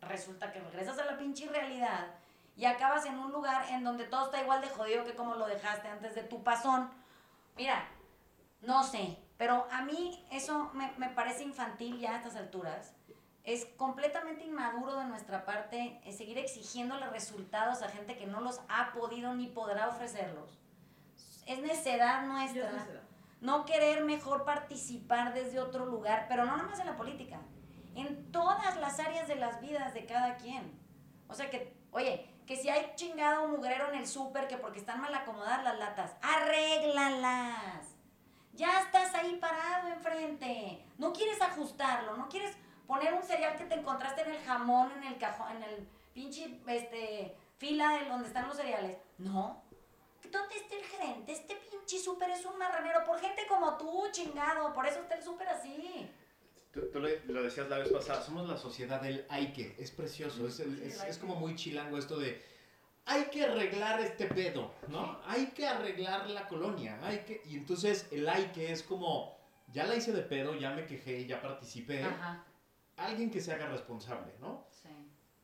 resulta 0.00 0.50
que 0.50 0.60
regresas 0.60 0.98
a 0.98 1.04
la 1.04 1.18
pinche 1.18 1.46
realidad 1.48 2.14
y 2.56 2.64
acabas 2.64 3.04
en 3.04 3.18
un 3.18 3.30
lugar 3.30 3.68
en 3.68 3.84
donde 3.84 4.04
todo 4.04 4.24
está 4.26 4.40
igual 4.40 4.62
de 4.62 4.70
jodido 4.70 5.04
que 5.04 5.14
como 5.14 5.34
lo 5.34 5.46
dejaste 5.46 5.88
antes 5.88 6.14
de 6.14 6.22
tu 6.22 6.42
pasón. 6.42 6.90
Mira, 7.56 7.86
no 8.62 8.84
sé, 8.84 9.18
pero 9.36 9.66
a 9.70 9.82
mí 9.82 10.26
eso 10.30 10.70
me, 10.72 10.90
me 10.96 11.10
parece 11.10 11.42
infantil 11.42 11.98
ya 11.98 12.14
a 12.14 12.16
estas 12.16 12.36
alturas. 12.36 12.94
Es 13.50 13.66
completamente 13.76 14.44
inmaduro 14.44 14.94
de 14.94 15.06
nuestra 15.06 15.44
parte 15.44 16.00
seguir 16.12 16.38
exigiéndole 16.38 17.10
resultados 17.10 17.82
a 17.82 17.88
gente 17.88 18.16
que 18.16 18.28
no 18.28 18.40
los 18.40 18.60
ha 18.68 18.92
podido 18.92 19.34
ni 19.34 19.48
podrá 19.48 19.88
ofrecerlos. 19.88 20.56
Es 21.46 21.58
necedad 21.58 22.22
nuestra 22.28 22.70
no 23.40 23.64
querer 23.64 24.04
mejor 24.04 24.44
participar 24.44 25.34
desde 25.34 25.58
otro 25.58 25.84
lugar, 25.84 26.26
pero 26.28 26.44
no 26.44 26.58
nomás 26.58 26.78
en 26.78 26.86
la 26.86 26.96
política, 26.96 27.40
en 27.96 28.30
todas 28.30 28.76
las 28.76 29.00
áreas 29.00 29.26
de 29.26 29.34
las 29.34 29.60
vidas 29.60 29.94
de 29.94 30.06
cada 30.06 30.36
quien. 30.36 30.78
O 31.26 31.34
sea 31.34 31.50
que, 31.50 31.76
oye, 31.90 32.32
que 32.46 32.54
si 32.54 32.68
hay 32.68 32.92
chingado 32.94 33.48
mugrero 33.48 33.90
en 33.90 33.98
el 33.98 34.06
súper, 34.06 34.46
que 34.46 34.58
porque 34.58 34.78
están 34.78 35.00
mal 35.00 35.12
acomodadas 35.12 35.64
las 35.64 35.76
latas, 35.76 36.14
arréglalas. 36.22 37.96
Ya 38.52 38.80
estás 38.82 39.12
ahí 39.16 39.38
parado 39.40 39.88
enfrente. 39.88 40.86
No 40.98 41.12
quieres 41.12 41.42
ajustarlo, 41.42 42.16
no 42.16 42.28
quieres 42.28 42.56
poner 42.90 43.14
un 43.14 43.22
cereal 43.22 43.56
que 43.56 43.64
te 43.66 43.76
encontraste 43.76 44.22
en 44.22 44.32
el 44.32 44.42
jamón, 44.42 44.90
en 44.96 45.04
el 45.04 45.16
cajón, 45.16 45.56
en 45.56 45.62
el 45.62 45.88
pinche 46.12 46.58
este, 46.66 47.36
fila 47.56 47.98
de 47.98 48.08
donde 48.08 48.26
están 48.26 48.48
los 48.48 48.56
cereales. 48.56 48.98
No. 49.18 49.62
¿Dónde 50.30 50.56
está 50.56 50.74
el 50.76 50.84
gerente? 50.84 51.30
Este 51.32 51.54
pinche 51.70 51.98
súper 52.00 52.30
es 52.30 52.44
un 52.44 52.58
marranero 52.58 53.04
por 53.04 53.20
gente 53.20 53.46
como 53.48 53.76
tú, 53.78 54.08
chingado. 54.10 54.72
Por 54.72 54.86
eso 54.86 55.00
está 55.00 55.14
el 55.14 55.22
súper 55.22 55.48
así. 55.48 56.10
Tú, 56.72 56.80
tú 56.92 56.98
le- 56.98 57.20
lo 57.26 57.42
decías 57.44 57.68
la 57.68 57.78
vez 57.78 57.90
pasada, 57.92 58.20
somos 58.22 58.48
la 58.48 58.56
sociedad 58.56 59.00
del 59.00 59.24
hay 59.28 59.52
que. 59.52 59.76
Es 59.78 59.92
precioso, 59.92 60.46
es, 60.48 60.58
el- 60.60 60.82
es, 60.82 61.02
es 61.04 61.18
como 61.18 61.36
muy 61.36 61.54
chilango 61.54 61.96
esto 61.96 62.16
de 62.18 62.42
hay 63.06 63.24
que 63.26 63.44
arreglar 63.44 64.00
este 64.00 64.26
pedo, 64.26 64.72
¿no? 64.88 65.20
Hay 65.26 65.46
que 65.48 65.66
arreglar 65.66 66.28
la 66.28 66.46
colonia, 66.48 66.98
hay 67.02 67.20
que... 67.20 67.40
Y 67.44 67.56
entonces 67.56 68.06
el 68.12 68.28
hay 68.28 68.46
que 68.54 68.70
es 68.72 68.82
como, 68.84 69.36
ya 69.72 69.84
la 69.84 69.96
hice 69.96 70.12
de 70.12 70.22
pedo, 70.22 70.54
ya 70.54 70.70
me 70.70 70.86
quejé, 70.86 71.26
ya 71.26 71.40
participé. 71.40 72.04
Ajá, 72.04 72.44
Alguien 73.00 73.30
que 73.30 73.40
se 73.40 73.52
haga 73.52 73.66
responsable, 73.66 74.32
¿no? 74.40 74.66
sí. 74.70 74.88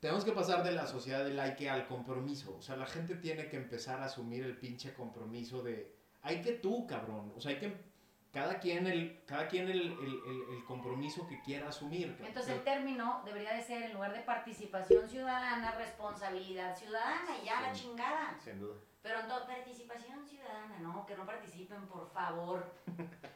Tenemos 0.01 0.25
que 0.25 0.33
pasar 0.33 0.63
de 0.63 0.73
la 0.73 0.87
sociedad 0.87 1.25
del 1.25 1.41
hay 1.41 1.57
que 1.57 1.71
al 1.71 1.87
compromiso. 1.87 2.55
O 2.57 2.63
sea, 2.63 2.77
la 2.77 2.87
gente 2.87 3.15
tiene 3.17 3.49
que 3.49 3.57
empezar 3.57 4.01
a 4.01 4.05
asumir 4.05 4.45
el 4.45 4.57
pinche 4.57 4.93
compromiso 4.93 5.63
de 5.63 5.91
hay 6.23 6.43
que 6.43 6.53
tú, 6.53 6.87
cabrón. 6.87 7.33
O 7.35 7.41
sea, 7.41 7.53
hay 7.53 7.59
que 7.59 7.75
cada 8.31 8.59
quien 8.61 8.87
el 8.87 9.23
cada 9.25 9.49
quien 9.49 9.69
el, 9.69 9.81
el- 9.81 9.91
el- 9.91 10.57
el 10.59 10.65
compromiso 10.67 11.27
que 11.27 11.41
quiera 11.41 11.69
asumir. 11.69 12.09
cabrón. 12.11 12.27
Entonces 12.29 12.55
el 12.55 12.63
término 12.63 13.23
debería 13.25 13.55
de 13.55 13.63
ser 13.63 13.83
en 13.85 13.95
lugar 13.95 14.13
de 14.13 14.21
participación 14.21 15.09
ciudadana, 15.09 15.73
responsabilidad 15.73 16.77
ciudadana, 16.77 17.39
y 17.43 17.47
ya 17.47 17.63
la 17.63 17.73
chingada. 17.73 18.39
sin 18.45 18.61
duda. 18.61 18.77
Pero 19.07 19.21
entonces, 19.21 19.47
participación 19.47 20.27
ciudadana, 20.27 20.81
no, 20.81 21.07
que 21.07 21.15
no 21.17 21.25
participen, 21.25 21.87
por 21.87 22.11
favor. 22.11 22.65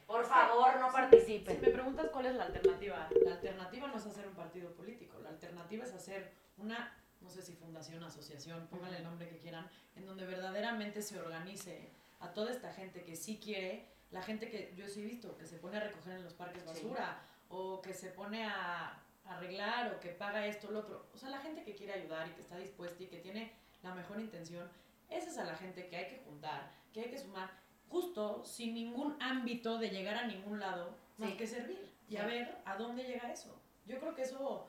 Por 0.05 0.25
favor, 0.25 0.77
no 0.81 0.87
Si 0.89 0.93
participen. 0.93 1.61
me 1.61 1.69
preguntas 1.69 2.07
cuál 2.11 2.25
es 2.25 2.35
la 2.35 2.43
alternativa, 2.43 3.07
la 3.23 3.31
alternativa 3.35 3.87
no 3.87 3.95
es 3.95 4.05
hacer 4.05 4.27
un 4.27 4.33
partido 4.33 4.73
político, 4.73 5.17
la 5.19 5.29
alternativa 5.29 5.85
es 5.85 5.93
hacer 5.93 6.33
una, 6.57 6.93
no 7.21 7.29
sé 7.29 7.41
si 7.41 7.53
fundación, 7.53 8.03
asociación, 8.03 8.67
pónganle 8.67 8.97
el 8.97 9.05
nombre 9.05 9.29
que 9.29 9.37
quieran, 9.39 9.69
en 9.95 10.05
donde 10.05 10.25
verdaderamente 10.25 11.01
se 11.01 11.17
organice 11.17 11.89
a 12.19 12.33
toda 12.33 12.51
esta 12.51 12.73
gente 12.73 13.03
que 13.05 13.15
sí 13.15 13.39
quiere, 13.41 13.87
la 14.09 14.21
gente 14.21 14.49
que 14.49 14.73
yo 14.75 14.89
sí 14.89 15.01
he 15.01 15.05
visto, 15.05 15.37
que 15.37 15.45
se 15.47 15.55
pone 15.57 15.77
a 15.77 15.79
recoger 15.79 16.17
en 16.17 16.25
los 16.25 16.33
parques 16.33 16.63
Sí. 16.63 16.67
basura, 16.67 17.21
o 17.47 17.81
que 17.81 17.93
se 17.93 18.09
pone 18.09 18.45
a 18.45 19.01
arreglar, 19.23 19.93
o 19.95 19.99
que 20.01 20.09
paga 20.09 20.45
esto, 20.45 20.69
lo 20.69 20.79
otro. 20.79 21.07
O 21.13 21.17
sea, 21.17 21.29
la 21.29 21.39
gente 21.39 21.63
que 21.63 21.75
quiere 21.75 21.93
ayudar 21.93 22.27
y 22.27 22.31
que 22.31 22.41
está 22.41 22.57
dispuesta 22.57 23.01
y 23.03 23.07
que 23.07 23.19
tiene 23.19 23.53
la 23.83 23.93
mejor 23.95 24.19
intención, 24.19 24.69
esa 25.11 25.29
es 25.29 25.37
a 25.37 25.43
la 25.43 25.55
gente 25.55 25.87
que 25.87 25.95
hay 25.97 26.07
que 26.07 26.17
juntar, 26.25 26.71
que 26.93 27.01
hay 27.01 27.09
que 27.11 27.17
sumar, 27.19 27.51
justo 27.89 28.43
sin 28.43 28.73
ningún 28.73 29.15
ámbito 29.21 29.77
de 29.77 29.89
llegar 29.89 30.15
a 30.15 30.25
ningún 30.25 30.59
lado, 30.59 30.95
más 31.17 31.31
Sí. 31.31 31.37
que 31.37 31.45
servir 31.47 31.91
y 32.07 32.11
Sí. 32.13 32.17
a 32.17 32.25
ver 32.25 32.57
a 32.65 32.75
dónde 32.77 33.03
llega 33.03 33.31
eso. 33.31 33.61
Yo 33.85 33.99
creo 33.99 34.15
que 34.15 34.21
eso, 34.23 34.67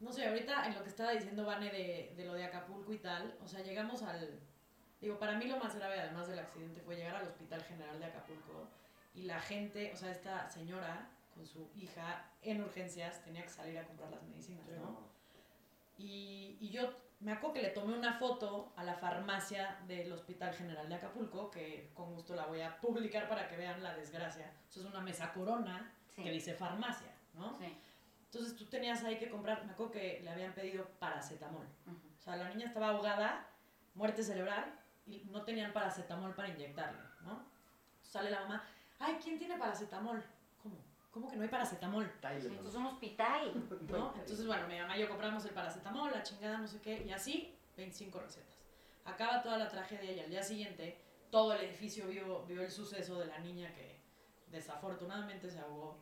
no 0.00 0.12
sé, 0.12 0.28
ahorita 0.28 0.66
en 0.66 0.74
lo 0.74 0.82
que 0.82 0.90
estaba 0.90 1.10
diciendo 1.12 1.44
Vane 1.44 1.70
de, 1.72 2.12
de 2.16 2.24
lo 2.24 2.34
de 2.34 2.44
Acapulco 2.44 2.92
y 2.92 2.98
tal, 2.98 3.36
o 3.42 3.48
sea, 3.48 3.62
llegamos 3.62 4.02
al, 4.02 4.38
digo, 5.00 5.18
para 5.18 5.36
mí 5.38 5.46
lo 5.46 5.56
más 5.58 5.74
grave 5.76 5.98
además 6.00 6.28
del 6.28 6.38
accidente 6.38 6.80
fue 6.82 6.96
llegar 6.96 7.16
al 7.16 7.26
Hospital 7.26 7.62
General 7.64 7.98
de 7.98 8.04
Acapulco 8.06 8.68
y 9.14 9.22
la 9.22 9.40
gente, 9.40 9.90
o 9.92 9.96
sea, 9.96 10.10
esta 10.10 10.48
señora 10.50 11.08
con 11.34 11.46
su 11.46 11.70
hija 11.76 12.30
en 12.42 12.62
urgencias 12.62 13.22
tenía 13.24 13.42
que 13.42 13.48
salir 13.50 13.78
a 13.78 13.86
comprar 13.86 14.10
las 14.10 14.22
medicinas, 14.22 14.66
¿no? 14.68 15.06
Y, 15.98 16.56
y 16.60 16.68
yo 16.70 16.92
me 17.20 17.32
acuerdo 17.32 17.54
que 17.54 17.62
le 17.62 17.70
tomé 17.70 17.96
una 17.96 18.12
foto 18.14 18.72
a 18.76 18.84
la 18.84 18.94
farmacia 18.94 19.78
del 19.86 20.12
Hospital 20.12 20.54
General 20.54 20.88
de 20.88 20.94
Acapulco, 20.96 21.50
que 21.50 21.90
con 21.94 22.14
gusto 22.14 22.34
la 22.34 22.46
voy 22.46 22.60
a 22.60 22.78
publicar 22.80 23.28
para 23.28 23.48
que 23.48 23.56
vean 23.56 23.82
la 23.82 23.94
desgracia. 23.94 24.52
Eso 24.68 24.80
es 24.80 24.86
una 24.86 25.00
mesa 25.00 25.32
corona 25.32 25.92
Sí. 26.08 26.22
que 26.22 26.30
dice 26.30 26.54
farmacia, 26.54 27.10
¿no? 27.34 27.54
Sí. 27.58 27.76
Entonces 28.26 28.56
tú 28.56 28.66
tenías 28.66 29.02
ahí 29.04 29.18
que 29.18 29.30
comprar, 29.30 29.64
me 29.64 29.72
acuerdo 29.72 29.92
que 29.92 30.20
le 30.22 30.30
habían 30.30 30.52
pedido 30.52 30.86
paracetamol. 30.98 31.66
O 31.86 32.22
sea, 32.22 32.36
la 32.36 32.48
niña 32.48 32.66
estaba 32.66 32.88
ahogada, 32.88 33.46
muerte 33.94 34.22
cerebral, 34.22 34.74
y 35.06 35.24
no 35.30 35.42
tenían 35.42 35.72
paracetamol 35.72 36.34
para 36.34 36.48
inyectarle, 36.48 37.00
¿no? 37.22 37.44
Sale 38.02 38.30
la 38.30 38.40
mamá, 38.40 38.64
ay, 38.98 39.18
¿quién 39.22 39.38
tiene 39.38 39.56
paracetamol? 39.56 40.22
¿Cómo? 41.16 41.28
¿Cómo 41.28 41.30
que 41.30 41.36
no 41.36 41.44
hay 41.44 41.48
paracetamol? 41.48 42.04
Esto 42.04 42.68
es 42.68 42.74
un 42.74 42.86
hospital. 42.86 43.52
¿no? 43.88 44.12
Entonces, 44.20 44.46
bueno, 44.46 44.68
mi 44.68 44.78
mamá 44.78 44.98
y 44.98 45.00
yo 45.00 45.08
compramos 45.08 45.42
el 45.46 45.52
paracetamol, 45.52 46.10
la 46.10 46.22
chingada, 46.22 46.58
no 46.58 46.68
sé 46.68 46.78
qué, 46.82 47.04
y 47.06 47.10
así, 47.10 47.54
25 47.74 48.20
recetas. 48.20 48.54
Acaba 49.06 49.42
toda 49.42 49.56
la 49.56 49.66
tragedia 49.66 50.12
y 50.12 50.20
al 50.20 50.28
día 50.28 50.42
siguiente 50.42 50.98
todo 51.30 51.54
el 51.54 51.64
edificio 51.64 52.06
vio, 52.06 52.44
vio 52.44 52.60
el 52.60 52.70
suceso 52.70 53.18
de 53.18 53.26
la 53.26 53.38
niña 53.38 53.74
que 53.74 53.98
desafortunadamente 54.50 55.48
se 55.48 55.58
ahogó. 55.58 55.96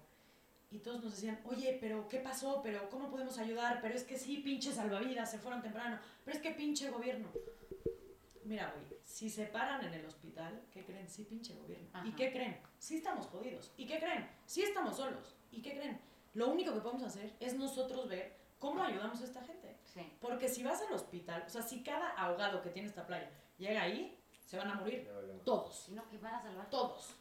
Y 0.73 0.81
todos 0.81 1.05
nos 1.05 1.13
decían, 1.13 1.41
oye, 1.45 1.79
pero 1.81 2.09
¿qué 2.09 2.19
pasó? 2.19 2.61
¿Pero 2.61 2.91
cómo 2.91 3.09
podemos 3.09 3.39
ayudar? 3.39 3.79
Pero 3.81 3.95
es 3.95 4.03
que 4.03 4.19
sí, 4.19 4.39
pinche 4.39 4.73
salvavidas, 4.73 5.31
se 5.31 5.39
fueron 5.39 5.63
temprano. 5.63 6.01
Pero 6.25 6.37
es 6.37 6.43
que 6.43 6.51
pinche 6.51 6.91
gobierno. 6.91 7.29
Mira, 8.43 8.75
güey, 8.75 8.94
si 9.05 9.29
se 9.31 9.47
paran 9.47 9.85
en 9.85 9.95
el 9.95 10.07
hospital, 10.07 10.63
¿qué 10.73 10.85
creen? 10.85 11.09
Sí, 11.09 11.25
pinche 11.25 11.55
gobierno. 11.55 11.87
¿Y 12.05 12.09
Ajá. 12.09 12.17
qué 12.17 12.33
creen? 12.33 12.61
Sí 12.79 12.97
estamos 12.97 13.27
jodidos. 13.27 13.73
¿Y 13.77 13.87
qué 13.87 13.99
creen? 13.99 14.29
Sí 14.47 14.63
estamos 14.63 14.97
solos. 14.97 15.37
¿Y 15.53 15.63
qué 15.63 15.73
creen? 15.77 16.01
Lo 16.35 16.49
único 16.49 16.73
que 16.75 16.81
podemos 16.81 17.03
hacer 17.05 17.33
es 17.39 17.55
nosotros 17.55 18.09
ver 18.09 18.37
cómo 18.59 18.83
ayudamos 18.83 19.21
a 19.21 19.25
esta 19.25 19.43
gente. 19.45 19.77
Sí. 19.85 20.01
Porque 20.21 20.49
si 20.49 20.63
vas 20.65 20.81
al 20.83 20.93
hospital, 20.95 21.45
o 21.47 21.51
sea, 21.51 21.63
si 21.63 21.83
cada 21.83 22.11
ahogado 22.11 22.61
que 22.63 22.71
tiene 22.71 22.89
esta 22.89 23.07
playa 23.07 23.31
llega 23.59 23.83
ahí, 23.83 24.19
se 24.45 24.57
van 24.57 24.71
a 24.71 24.75
morir. 24.75 25.09
Todos. 25.45 25.89
No, 25.91 26.09
que 26.09 26.19
van 26.19 26.35
a 26.35 26.41
salvar. 26.43 26.69
Todos. 26.71 27.15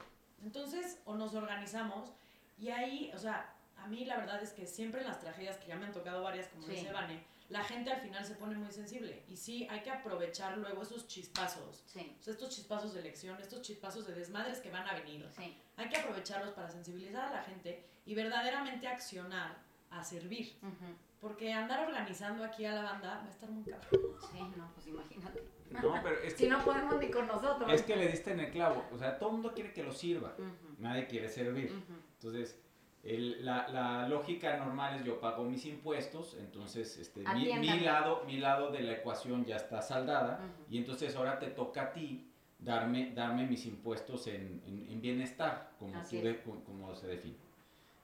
Entonces, 0.43 0.99
o 1.05 1.15
nos 1.15 1.35
organizamos 1.35 2.11
y 2.57 2.69
ahí, 2.69 3.11
o 3.13 3.19
sea, 3.19 3.53
a 3.77 3.87
mí 3.87 4.05
la 4.05 4.17
verdad 4.17 4.41
es 4.41 4.51
que 4.53 4.65
siempre 4.65 5.01
en 5.01 5.07
las 5.07 5.19
tragedias, 5.19 5.57
que 5.57 5.67
ya 5.67 5.75
me 5.75 5.85
han 5.85 5.91
tocado 5.93 6.23
varias, 6.23 6.47
como 6.47 6.65
Sí. 6.65 6.71
dice 6.71 6.91
Vane, 6.91 7.23
la 7.49 7.63
gente 7.63 7.91
al 7.91 8.01
final 8.01 8.25
se 8.25 8.35
pone 8.35 8.55
muy 8.55 8.71
sensible. 8.71 9.23
Y 9.27 9.37
sí, 9.37 9.67
hay 9.69 9.81
que 9.81 9.91
aprovechar 9.91 10.57
luego 10.57 10.81
esos 10.81 11.07
chispazos. 11.07 11.83
Sí. 11.87 12.15
O 12.19 12.23
sea, 12.23 12.33
estos 12.33 12.49
chispazos 12.49 12.93
de 12.93 13.01
elección, 13.01 13.39
estos 13.39 13.61
chispazos 13.61 14.07
de 14.07 14.13
desmadres 14.15 14.59
que 14.59 14.71
van 14.71 14.87
a 14.87 14.93
venir. 14.93 15.27
Sí. 15.37 15.55
Hay 15.77 15.89
que 15.89 15.97
aprovecharlos 15.97 16.53
para 16.53 16.69
sensibilizar 16.69 17.25
a 17.27 17.31
la 17.31 17.43
gente 17.43 17.83
y 18.05 18.15
verdaderamente 18.15 18.87
accionar 18.87 19.57
a 19.91 20.03
servir. 20.03 20.57
Ujú. 20.61 20.95
Porque 21.21 21.53
andar 21.53 21.85
organizando 21.87 22.43
aquí 22.43 22.65
a 22.65 22.73
la 22.73 22.83
banda 22.83 23.19
va 23.19 23.25
a 23.25 23.29
estar 23.29 23.49
muy 23.49 23.63
cabrón. 23.63 23.89
Sí, 24.31 24.39
no, 24.57 24.71
pues 24.73 24.87
imagínate. 24.87 25.43
No, 25.69 25.93
pero 26.03 26.19
es 26.21 26.33
Si 26.37 26.43
que, 26.43 26.49
no 26.49 26.63
podemos 26.65 26.99
ni 26.99 27.09
con 27.09 27.27
nosotros. 27.27 27.71
es 27.71 27.81
que 27.83 27.95
le 27.95 28.07
diste 28.09 28.31
en 28.31 28.41
el 28.41 28.51
clavo. 28.51 28.85
O 28.91 28.97
sea, 28.97 29.17
todo 29.17 29.29
el 29.29 29.33
mundo 29.35 29.53
quiere 29.53 29.71
que 29.71 29.83
lo 29.83 29.93
sirva. 29.93 30.35
Ujú, 30.37 30.75
Nadie 30.79 31.07
quiere 31.07 31.29
servir. 31.29 31.71
ujú. 31.71 31.93
Entonces, 32.15 32.59
el- 33.03 33.43
la, 33.45 33.67
la 33.67 34.07
lógica 34.07 34.57
normal 34.57 34.95
es 34.99 35.03
yo 35.05 35.19
pago 35.19 35.43
mis 35.43 35.65
impuestos, 35.65 36.35
entonces 36.39 36.97
este, 36.97 37.19
mi, 37.35 37.51
mi 37.59 37.79
lado, 37.81 38.23
mi 38.25 38.37
lado 38.37 38.71
de 38.71 38.79
la 38.81 38.93
ecuación 38.93 39.43
ya 39.45 39.57
está 39.57 39.81
saldada 39.81 40.39
Ujú. 40.39 40.73
y 40.73 40.77
entonces 40.77 41.15
ahora 41.15 41.37
te 41.39 41.47
toca 41.47 41.81
a 41.83 41.93
ti 41.93 42.29
darme, 42.59 43.11
darme 43.13 43.45
mis 43.45 43.65
impuestos 43.65 44.27
en, 44.27 44.61
en- 44.65 44.87
en 44.89 45.01
bienestar, 45.01 45.71
como, 45.79 46.01
tú 46.01 46.15
de- 46.21 46.41
como, 46.43 46.63
como 46.63 46.95
se 46.95 47.07
define. 47.07 47.35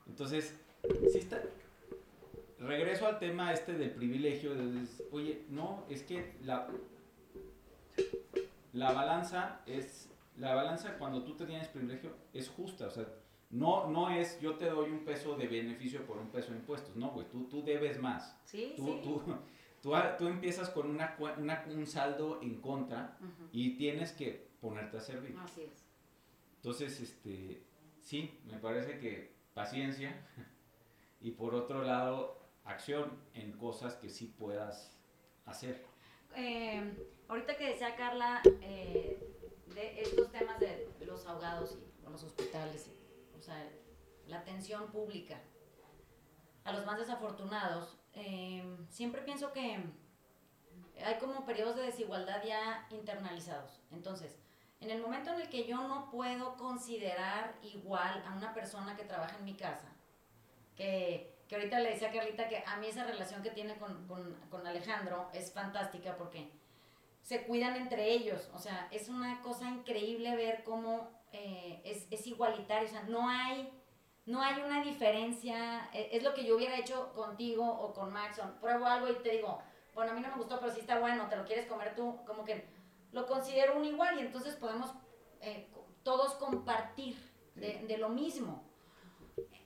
Entonces, 0.07 0.59
si 1.11 1.17
está... 1.19 1.41
Regreso 2.59 3.07
al 3.07 3.19
tema 3.19 3.53
este 3.53 3.71
del 3.71 3.91
privilegio, 3.91 4.53
de, 4.53 4.85
oye, 5.13 5.43
no, 5.47 5.85
es 5.89 6.03
que 6.03 6.33
la, 6.43 6.67
la 8.73 8.91
balanza 8.91 9.61
es, 9.65 10.09
la 10.37 10.53
balanza 10.55 10.97
cuando 10.97 11.23
tú 11.23 11.35
te 11.35 11.45
tienes 11.45 11.69
privilegio 11.69 12.11
es 12.33 12.49
justa, 12.49 12.87
o 12.87 12.91
sea, 12.91 13.05
no, 13.51 13.87
no 13.87 14.09
es 14.11 14.39
yo 14.39 14.55
te 14.55 14.69
doy 14.69 14.91
un 14.91 15.03
peso 15.05 15.35
de 15.35 15.47
beneficio 15.47 16.05
por 16.05 16.17
un 16.17 16.29
peso 16.29 16.51
de 16.51 16.57
impuestos, 16.59 16.95
no, 16.95 17.09
güey, 17.11 17.27
tú, 17.29 17.45
tú 17.49 17.63
debes 17.63 17.99
más. 17.99 18.37
Sí, 18.45 18.73
Tú, 18.75 18.85
sí. 18.85 19.01
tú, 19.03 19.21
tú, 19.81 19.95
a- 19.95 20.15
tú 20.17 20.27
empiezas 20.27 20.69
con 20.69 20.89
una, 20.89 21.15
una- 21.37 21.65
un 21.67 21.87
saldo 21.87 22.39
en 22.41 22.61
contra 22.61 23.17
y 23.51 23.75
tienes 23.77 24.11
que 24.11 24.49
ponerte 24.61 24.97
a 24.97 25.01
servir. 25.01 25.35
Así 25.39 25.61
es. 25.61 25.85
Entonces, 26.57 26.99
este, 26.99 27.63
sí, 28.01 28.39
me 28.45 28.57
parece 28.59 28.99
que 28.99 29.33
paciencia 29.53 30.27
y 31.21 31.31
por 31.31 31.55
otro 31.55 31.83
lado, 31.83 32.37
acción 32.65 33.17
en 33.33 33.53
cosas 33.53 33.95
que 33.95 34.09
sí 34.09 34.27
puedas 34.37 34.95
hacer. 35.45 35.83
Eh, 36.35 36.93
ahorita 37.27 37.57
que 37.57 37.69
decía 37.69 37.95
Carla 37.95 38.41
eh, 38.61 39.19
de 39.73 40.01
estos 40.01 40.31
temas 40.31 40.59
de 40.59 40.87
los 41.07 41.25
ahogados 41.25 41.79
y 42.05 42.09
los 42.11 42.23
hospitales, 42.23 42.87
y, 42.87 42.98
o 43.39 43.41
sea, 43.41 43.67
la 44.27 44.39
atención 44.39 44.91
pública 44.91 45.41
a 46.63 46.73
los 46.73 46.85
más 46.85 46.99
desafortunados, 46.99 47.97
eh, 48.13 48.77
siempre 48.89 49.21
pienso 49.21 49.51
que 49.53 49.83
hay 51.03 51.17
como 51.19 51.45
periodos 51.45 51.75
de 51.77 51.83
desigualdad 51.83 52.43
ya 52.43 52.85
internalizados. 52.91 53.81
Entonces, 53.91 54.37
en 54.81 54.91
el 54.91 55.01
momento 55.01 55.31
en 55.31 55.41
el 55.41 55.49
que 55.49 55.65
yo 55.65 55.87
no 55.87 56.09
puedo 56.09 56.55
considerar 56.57 57.55
igual 57.63 58.23
a 58.27 58.35
una 58.35 58.53
persona 58.53 58.95
que 58.95 59.03
trabaja 59.03 59.37
en 59.37 59.45
mi 59.45 59.55
casa, 59.55 59.87
que, 60.75 61.37
que 61.47 61.55
ahorita 61.55 61.79
le 61.79 61.91
decía 61.91 62.09
a 62.09 62.13
Carlita 62.13 62.47
que 62.47 62.63
a 62.65 62.77
mí 62.77 62.87
esa 62.87 63.05
relación 63.05 63.41
que 63.41 63.51
tiene 63.51 63.77
con, 63.77 64.07
con, 64.07 64.35
con 64.49 64.65
Alejandro 64.67 65.29
es 65.33 65.51
fantástica 65.51 66.17
porque 66.17 66.51
se 67.23 67.43
cuidan 67.43 67.75
entre 67.75 68.11
ellos. 68.11 68.49
O 68.53 68.59
sea, 68.59 68.87
es 68.91 69.09
una 69.09 69.41
cosa 69.41 69.69
increíble 69.69 70.35
ver 70.35 70.63
cómo 70.63 71.18
eh, 71.33 71.81
es, 71.85 72.07
es 72.11 72.27
igualitario. 72.27 72.87
O 72.87 72.91
sea, 72.91 73.03
no 73.03 73.27
hay, 73.29 73.69
no 74.25 74.41
hay 74.41 74.61
una 74.61 74.83
diferencia. 74.83 75.89
Eh, 75.93 76.09
Es 76.13 76.23
lo 76.23 76.33
que 76.33 76.43
yo 76.45 76.55
hubiera 76.55 76.77
hecho 76.77 77.11
contigo 77.13 77.65
o 77.65 77.93
con 77.93 78.11
Maxon. 78.13 78.55
Pruebo 78.59 78.85
algo 78.85 79.09
y 79.09 79.15
te 79.23 79.31
digo, 79.31 79.61
bueno, 79.93 80.11
a 80.11 80.15
mí 80.15 80.21
no 80.21 80.29
me 80.29 80.35
gustó, 80.37 80.59
pero 80.59 80.71
sí 80.73 80.79
está 80.81 80.99
bueno, 80.99 81.27
te 81.29 81.35
lo 81.37 81.45
quieres 81.45 81.67
comer 81.67 81.95
tú. 81.95 82.17
Como 82.25 82.43
que 82.45 82.67
lo 83.11 83.25
considero 83.27 83.77
un 83.77 83.85
igual 83.85 84.17
y 84.19 84.21
entonces 84.21 84.55
podemos 84.55 84.93
eh, 85.41 85.67
todos 86.03 86.33
compartir 86.35 87.15
de, 87.55 87.79
de 87.87 87.97
lo 87.97 88.09
mismo. 88.09 88.63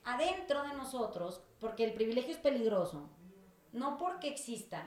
adentro 0.04 0.64
de 0.64 0.74
nosotros, 0.74 1.42
porque 1.60 1.84
el 1.86 1.94
privilegio 1.94 2.32
es 2.34 2.38
peligroso, 2.40 3.10
no 3.72 3.98
porque 3.98 4.28
exista, 4.28 4.86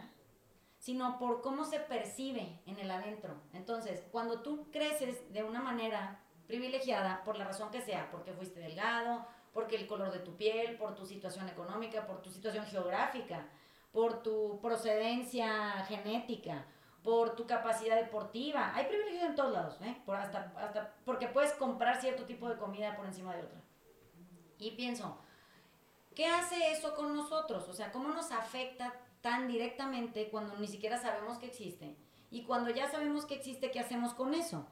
sino 0.79 1.19
por 1.19 1.41
cómo 1.43 1.65
se 1.65 1.81
percibe 1.81 2.61
en 2.67 2.79
el 2.79 2.91
adentro. 2.91 3.35
Entonces, 3.53 4.05
cuando 4.13 4.43
tú 4.43 4.71
creces 4.71 5.33
de 5.33 5.43
una 5.43 5.61
manera 5.61 6.21
privilegiada, 6.47 7.23
por 7.25 7.37
la 7.39 7.45
razón 7.45 7.71
que 7.71 7.81
sea, 7.81 8.11
porque 8.11 8.33
fuiste 8.33 8.61
delgado, 8.61 9.27
porque 9.53 9.77
el 9.77 9.87
color 9.87 10.13
de 10.13 10.21
tu 10.21 10.37
piel, 10.37 10.77
por 10.77 10.95
tu 10.95 11.07
situación 11.07 11.49
económica, 11.49 12.07
por 12.07 12.23
tu 12.23 12.31
situación 12.31 12.67
geográfica, 12.67 13.47
por 13.93 14.23
tu 14.23 14.61
procedencia 14.61 15.85
genética, 15.89 16.67
por 17.03 17.37
tu 17.37 17.47
capacidad 17.47 17.97
deportiva. 17.97 18.73
Hay 18.75 18.87
privilegios 18.87 19.31
en 19.31 19.35
todos 19.35 19.53
lados, 19.53 19.79
¿eh? 19.81 19.97
Por 20.05 20.17
hasta, 20.17 20.53
hasta 20.57 20.93
porque 21.05 21.29
puedes 21.29 21.53
comprar 21.55 22.01
cierto 22.01 22.25
tipo 22.25 22.49
de 22.49 22.57
comida 22.57 22.97
por 22.97 23.07
encima 23.07 23.35
de 23.35 23.45
otra. 23.45 23.61
Y 24.59 24.73
pienso, 24.73 25.19
¿qué 26.15 26.27
hace 26.27 26.73
eso 26.73 26.95
con 26.95 27.15
nosotros? 27.17 27.69
O 27.69 27.73
sea, 27.73 27.93
¿cómo 27.93 28.09
nos 28.09 28.33
afecta 28.33 28.93
tan 29.21 29.49
directamente 29.49 30.29
cuando 30.31 30.57
ni 30.57 30.67
siquiera 30.67 30.99
sabemos 30.99 31.39
que 31.39 31.47
existe? 31.47 31.97
Y 32.31 32.43
cuando 32.43 32.71
ya 32.71 32.91
sabemos 32.91 33.25
que 33.25 33.35
existe, 33.35 33.71
¿qué 33.71 33.81
hacemos 33.81 34.15
con 34.15 34.35
eso? 34.35 34.67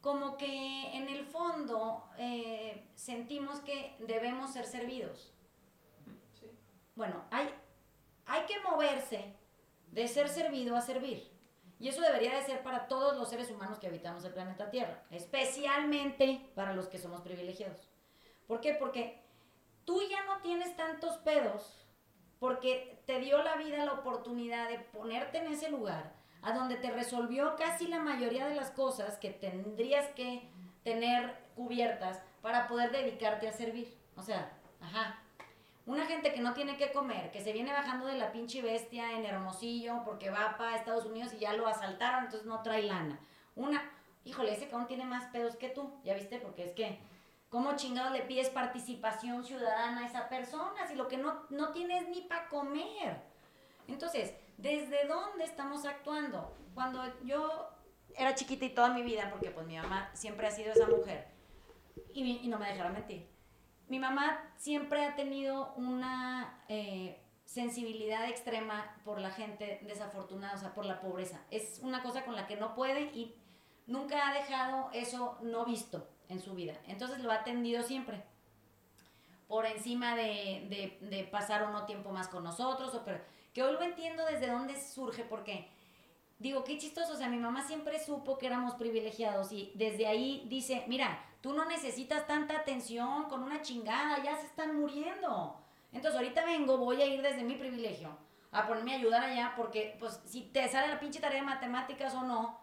Como 0.00 0.36
que 0.36 0.96
en 0.96 1.08
el 1.08 1.24
fondo 1.26 2.08
eh, 2.16 2.88
sentimos 2.94 3.60
que 3.60 3.96
debemos 4.00 4.52
ser 4.52 4.66
servidos. 4.66 5.32
Bueno, 6.94 7.24
hay, 7.30 7.48
hay 8.26 8.46
que 8.46 8.60
moverse 8.60 9.34
de 9.90 10.08
ser 10.08 10.28
servido 10.28 10.76
a 10.76 10.80
servir. 10.80 11.30
Y 11.78 11.88
eso 11.88 12.02
debería 12.02 12.34
de 12.34 12.42
ser 12.42 12.62
para 12.62 12.88
todos 12.88 13.16
los 13.16 13.30
seres 13.30 13.50
humanos 13.50 13.78
que 13.78 13.86
habitamos 13.86 14.22
el 14.24 14.34
planeta 14.34 14.70
Tierra, 14.70 15.02
especialmente 15.10 16.50
para 16.54 16.74
los 16.74 16.88
que 16.88 16.98
somos 16.98 17.22
privilegiados. 17.22 17.88
¿Por 18.46 18.60
qué? 18.60 18.74
Porque 18.74 19.22
tú 19.86 20.02
ya 20.10 20.24
no 20.24 20.42
tienes 20.42 20.76
tantos 20.76 21.16
pedos, 21.18 21.86
porque 22.38 23.02
te 23.06 23.18
dio 23.20 23.42
la 23.42 23.56
vida 23.56 23.86
la 23.86 23.94
oportunidad 23.94 24.68
de 24.68 24.78
ponerte 24.78 25.38
en 25.38 25.46
ese 25.46 25.70
lugar, 25.70 26.12
a 26.42 26.52
donde 26.52 26.76
te 26.76 26.90
resolvió 26.90 27.56
casi 27.56 27.86
la 27.86 27.98
mayoría 27.98 28.46
de 28.46 28.54
las 28.54 28.70
cosas 28.70 29.18
que 29.18 29.30
tendrías 29.30 30.08
que 30.08 30.48
tener 30.82 31.36
cubiertas 31.54 32.22
para 32.42 32.66
poder 32.66 32.90
dedicarte 32.90 33.48
a 33.48 33.52
servir. 33.52 33.96
O 34.16 34.22
sea, 34.22 34.52
ajá. 34.80 35.22
Una 35.86 36.06
gente 36.06 36.32
que 36.32 36.40
no 36.40 36.54
tiene 36.54 36.76
que 36.76 36.92
comer, 36.92 37.30
que 37.30 37.40
se 37.40 37.52
viene 37.52 37.72
bajando 37.72 38.06
de 38.06 38.16
la 38.16 38.32
pinche 38.32 38.62
bestia 38.62 39.12
en 39.12 39.24
Hermosillo 39.24 40.02
porque 40.04 40.30
va 40.30 40.56
para 40.56 40.76
Estados 40.76 41.04
Unidos 41.04 41.32
y 41.32 41.38
ya 41.38 41.54
lo 41.54 41.66
asaltaron, 41.66 42.24
entonces 42.24 42.46
no 42.46 42.62
trae 42.62 42.82
lana. 42.82 43.18
Una, 43.56 43.90
híjole, 44.24 44.52
ese 44.52 44.68
cabrón 44.68 44.86
tiene 44.86 45.04
más 45.04 45.24
pedos 45.26 45.56
que 45.56 45.68
tú, 45.68 45.92
¿ya 46.04 46.14
viste? 46.14 46.38
Porque 46.38 46.64
es 46.64 46.72
que 46.72 47.00
¿Cómo 47.50 47.74
chingados 47.74 48.12
le 48.12 48.22
pides 48.22 48.48
participación 48.48 49.44
ciudadana 49.44 50.02
a 50.02 50.06
esa 50.06 50.28
persona 50.28 50.86
si 50.86 50.94
lo 50.94 51.08
que 51.08 51.16
no, 51.16 51.42
no 51.50 51.72
tienes 51.72 52.08
ni 52.08 52.20
para 52.22 52.48
comer? 52.48 53.20
Entonces, 53.88 54.32
¿desde 54.60 55.06
dónde 55.06 55.44
estamos 55.44 55.84
actuando? 55.84 56.56
Cuando 56.74 57.02
yo 57.24 57.68
era 58.16 58.34
chiquita 58.34 58.64
y 58.64 58.70
toda 58.70 58.90
mi 58.90 59.02
vida, 59.02 59.28
porque 59.30 59.50
pues 59.50 59.66
mi 59.66 59.76
mamá 59.76 60.10
siempre 60.14 60.46
ha 60.46 60.50
sido 60.50 60.72
esa 60.72 60.86
mujer, 60.86 61.28
y, 62.12 62.48
no 62.48 62.58
me 62.58 62.68
dejará 62.68 62.90
mentir, 62.90 63.28
mi 63.88 63.98
mamá 63.98 64.52
siempre 64.56 65.04
ha 65.04 65.16
tenido 65.16 65.72
una 65.76 66.62
eh, 66.68 67.20
sensibilidad 67.44 68.28
extrema 68.28 68.96
por 69.04 69.20
la 69.20 69.30
gente 69.30 69.80
desafortunada, 69.82 70.54
o 70.54 70.58
sea, 70.58 70.74
por 70.74 70.84
la 70.84 71.00
pobreza. 71.00 71.40
Es 71.50 71.80
una 71.82 72.02
cosa 72.02 72.24
con 72.24 72.36
la 72.36 72.46
que 72.46 72.56
no 72.56 72.74
puede 72.74 73.10
y 73.14 73.34
nunca 73.86 74.28
ha 74.28 74.34
dejado 74.34 74.90
eso 74.92 75.36
no 75.42 75.64
visto 75.64 76.06
en 76.28 76.40
su 76.40 76.54
vida. 76.54 76.74
Entonces 76.86 77.18
lo 77.18 77.32
ha 77.32 77.36
atendido 77.36 77.82
siempre. 77.82 78.22
Por 79.48 79.66
encima 79.66 80.14
de, 80.14 80.96
de, 81.00 81.24
pasar 81.24 81.64
o 81.64 81.70
no 81.70 81.84
tiempo 81.86 82.12
más 82.12 82.28
con 82.28 82.44
nosotros. 82.44 82.94
O, 82.94 83.04
pero, 83.04 83.20
que 83.52 83.62
hoy 83.62 83.72
lo 83.72 83.82
entiendo 83.82 84.24
desde 84.26 84.48
dónde 84.48 84.80
surge, 84.80 85.24
porque 85.24 85.68
digo, 86.38 86.64
qué 86.64 86.78
chistoso. 86.78 87.12
O 87.12 87.16
sea, 87.16 87.28
mi 87.28 87.38
mamá 87.38 87.62
siempre 87.62 87.98
supo 87.98 88.38
que 88.38 88.46
éramos 88.46 88.74
privilegiados 88.74 89.52
y 89.52 89.72
desde 89.74 90.06
ahí 90.06 90.44
dice, 90.48 90.84
mira, 90.88 91.22
tú 91.40 91.52
no 91.52 91.64
necesitas 91.64 92.26
tanta 92.26 92.56
atención 92.56 93.24
con 93.28 93.42
una 93.42 93.62
chingada, 93.62 94.22
ya 94.22 94.36
se 94.36 94.46
están 94.46 94.78
muriendo. 94.78 95.56
Entonces 95.92 96.18
ahorita 96.18 96.44
vengo, 96.44 96.78
voy 96.78 97.02
a 97.02 97.06
ir 97.06 97.22
desde 97.22 97.42
mi 97.42 97.54
privilegio 97.54 98.16
a 98.52 98.66
ponerme 98.66 98.94
a 98.94 98.98
ayudar 98.98 99.22
allá, 99.24 99.54
porque 99.56 99.96
pues 100.00 100.20
si 100.24 100.42
te 100.42 100.68
sale 100.68 100.88
la 100.88 100.98
pinche 100.98 101.20
tarea 101.20 101.40
de 101.40 101.46
matemáticas 101.46 102.14
o 102.14 102.22
no, 102.22 102.58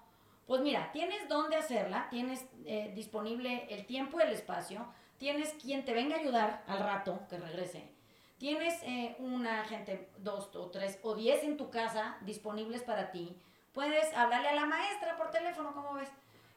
pues 0.46 0.62
mira, 0.62 0.92
tienes 0.92 1.28
dónde 1.28 1.56
hacerla, 1.56 2.08
tienes 2.10 2.46
eh, 2.66 2.92
disponible 2.96 3.68
el 3.70 3.86
tiempo 3.86 4.20
y 4.20 4.24
el 4.24 4.34
espacio, 4.34 4.86
tienes 5.18 5.54
quien 5.54 5.86
te 5.86 5.94
venga 5.94 6.16
a 6.16 6.20
ayudar 6.20 6.64
al 6.68 6.80
rato 6.80 7.22
que 7.30 7.38
regrese, 7.38 7.90
tienes 8.38 8.82
eh, 8.84 9.16
una 9.20 9.64
gente, 9.66 10.10
dos 10.18 10.56
o 10.56 10.70
tres 10.70 11.00
o 11.04 11.16
diez 11.16 11.44
en 11.44 11.58
tu 11.58 11.70
casa 11.70 12.18
disponibles 12.22 12.84
para 12.84 13.12
ti, 13.12 13.36
puedes 13.74 14.14
hablarle 14.16 14.50
a 14.50 14.56
la 14.56 14.66
maestra 14.66 15.18
por 15.18 15.32
teléfono, 15.32 15.74
como 15.74 15.94
ves. 15.94 16.10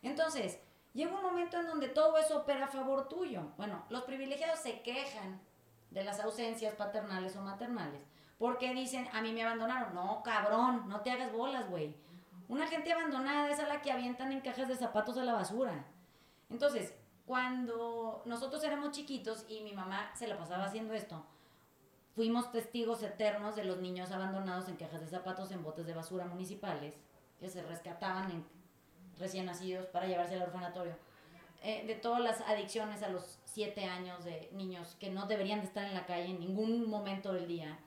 Entonces, 0.02 0.58
llega 0.94 1.14
un 1.14 1.22
momento 1.22 1.58
en 1.58 1.66
donde 1.66 1.88
todo 1.88 2.18
eso 2.18 2.38
opera 2.38 2.66
a 2.66 2.68
favor 2.68 3.08
tuyo. 3.08 3.42
Bueno, 3.56 3.84
los 3.90 4.02
privilegiados 4.02 4.60
se 4.60 4.82
quejan 4.82 5.40
de 5.90 6.04
las 6.04 6.20
ausencias 6.20 6.74
paternales 6.74 7.36
o 7.36 7.42
maternales, 7.42 8.02
porque 8.38 8.72
dicen, 8.74 9.08
a 9.12 9.20
mí 9.22 9.32
me 9.32 9.42
abandonaron. 9.42 9.94
No, 9.94 10.22
cabrón, 10.22 10.88
no 10.88 11.00
te 11.00 11.10
hagas 11.10 11.32
bolas, 11.32 11.68
güey 11.68 11.94
una 12.50 12.66
gente 12.66 12.92
abandonada 12.92 13.48
es 13.48 13.60
a 13.60 13.68
la 13.68 13.80
que 13.80 13.92
avientan 13.92 14.32
en 14.32 14.40
cajas 14.40 14.66
de 14.66 14.74
zapatos 14.74 15.16
a 15.16 15.22
la 15.22 15.34
basura. 15.34 15.84
Entonces, 16.50 16.92
cuando 17.24 18.22
nosotros 18.24 18.64
éramos 18.64 18.90
chiquitos 18.90 19.44
y 19.48 19.60
mi 19.60 19.72
mamá 19.72 20.10
se 20.16 20.26
la 20.26 20.36
pasaba 20.36 20.64
haciendo 20.64 20.92
esto, 20.92 21.24
fuimos 22.20 22.52
testigos 22.52 23.02
eternos 23.02 23.56
de 23.56 23.64
los 23.64 23.78
niños 23.78 24.12
abandonados 24.12 24.68
en 24.68 24.76
cajas 24.76 25.00
de 25.00 25.06
zapatos 25.06 25.50
en 25.52 25.62
botes 25.62 25.86
de 25.86 25.94
basura 25.94 26.26
municipales 26.26 26.92
que 27.38 27.48
se 27.48 27.62
rescataban 27.62 28.30
en 28.30 28.44
recién 29.18 29.46
nacidos 29.46 29.86
para 29.86 30.06
llevarse 30.06 30.34
al 30.34 30.42
orfanatorio. 30.42 30.92
Eh, 31.62 31.86
de 31.86 31.94
todas 31.94 32.20
las 32.20 32.42
adicciones 32.42 33.02
a 33.02 33.08
los 33.08 33.38
siete 33.46 33.86
años 33.86 34.22
de 34.22 34.50
niños 34.52 34.98
que 35.00 35.08
no 35.08 35.24
deberían 35.24 35.60
de 35.60 35.68
estar 35.68 35.86
en 35.86 35.94
la 35.94 36.04
calle 36.04 36.26
en 36.26 36.40
ningún 36.40 36.90
momento 36.90 37.32
del 37.32 37.48
día 37.48 37.78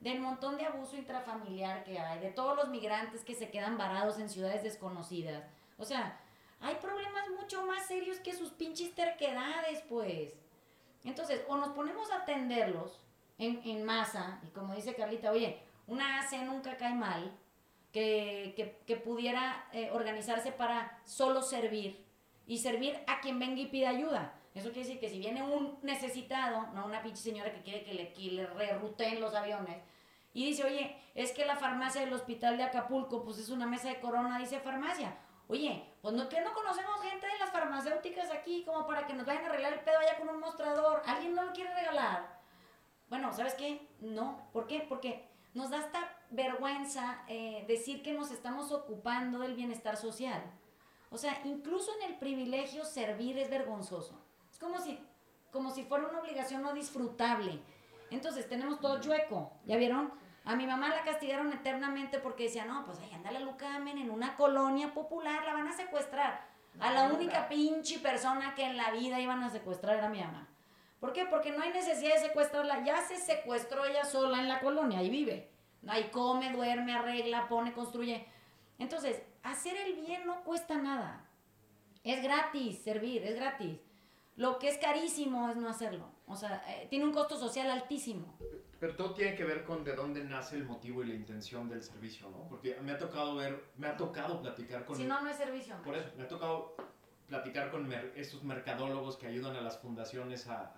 del 0.00 0.20
montón 0.20 0.58
de 0.58 0.66
abuso 0.66 0.94
intrafamiliar 0.94 1.82
que 1.84 1.98
hay, 1.98 2.20
de 2.20 2.30
todos 2.30 2.56
los 2.56 2.68
migrantes 2.68 3.24
que 3.24 3.34
se 3.34 3.48
quedan 3.48 3.78
varados 3.78 4.18
en 4.18 4.28
ciudades 4.28 4.62
desconocidas. 4.62 5.44
O 5.78 5.86
sea, 5.86 6.20
hay 6.60 6.74
problemas 6.74 7.30
mucho 7.40 7.64
más 7.64 7.86
serios 7.86 8.18
que 8.18 8.34
sus 8.34 8.50
pinches 8.50 8.94
terquedades, 8.94 9.82
pues. 9.88 10.34
Entonces, 11.04 11.40
o 11.48 11.56
nos 11.56 11.70
ponemos 11.70 12.10
a 12.10 12.16
atenderlos 12.16 13.07
en, 13.38 13.84
masa, 13.84 14.40
y 14.42 14.50
como 14.50 14.74
dice 14.74 14.94
Carlita, 14.94 15.30
oye, 15.30 15.62
una 15.86 16.20
AC 16.20 16.42
nunca 16.44 16.76
cae 16.76 16.94
mal, 16.94 17.32
que, 17.92 19.00
pudiera 19.04 19.68
eh, 19.72 19.90
organizarse 19.92 20.52
para 20.52 21.00
solo 21.04 21.42
servir 21.42 22.04
y 22.46 22.58
servir 22.58 22.98
a 23.06 23.20
quien 23.20 23.38
venga 23.38 23.60
y 23.60 23.66
pida 23.66 23.90
ayuda. 23.90 24.34
Eso 24.54 24.70
quiere 24.70 24.86
decir 24.86 25.00
que 25.00 25.08
si 25.08 25.18
viene 25.18 25.42
un 25.42 25.78
necesitado, 25.82 26.66
no 26.74 26.86
una 26.86 27.02
pinche 27.02 27.22
señora 27.22 27.52
que 27.52 27.62
quiere 27.62 27.84
que 27.84 27.94
le, 27.94 28.12
que 28.12 28.22
le 28.32 28.46
reruten 28.46 29.20
los 29.20 29.34
aviones, 29.34 29.82
y 30.32 30.46
dice, 30.46 30.64
oye, 30.64 30.96
es 31.14 31.32
que 31.32 31.46
la 31.46 31.56
farmacia 31.56 32.00
del 32.00 32.12
hospital 32.12 32.56
de 32.56 32.64
Acapulco, 32.64 33.24
pues 33.24 33.38
es 33.38 33.48
una 33.48 33.66
mesa 33.66 33.88
de 33.88 34.00
corona, 34.00 34.38
dice 34.38 34.60
farmacia. 34.60 35.16
Oye, 35.48 35.94
pues 36.02 36.14
no, 36.14 36.28
que 36.28 36.40
no 36.42 36.52
conocemos 36.52 37.00
gente 37.00 37.26
de 37.26 37.38
las 37.38 37.50
farmacéuticas 37.50 38.30
aquí 38.30 38.62
como 38.64 38.86
para 38.86 39.06
que 39.06 39.14
nos 39.14 39.26
vayan 39.26 39.44
a 39.44 39.48
arreglar 39.48 39.72
el 39.72 39.80
pedo 39.80 39.98
allá 39.98 40.18
con 40.18 40.28
un 40.28 40.38
mostrador. 40.38 41.02
¿Alguien 41.06 41.34
no 41.34 41.44
lo 41.44 41.52
quiere 41.52 41.74
regalar? 41.74 42.37
Bueno, 43.08 43.32
¿sabes 43.32 43.54
qué? 43.54 43.88
No. 44.00 44.48
¿Por 44.52 44.66
qué? 44.66 44.84
Porque 44.88 45.28
nos 45.54 45.70
da 45.70 45.78
esta 45.78 46.16
vergüenza 46.30 47.22
eh, 47.26 47.64
decir 47.66 48.02
que 48.02 48.12
nos 48.12 48.30
estamos 48.30 48.70
ocupando 48.72 49.40
del 49.40 49.54
bienestar 49.54 49.96
social. 49.96 50.42
O 51.10 51.16
sea, 51.16 51.40
incluso 51.44 51.90
en 51.96 52.10
el 52.10 52.18
privilegio 52.18 52.84
servir 52.84 53.38
es 53.38 53.48
vergonzoso. 53.48 54.20
Es 54.50 54.58
como 54.58 54.78
si, 54.78 54.98
como 55.50 55.70
si 55.70 55.84
fuera 55.84 56.06
una 56.06 56.20
obligación 56.20 56.62
no 56.62 56.74
disfrutable. 56.74 57.60
Entonces 58.10 58.48
tenemos 58.48 58.80
todo 58.80 59.00
chueco, 59.00 59.52
¿ya 59.64 59.76
vieron? 59.76 60.12
A 60.44 60.56
mi 60.56 60.66
mamá 60.66 60.88
la 60.88 61.04
castigaron 61.04 61.52
eternamente 61.52 62.18
porque 62.18 62.44
decía, 62.44 62.64
no, 62.64 62.84
pues 62.86 62.98
ahí 63.00 63.12
anda 63.12 63.30
la 63.30 63.40
Lucamen 63.40 63.98
en 63.98 64.10
una 64.10 64.34
colonia 64.36 64.94
popular, 64.94 65.44
la 65.44 65.52
van 65.52 65.68
a 65.68 65.76
secuestrar. 65.76 66.46
A 66.80 66.92
la 66.92 67.12
única 67.12 67.48
pinche 67.48 67.98
persona 67.98 68.54
que 68.54 68.64
en 68.64 68.76
la 68.76 68.90
vida 68.92 69.20
iban 69.20 69.42
a 69.42 69.50
secuestrar 69.50 69.96
era 69.96 70.08
mi 70.08 70.20
mamá. 70.20 70.48
¿Por 71.00 71.12
qué? 71.12 71.26
Porque 71.26 71.52
no 71.52 71.62
hay 71.62 71.70
necesidad 71.70 72.14
de 72.14 72.28
secuestrarla. 72.28 72.84
Ya 72.84 73.00
se 73.02 73.16
secuestró 73.16 73.84
ella 73.84 74.04
sola 74.04 74.40
en 74.40 74.48
la 74.48 74.60
colonia, 74.60 74.98
ahí 74.98 75.10
vive. 75.10 75.50
Ahí 75.86 76.10
come, 76.10 76.52
duerme, 76.52 76.92
arregla, 76.92 77.48
pone, 77.48 77.72
construye. 77.72 78.26
Entonces, 78.78 79.22
hacer 79.42 79.76
el 79.76 79.94
bien 79.94 80.26
no 80.26 80.42
cuesta 80.42 80.76
nada. 80.76 81.24
Es 82.02 82.22
gratis 82.22 82.82
servir, 82.82 83.22
es 83.22 83.36
gratis. 83.36 83.78
Lo 84.36 84.58
que 84.58 84.68
es 84.68 84.78
carísimo 84.78 85.48
es 85.50 85.56
no 85.56 85.68
hacerlo. 85.68 86.08
O 86.26 86.36
sea, 86.36 86.62
eh, 86.68 86.86
tiene 86.88 87.04
un 87.04 87.12
costo 87.12 87.36
social 87.36 87.70
altísimo. 87.70 88.38
Pero 88.78 88.94
todo 88.94 89.14
tiene 89.14 89.34
que 89.34 89.44
ver 89.44 89.64
con 89.64 89.82
de 89.82 89.96
dónde 89.96 90.22
nace 90.22 90.56
el 90.56 90.64
motivo 90.64 91.02
y 91.02 91.08
la 91.08 91.14
intención 91.14 91.68
del 91.68 91.82
servicio, 91.82 92.30
¿no? 92.30 92.46
Porque 92.48 92.76
me 92.80 92.92
ha 92.92 92.98
tocado 92.98 93.34
ver, 93.34 93.64
me 93.76 93.88
ha 93.88 93.96
tocado 93.96 94.40
platicar 94.40 94.84
con... 94.84 94.96
Si 94.96 95.04
no, 95.04 95.20
no 95.20 95.28
es 95.28 95.36
servicio. 95.36 95.74
Por 95.82 95.96
eso, 95.96 96.08
me 96.16 96.22
ha 96.22 96.28
tocado 96.28 96.76
platicar 97.28 97.70
con 97.70 97.92
estos 98.16 98.42
mercadólogos 98.42 99.16
que 99.16 99.26
ayudan 99.26 99.54
a 99.54 99.60
las 99.60 99.78
fundaciones 99.78 100.46
a, 100.48 100.74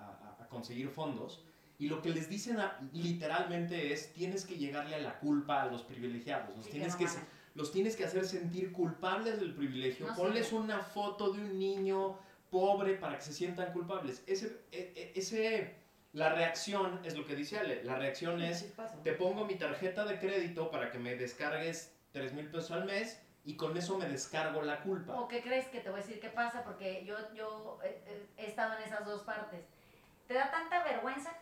conseguir 0.51 0.89
fondos. 0.89 1.45
Y 1.79 1.89
lo 1.89 2.03
que 2.03 2.11
les 2.11 2.29
dicen 2.29 2.59
a- 2.59 2.79
literalmente 2.93 3.93
es, 3.93 4.13
tienes 4.13 4.45
que 4.45 4.57
llegarle 4.57 4.97
a 4.97 4.99
la 4.99 5.19
culpa 5.21 5.63
a 5.63 5.67
los 5.67 5.83
privilegiados. 5.83 6.55
Los 6.57 6.67
Sí, 6.67 6.73
tienes 6.73 6.97
que, 6.97 7.07
los 7.55 7.71
tienes 7.71 7.97
que 7.97 8.05
hacer 8.05 8.27
sentir 8.27 8.73
culpables 8.73 9.39
del 9.39 9.55
privilegio. 9.55 10.09
No 10.09 10.17
Ponles 10.17 10.53
una 10.53 10.81
foto 10.81 11.33
de 11.33 11.41
un 11.41 11.57
niño 11.59 12.19
pobre 12.51 12.95
para 12.95 13.17
que 13.17 13.23
se 13.23 13.33
sientan 13.33 13.73
culpables. 13.73 14.25
Ese, 14.27 14.61
e- 14.73 14.93
e- 14.97 15.13
ese, 15.15 15.77
la 16.13 16.35
reacción 16.35 17.01
es 17.05 17.17
lo 17.17 17.25
que 17.25 17.37
dice 17.37 17.59
Ale. 17.61 17.85
La 17.85 17.95
reacción 17.95 18.43
es, 18.43 18.75
te 19.05 19.13
pongo 19.13 19.47
mi 19.47 19.55
tarjeta 19.55 20.05
de 20.05 20.19
crédito 20.19 20.69
para 20.71 20.91
que 20.91 20.99
me 20.99 21.15
descargues 21.15 21.95
3 22.13 22.35
mil 22.35 22.49
pesos 22.49 22.73
al 22.73 22.87
mes 22.87 23.23
y 23.45 23.57
con 23.57 23.77
eso 23.77 23.99
me 23.99 24.07
descargo 24.07 24.63
la 24.63 24.83
culpa. 24.83 25.15
¿O 25.19 25.29
qué 25.29 25.43
crees 25.43 25.67
que 25.69 25.81
te 25.81 25.91
voy 25.91 26.01
a 26.01 26.03
decir 26.03 26.21
qué 26.21 26.29
pasa? 26.29 26.63
Porque 26.63 27.05
yo, 27.05 27.17
yo 27.35 27.79
eh, 27.85 28.03
eh, 28.07 28.27
he 28.37 28.47
estado 28.47 28.77
en 28.77 28.85
esas 28.85 29.05
dos 29.05 29.23
partes. 29.23 29.65
¿Te 30.27 30.35
da 30.35 30.51
tanta 30.51 30.85
vergüenza 30.85 31.33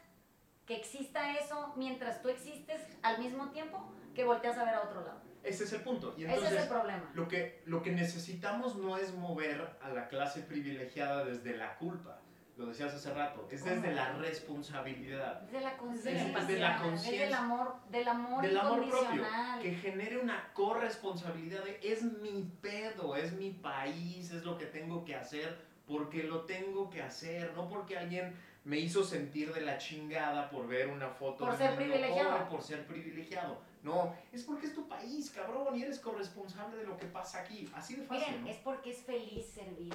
que 0.66 0.76
exista 0.76 1.36
eso 1.36 1.72
mientras 1.76 2.22
tú 2.22 2.28
existes 2.28 2.80
al 3.02 3.18
mismo 3.18 3.50
tiempo 3.50 3.92
que 4.14 4.24
volteas 4.24 4.56
a 4.58 4.64
ver 4.64 4.74
a 4.74 4.82
otro 4.82 5.02
lado? 5.02 5.20
Ese 5.42 5.64
es 5.64 5.72
el 5.72 5.82
punto. 5.82 6.14
Y 6.16 6.24
Ese 6.24 6.32
es 6.32 6.38
entonces, 6.38 6.62
el 6.62 6.68
problema. 6.68 7.10
Lo 7.14 7.28
que, 7.28 7.62
lo 7.66 7.82
que 7.82 7.92
necesitamos 7.92 8.76
no 8.76 8.96
es 8.96 9.14
mover 9.14 9.76
a 9.82 9.88
la 9.88 10.08
clase 10.08 10.42
privilegiada 10.42 11.24
desde 11.24 11.56
la 11.56 11.76
culpa. 11.78 12.20
Lo 12.58 12.66
decías 12.66 12.92
hace 12.92 13.14
rato. 13.14 13.46
Es 13.52 13.64
desde 13.64 13.92
la 13.94 14.14
responsabilidad. 14.14 15.44
Es 15.44 15.52
de 15.52 15.60
la 15.60 15.70
Desde 15.70 15.78
conciencia. 15.78 16.28
la 16.38 16.44
de 16.44 16.58
la 16.58 16.82
conciencia. 16.82 17.24
del 17.24 17.34
amor, 17.34 17.74
del 17.88 18.08
amor 18.08 18.42
Del 18.42 18.58
amor 18.58 18.88
propio. 18.88 19.22
Que 19.62 19.74
genere 19.74 20.18
una 20.18 20.52
corresponsabilidad 20.54 21.62
de 21.64 21.78
es 21.82 22.02
mi 22.02 22.50
pedo, 22.60 23.14
es 23.14 23.32
mi 23.34 23.52
país, 23.52 24.32
es 24.32 24.44
lo 24.44 24.58
que 24.58 24.66
tengo 24.66 25.04
que 25.04 25.14
hacer 25.14 25.56
porque 25.86 26.24
lo 26.24 26.42
tengo 26.46 26.90
que 26.90 27.00
hacer. 27.00 27.52
No 27.54 27.68
porque 27.68 27.96
alguien 27.96 28.34
me 28.64 28.78
hizo 28.78 29.04
sentir 29.04 29.52
de 29.54 29.60
la 29.60 29.78
chingada 29.78 30.50
por 30.50 30.66
ver 30.66 30.88
una 30.88 31.08
foto 31.10 31.44
Por 31.44 31.56
de 31.56 31.58
ser 31.64 31.76
privilegiado. 31.76 32.30
pobre, 32.30 32.44
por 32.50 32.62
ser 32.62 32.86
privilegiado. 32.86 33.58
No, 33.84 34.16
es 34.32 34.42
porque 34.42 34.66
es 34.66 34.74
tu 34.74 34.88
país, 34.88 35.30
cabrón, 35.30 35.76
y 35.78 35.84
eres 35.84 36.00
corresponsable 36.00 36.76
de 36.76 36.84
lo 36.84 36.96
que 36.96 37.06
pasa 37.06 37.38
aquí. 37.42 37.70
Así 37.72 37.94
de 37.94 38.02
fácil, 38.02 38.26
Miren, 38.26 38.44
¿no? 38.44 38.50
es 38.50 38.56
porque 38.58 38.90
es 38.90 38.98
feliz 39.04 39.46
servir. 39.46 39.94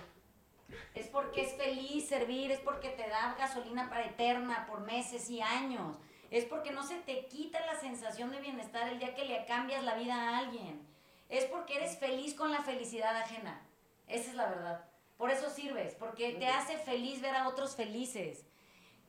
Es 0.95 1.07
porque 1.07 1.43
es 1.43 1.53
feliz 1.53 2.07
servir, 2.07 2.51
es 2.51 2.59
porque 2.59 2.89
te 2.89 3.07
da 3.07 3.35
gasolina 3.37 3.89
para 3.89 4.05
eterna 4.05 4.65
por 4.67 4.81
meses 4.81 5.29
y 5.29 5.41
años. 5.41 5.97
Es 6.29 6.45
porque 6.45 6.71
no 6.71 6.83
se 6.83 6.95
te 6.95 7.27
quita 7.27 7.65
la 7.65 7.79
sensación 7.79 8.31
de 8.31 8.39
bienestar 8.39 8.89
el 8.89 8.99
día 8.99 9.13
que 9.15 9.25
le 9.25 9.45
cambias 9.45 9.83
la 9.83 9.95
vida 9.95 10.15
a 10.15 10.37
alguien. 10.39 10.85
Es 11.29 11.45
porque 11.45 11.77
eres 11.77 11.97
feliz 11.97 12.33
con 12.33 12.51
la 12.51 12.63
felicidad 12.63 13.15
ajena. 13.15 13.61
Esa 14.07 14.31
es 14.31 14.35
la 14.35 14.47
verdad. 14.47 14.85
Por 15.17 15.31
eso 15.31 15.49
sirves, 15.49 15.95
porque 15.95 16.33
te 16.33 16.47
hace 16.47 16.77
feliz 16.77 17.21
ver 17.21 17.35
a 17.35 17.47
otros 17.47 17.75
felices. 17.75 18.45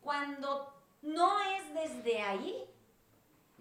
Cuando 0.01 0.73
no 1.03 1.41
es 1.41 1.75
desde 1.75 2.23
ahí, 2.23 2.65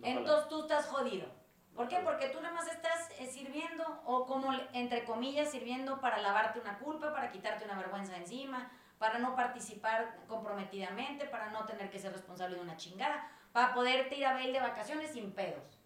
entonces 0.02 0.50
tú 0.50 0.62
estás 0.62 0.88
jodido. 0.88 1.28
¿Por 1.76 1.88
qué? 1.88 2.00
Porque 2.04 2.28
tú 2.28 2.40
nada 2.40 2.54
más 2.54 2.68
estás 2.68 3.10
eh, 3.18 3.26
sirviendo 3.26 4.02
o 4.06 4.26
como 4.26 4.52
entre 4.74 5.04
comillas 5.06 5.50
sirviendo 5.50 6.00
para 6.00 6.20
lavarte 6.20 6.60
una 6.60 6.78
culpa, 6.78 7.14
para 7.14 7.32
quitarte 7.32 7.66
una 7.66 7.76
vergüenza 7.76 8.16
encima, 8.16 8.72
para 9.00 9.18
no 9.18 9.36
participar 9.36 10.16
comprometidamente, 10.28 11.26
para 11.26 11.50
no 11.50 11.66
tener 11.66 11.90
que 11.90 12.00
ser 12.00 12.14
responsable 12.14 12.56
de 12.56 12.62
una 12.62 12.78
chingada, 12.78 13.28
para 13.52 13.74
poderte 13.74 14.16
ir 14.16 14.26
a 14.26 14.34
Bail 14.34 14.54
de 14.54 14.60
vacaciones 14.60 15.12
sin 15.12 15.32
pedos. 15.34 15.80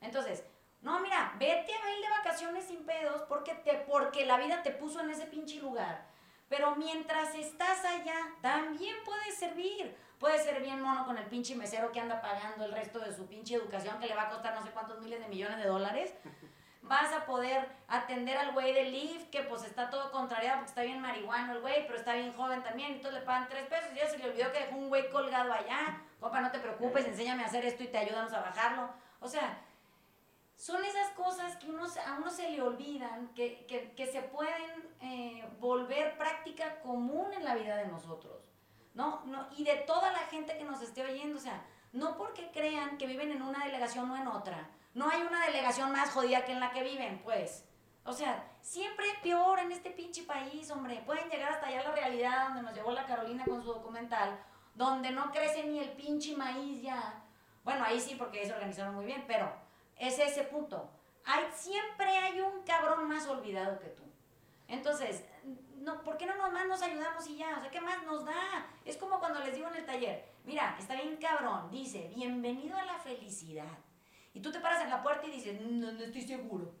Entonces, 0.00 0.44
no, 0.80 1.00
mira, 1.00 1.34
vete 1.38 1.74
a 1.74 1.80
Bail 1.80 2.02
de 2.02 2.08
vacaciones 2.08 2.64
sin 2.64 2.84
pedos 2.84 3.22
porque, 3.28 3.54
te, 3.54 3.74
porque 3.88 4.26
la 4.26 4.38
vida 4.38 4.62
te 4.62 4.70
puso 4.70 5.00
en 5.00 5.10
ese 5.10 5.26
pinche 5.26 5.58
lugar. 5.60 6.06
Pero 6.48 6.76
mientras 6.76 7.34
estás 7.34 7.84
allá, 7.84 8.16
también 8.42 8.96
puedes 9.04 9.36
servir. 9.36 9.96
Puedes 10.24 10.42
ser 10.42 10.62
bien 10.62 10.80
mono 10.80 11.04
con 11.04 11.18
el 11.18 11.26
pinche 11.26 11.54
mesero 11.54 11.92
que 11.92 12.00
anda 12.00 12.22
pagando 12.22 12.64
el 12.64 12.72
resto 12.72 12.98
de 12.98 13.14
su 13.14 13.26
pinche 13.26 13.56
educación 13.56 14.00
que 14.00 14.06
le 14.06 14.14
va 14.14 14.22
a 14.22 14.30
costar 14.30 14.54
no 14.54 14.62
sé 14.62 14.70
cuántos 14.70 14.98
miles 15.02 15.20
de 15.20 15.28
millones 15.28 15.58
de 15.58 15.66
dólares. 15.66 16.14
Vas 16.80 17.12
a 17.12 17.26
poder 17.26 17.68
atender 17.88 18.38
al 18.38 18.52
güey 18.52 18.72
de 18.72 18.84
Lyft 18.84 19.28
que 19.28 19.42
pues 19.42 19.64
está 19.64 19.90
todo 19.90 20.10
contrariado 20.10 20.60
porque 20.60 20.70
está 20.70 20.80
bien 20.82 21.02
marihuano 21.02 21.52
el 21.52 21.60
güey, 21.60 21.86
pero 21.86 21.98
está 21.98 22.14
bien 22.14 22.32
joven 22.32 22.62
también. 22.62 22.92
Entonces 22.94 23.20
le 23.20 23.26
pagan 23.26 23.50
tres 23.50 23.66
pesos 23.66 23.90
y 23.92 23.96
ya 23.96 24.06
se 24.06 24.16
le 24.16 24.30
olvidó 24.30 24.50
que 24.50 24.60
dejó 24.60 24.76
un 24.78 24.88
güey 24.88 25.10
colgado 25.10 25.52
allá. 25.52 26.00
Compa, 26.18 26.40
no 26.40 26.50
te 26.50 26.58
preocupes, 26.58 27.04
enséñame 27.04 27.42
a 27.42 27.46
hacer 27.46 27.66
esto 27.66 27.82
y 27.82 27.88
te 27.88 27.98
ayudamos 27.98 28.32
a 28.32 28.40
bajarlo. 28.40 28.88
O 29.20 29.28
sea, 29.28 29.58
son 30.56 30.82
esas 30.86 31.10
cosas 31.10 31.54
que 31.56 31.66
a 31.66 32.14
uno 32.16 32.30
se 32.30 32.48
le 32.48 32.62
olvidan, 32.62 33.28
que, 33.34 33.66
que- 33.66 33.92
que 33.94 34.06
se 34.06 34.22
pueden 34.22 34.88
eh, 35.02 35.46
volver 35.60 36.16
práctica 36.16 36.80
común 36.80 37.30
en 37.34 37.44
la 37.44 37.56
vida 37.56 37.76
de 37.76 37.88
nosotros. 37.88 38.43
¿No? 38.94 39.22
no 39.26 39.46
Y 39.56 39.64
de 39.64 39.76
toda 39.76 40.10
la 40.12 40.20
gente 40.20 40.56
que 40.56 40.64
nos 40.64 40.80
esté 40.80 41.04
oyendo, 41.04 41.36
o 41.36 41.40
sea, 41.40 41.64
no 41.92 42.16
porque 42.16 42.50
crean 42.50 42.96
que 42.98 43.06
viven 43.06 43.30
en 43.30 43.42
una 43.42 43.64
delegación 43.64 44.10
o 44.10 44.16
en 44.16 44.26
otra. 44.26 44.68
No 44.94 45.08
hay 45.08 45.22
una 45.22 45.46
delegación 45.46 45.92
más 45.92 46.10
jodida 46.10 46.44
que 46.44 46.52
en 46.52 46.60
la 46.60 46.70
que 46.70 46.82
viven, 46.82 47.20
pues. 47.22 47.64
O 48.04 48.12
sea, 48.12 48.44
siempre 48.60 49.06
peor 49.22 49.58
en 49.58 49.72
este 49.72 49.90
pinche 49.90 50.22
país, 50.24 50.70
hombre. 50.70 51.02
Pueden 51.06 51.28
llegar 51.28 51.52
hasta 51.52 51.66
allá 51.66 51.82
la 51.82 51.92
realidad 51.92 52.48
donde 52.48 52.62
nos 52.62 52.74
llevó 52.74 52.92
la 52.92 53.06
Carolina 53.06 53.44
con 53.44 53.62
su 53.62 53.72
documental, 53.72 54.38
donde 54.74 55.10
no 55.10 55.30
crece 55.32 55.64
ni 55.64 55.78
el 55.78 55.92
pinche 55.92 56.36
maíz 56.36 56.82
ya. 56.82 57.22
Bueno, 57.64 57.84
ahí 57.84 57.98
sí, 57.98 58.14
porque 58.16 58.40
ahí 58.40 58.46
se 58.46 58.52
organizaron 58.52 58.94
muy 58.94 59.06
bien, 59.06 59.24
pero 59.26 59.50
es 59.96 60.18
ese 60.18 60.44
punto. 60.44 60.90
Hay, 61.24 61.44
siempre 61.54 62.06
hay 62.18 62.40
un 62.40 62.62
cabrón 62.64 63.08
más 63.08 63.26
olvidado 63.26 63.78
que 63.78 63.88
tú. 63.88 64.02
Entonces, 64.68 65.24
no, 65.84 66.02
¿por 66.02 66.16
qué 66.16 66.26
no 66.26 66.34
nomás 66.34 66.66
nos 66.66 66.82
ayudamos 66.82 67.26
y 67.28 67.36
ya? 67.36 67.56
O 67.58 67.60
sea, 67.60 67.70
¿qué 67.70 67.80
más 67.80 68.02
nos 68.04 68.24
da? 68.24 68.66
Es 68.84 68.96
como 68.96 69.20
cuando 69.20 69.40
les 69.40 69.54
digo 69.54 69.68
en 69.68 69.76
el 69.76 69.84
taller, 69.84 70.24
mira, 70.44 70.76
está 70.78 70.94
bien 70.94 71.16
cabrón, 71.18 71.70
dice, 71.70 72.10
bienvenido 72.14 72.76
a 72.76 72.84
la 72.84 72.98
felicidad. 72.98 73.78
Y 74.32 74.40
tú 74.40 74.50
te 74.50 74.60
paras 74.60 74.82
en 74.82 74.90
la 74.90 75.02
puerta 75.02 75.26
y 75.26 75.30
dices, 75.30 75.60
no, 75.60 75.92
no 75.92 76.02
estoy 76.02 76.22
seguro. 76.22 76.72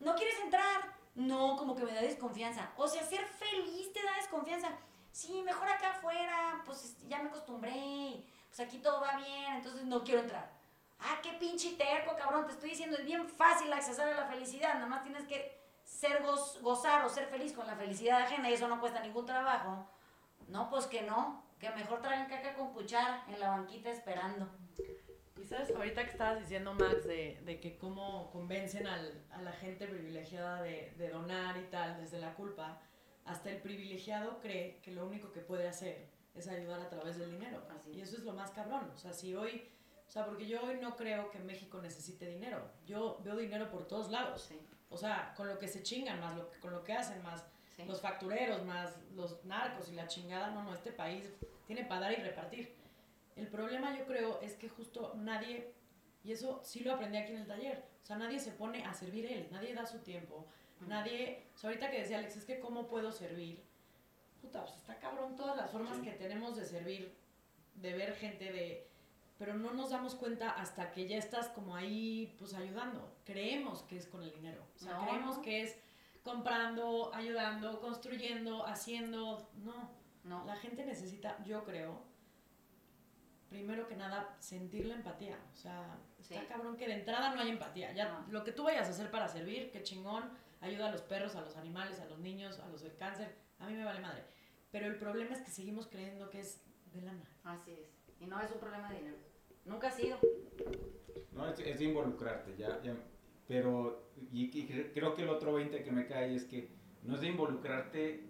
¿No 0.00 0.14
quieres 0.14 0.40
entrar? 0.40 0.94
No, 1.14 1.56
como 1.56 1.76
que 1.76 1.84
me 1.84 1.92
da 1.92 2.00
desconfianza. 2.00 2.72
O 2.76 2.88
sea, 2.88 3.04
ser 3.04 3.24
feliz 3.24 3.92
te 3.92 4.02
da 4.02 4.16
desconfianza. 4.16 4.70
Sí, 5.12 5.42
mejor 5.42 5.68
acá 5.68 5.90
afuera, 5.90 6.62
pues 6.64 6.96
ya 7.06 7.22
me 7.22 7.28
acostumbré, 7.28 8.24
pues 8.48 8.60
aquí 8.60 8.78
todo 8.78 9.00
va 9.00 9.16
bien, 9.18 9.54
entonces 9.54 9.84
no 9.84 10.02
quiero 10.02 10.22
entrar. 10.22 10.50
Ah, 10.98 11.20
qué 11.22 11.34
pinche 11.34 11.74
terco, 11.74 12.16
cabrón, 12.16 12.46
te 12.46 12.52
estoy 12.52 12.70
diciendo, 12.70 12.96
es 12.96 13.04
bien 13.04 13.28
fácil 13.28 13.72
accesar 13.72 14.08
a 14.08 14.16
la 14.16 14.26
felicidad, 14.26 14.74
nada 14.74 14.86
más 14.86 15.02
tienes 15.04 15.24
que 15.24 15.63
ser 15.84 16.22
goz- 16.22 16.60
gozar 16.62 17.04
o 17.04 17.08
ser 17.08 17.26
feliz 17.26 17.52
con 17.52 17.66
la 17.66 17.76
felicidad 17.76 18.22
ajena 18.22 18.50
y 18.50 18.54
eso 18.54 18.68
no 18.68 18.80
cuesta 18.80 19.00
ningún 19.00 19.26
trabajo. 19.26 19.86
No, 20.48 20.68
pues 20.70 20.86
que 20.86 21.02
no, 21.02 21.44
que 21.58 21.70
mejor 21.70 22.00
traigan 22.02 22.28
caca 22.28 22.54
con 22.54 22.72
cuchara 22.72 23.24
en 23.28 23.38
la 23.40 23.50
banquita 23.50 23.90
esperando. 23.90 24.48
Y 25.40 25.44
sabes, 25.46 25.70
ahorita 25.74 26.04
que 26.04 26.10
estabas 26.10 26.40
diciendo, 26.40 26.72
Max, 26.74 27.04
de, 27.06 27.40
de 27.44 27.60
que 27.60 27.76
cómo 27.76 28.30
convencen 28.30 28.86
al- 28.86 29.24
a 29.32 29.42
la 29.42 29.52
gente 29.52 29.86
privilegiada 29.86 30.62
de, 30.62 30.94
de 30.96 31.08
donar 31.10 31.56
y 31.58 31.64
tal 31.64 31.96
desde 31.98 32.18
la 32.18 32.34
culpa, 32.34 32.80
hasta 33.24 33.50
el 33.50 33.60
privilegiado 33.60 34.40
cree 34.40 34.80
que 34.82 34.92
lo 34.92 35.06
único 35.06 35.32
que 35.32 35.40
puede 35.40 35.66
hacer 35.68 36.08
es 36.34 36.48
ayudar 36.48 36.80
a 36.80 36.88
través 36.88 37.18
del 37.18 37.30
dinero. 37.30 37.62
Así 37.74 37.92
Y 37.92 38.00
eso 38.00 38.16
es 38.16 38.22
lo 38.24 38.32
más 38.32 38.50
cabrón. 38.52 38.90
O 38.94 38.98
sea, 38.98 39.12
si 39.12 39.34
hoy, 39.34 39.70
o 40.06 40.10
sea, 40.10 40.24
porque 40.26 40.46
yo 40.46 40.62
hoy 40.62 40.78
no 40.80 40.96
creo 40.96 41.30
que 41.30 41.38
México 41.40 41.80
necesite 41.80 42.26
dinero. 42.26 42.70
Yo 42.86 43.20
veo 43.24 43.36
dinero 43.36 43.70
por 43.70 43.86
todos 43.86 44.10
lados. 44.10 44.42
Sí, 44.42 44.58
O 44.90 44.96
sea, 44.96 45.34
con 45.36 45.48
lo 45.48 45.58
que 45.58 45.68
se 45.68 45.82
chingan, 45.82 46.20
más 46.20 46.36
lo 46.36 46.50
con 46.60 46.72
lo 46.72 46.84
que 46.84 46.92
hacen, 46.92 47.22
más 47.22 47.44
sí. 47.76 47.84
los 47.84 48.00
factureros, 48.00 48.64
más 48.64 48.96
los 49.14 49.44
narcos 49.44 49.88
y 49.88 49.94
la 49.94 50.06
chingada. 50.06 50.50
No, 50.50 50.62
no, 50.62 50.74
este 50.74 50.92
país 50.92 51.30
tiene 51.66 51.84
para 51.84 52.02
dar 52.02 52.12
y 52.12 52.22
repartir. 52.22 52.74
El 53.36 53.48
problema 53.48 53.96
yo 53.96 54.06
creo 54.06 54.40
es 54.40 54.54
que 54.54 54.68
justo 54.68 55.14
nadie, 55.16 55.72
y 56.22 56.32
eso 56.32 56.60
sí 56.62 56.80
lo 56.80 56.94
aprendí 56.94 57.18
aquí 57.18 57.32
en 57.32 57.40
el 57.40 57.46
taller, 57.46 57.84
o 58.02 58.06
sea, 58.06 58.16
nadie 58.16 58.38
se 58.38 58.52
pone 58.52 58.84
a 58.84 58.94
servir 58.94 59.26
él, 59.26 59.48
nadie 59.50 59.74
da 59.74 59.86
su 59.86 59.98
tiempo, 59.98 60.46
nadie, 60.86 61.46
o 61.54 61.58
sea, 61.58 61.70
ahorita 61.70 61.90
que 61.90 62.00
decía 62.00 62.18
Alex, 62.18 62.36
es 62.36 62.44
que 62.44 62.60
cómo 62.60 62.86
puedo 62.86 63.10
servir, 63.10 63.60
puta, 64.40 64.62
pues 64.62 64.76
está 64.76 64.98
cabrón 65.00 65.34
todas 65.34 65.56
las 65.56 65.70
formas 65.70 65.98
que 65.98 66.12
tenemos 66.12 66.56
de 66.56 66.64
servir, 66.64 67.12
de 67.74 67.92
ver 67.94 68.14
gente, 68.14 68.52
de, 68.52 68.86
pero 69.36 69.54
no 69.54 69.72
nos 69.72 69.90
damos 69.90 70.14
cuenta 70.14 70.50
hasta 70.50 70.92
que 70.92 71.08
ya 71.08 71.16
estás 71.16 71.48
como 71.48 71.74
ahí, 71.74 72.36
pues 72.38 72.54
ayudando, 72.54 73.12
creemos 73.24 73.82
que 73.82 73.96
es 73.96 74.06
con 74.06 74.22
el 74.22 74.32
dinero, 74.32 74.66
o 74.74 74.78
sea, 74.78 74.94
No, 74.98 75.06
creemos 75.06 75.38
que 75.38 75.62
es 75.62 75.76
comprando, 76.22 77.12
ayudando, 77.14 77.80
construyendo, 77.80 78.66
haciendo, 78.66 79.50
no, 79.56 79.90
No, 80.24 80.42
la 80.46 80.56
gente 80.56 80.84
necesita, 80.86 81.42
yo 81.44 81.64
creo, 81.64 82.02
primero 83.50 83.86
que 83.86 83.94
nada, 83.94 84.34
sentir 84.40 84.86
la 84.86 84.94
empatía. 84.94 85.38
O 85.52 85.56
sea, 85.56 85.98
está 86.18 86.40
Sí. 86.40 86.46
cabrón 86.48 86.76
que 86.78 86.86
de 86.86 86.94
entrada 86.94 87.34
no 87.34 87.40
hay 87.42 87.50
empatía. 87.50 87.92
Ya 87.92 88.08
No. 88.08 88.26
lo 88.32 88.42
que 88.42 88.52
tú 88.52 88.64
vayas 88.64 88.86
a 88.88 88.90
hacer 88.92 89.10
para 89.10 89.28
servir, 89.28 89.70
qué 89.70 89.82
chingón, 89.82 90.30
ayuda 90.62 90.88
a 90.88 90.92
los 90.92 91.02
perros, 91.02 91.36
a 91.36 91.42
los 91.42 91.56
animales, 91.56 92.00
a 92.00 92.06
los 92.06 92.18
niños, 92.18 92.58
a 92.58 92.68
los 92.68 92.80
del 92.80 92.96
cáncer, 92.96 93.36
a 93.58 93.66
mí 93.66 93.74
me 93.74 93.84
vale 93.84 94.00
madre. 94.00 94.24
Pero 94.70 94.86
el 94.86 94.96
problema 94.96 95.34
es 95.34 95.42
que 95.42 95.50
seguimos 95.50 95.86
creyendo 95.88 96.30
que 96.30 96.40
es 96.40 96.62
de 96.92 97.02
lana. 97.02 97.28
así 97.44 97.72
es. 97.72 97.90
Y 98.18 98.26
no 98.26 98.40
es 98.40 98.50
un 98.50 98.58
problema 98.60 98.90
de 98.90 98.96
dinero. 98.98 99.16
Nunca 99.66 99.88
ha 99.88 99.92
sido. 99.92 100.18
No, 101.32 101.46
es, 101.48 101.58
es 101.60 101.78
de 101.78 101.84
involucrarte, 101.84 102.56
ya, 102.56 102.80
ya. 102.82 102.96
Pero, 103.48 104.08
y, 104.32 104.44
y 104.46 104.66
cre- 104.68 104.90
creo 104.94 105.14
que 105.14 105.22
el 105.22 105.28
otro 105.28 105.54
20 105.54 105.82
que 105.82 105.90
me 105.92 106.06
cae 106.06 106.34
es 106.34 106.44
que 106.44 106.68
no 107.02 107.14
es 107.14 107.20
de 107.20 107.28
involucrarte 107.28 108.24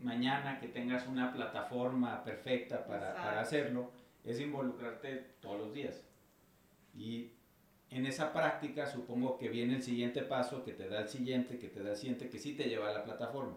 mañana 0.00 0.58
que 0.60 0.68
tengas 0.68 1.06
una 1.06 1.32
plataforma 1.32 2.22
perfecta 2.24 2.84
para, 2.86 3.14
para 3.14 3.40
hacerlo, 3.40 3.90
es 4.24 4.40
involucrarte 4.40 5.16
todos 5.40 5.58
los 5.58 5.72
días. 5.72 6.04
Y 6.94 7.32
en 7.90 8.06
esa 8.06 8.32
práctica 8.32 8.86
supongo 8.86 9.38
que 9.38 9.48
viene 9.48 9.76
el 9.76 9.82
siguiente 9.82 10.22
paso, 10.22 10.64
que 10.64 10.72
te 10.72 10.88
da 10.88 11.00
el 11.00 11.08
siguiente, 11.08 11.58
que 11.58 11.68
te 11.68 11.82
da 11.82 11.90
el 11.90 11.96
siguiente, 11.96 12.28
que 12.28 12.38
sí 12.38 12.54
te 12.54 12.64
lleva 12.68 12.90
a 12.90 12.92
la 12.92 13.04
plataforma. 13.04 13.56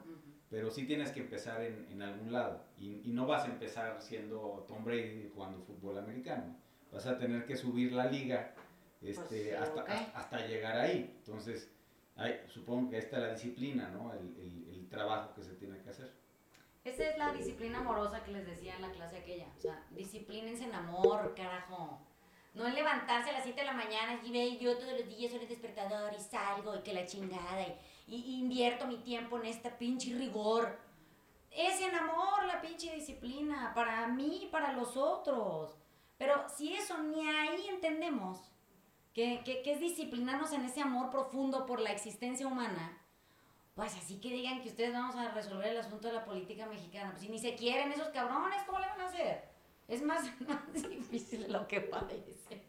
Pero 0.50 0.72
sí 0.72 0.86
tienes 0.86 1.12
que 1.12 1.20
empezar 1.20 1.62
en, 1.62 1.88
en 1.92 2.02
algún 2.02 2.32
lado. 2.32 2.64
Y, 2.78 3.02
y 3.04 3.12
no 3.12 3.26
vas 3.26 3.44
a 3.44 3.48
empezar 3.52 4.02
siendo 4.02 4.66
Tom 4.68 4.86
Brady 4.86 5.30
jugando 5.34 5.60
fútbol 5.60 5.98
americano. 5.98 6.56
Vas 6.92 7.06
a 7.06 7.18
tener 7.18 7.46
que 7.46 7.58
subir 7.58 7.92
la 7.92 8.06
liga 8.10 8.54
este, 9.02 9.14
Pues 9.16 9.30
sí, 9.30 9.50
hasta, 9.52 9.82
ok. 9.82 9.90
hasta, 9.90 10.18
hasta 10.20 10.46
llegar 10.48 10.78
ahí. 10.78 11.16
Entonces, 11.20 11.70
hay- 12.16 12.42
supongo 12.48 12.90
que 12.90 12.98
esta 12.98 13.18
es 13.18 13.22
la 13.24 13.34
disciplina, 13.34 13.90
¿no? 13.90 14.14
El, 14.14 14.20
el- 14.40 14.68
el 14.74 14.90
trabajo 14.90 15.34
que 15.36 15.44
se 15.44 15.54
tiene 15.54 15.80
que 15.82 15.90
hacer. 15.90 16.12
Esa 16.84 17.10
es 17.10 17.18
la 17.18 17.34
disciplina 17.34 17.80
amorosa 17.80 18.24
que 18.24 18.32
les 18.32 18.46
decía 18.46 18.76
en 18.76 18.82
la 18.82 18.92
clase 18.92 19.18
aquella. 19.18 19.48
O 19.58 19.60
sea, 19.60 19.84
disciplínense 19.92 20.64
en 20.64 20.74
amor, 20.74 21.34
carajo. 21.36 22.00
No 22.54 22.66
es 22.66 22.74
levantarse 22.74 23.30
a 23.30 23.34
las 23.34 23.44
7 23.44 23.60
de 23.60 23.66
la 23.68 23.74
mañana 23.74 24.20
y 24.24 24.32
ve, 24.32 24.58
yo 24.58 24.78
todos 24.78 24.94
los 24.94 25.08
días 25.10 25.32
soy 25.32 25.42
el 25.42 25.48
despertador 25.50 26.12
y 26.18 26.20
salgo 26.22 26.76
y 26.76 26.80
que 26.82 26.94
la 26.94 27.06
chingada 27.06 27.62
y, 28.08 28.16
y- 28.16 28.40
invierto 28.40 28.88
mi 28.88 28.98
tiempo 28.98 29.38
en 29.38 29.46
esta 29.46 29.78
pinche 29.78 30.16
rigor. 30.18 30.80
Es 31.52 31.82
en 31.82 31.94
amor 31.94 32.46
la 32.46 32.62
pinche 32.62 32.96
disciplina, 32.96 33.74
para 33.76 34.08
mí 34.08 34.44
y 34.44 34.48
para 34.48 34.72
los 34.74 34.96
otros. 34.96 35.78
Pero 36.18 36.48
si 36.50 36.74
eso 36.74 36.98
ni 37.00 37.28
ahí 37.28 37.68
entendemos, 37.68 38.40
que, 39.18 39.42
que, 39.44 39.64
que 39.64 39.74
es 39.74 39.80
disciplinarnos 39.80 40.54
en 40.54 40.64
ese 40.64 40.80
amor 40.80 41.10
profundo 41.10 41.66
por 41.66 41.80
la 41.80 41.92
existencia 41.92 42.46
humana, 42.46 43.02
pues 43.74 43.96
así 43.96 44.22
que 44.22 44.30
digan 44.30 44.62
que 44.62 44.70
ustedes 44.70 44.94
vamos 44.94 45.16
a 45.16 45.32
resolver 45.32 45.70
el 45.70 45.78
asunto 45.78 46.08
de 46.08 46.14
la 46.14 46.24
política 46.24 46.68
mexicana. 46.68 47.10
Pues 47.10 47.24
si 47.24 47.30
ni 47.30 47.40
se 47.40 47.56
quieren 47.56 47.92
esos 47.92 48.10
cabrones, 48.10 48.62
¿cómo 48.68 48.78
le 48.78 48.86
van 48.86 49.02
a 49.02 49.08
hacer? 49.08 49.44
Es 49.88 50.04
más, 50.04 50.24
más 50.48 50.72
difícil 50.72 51.42
de 51.42 51.50
lo 51.50 51.68
que 51.68 51.82
parece. 51.82 52.62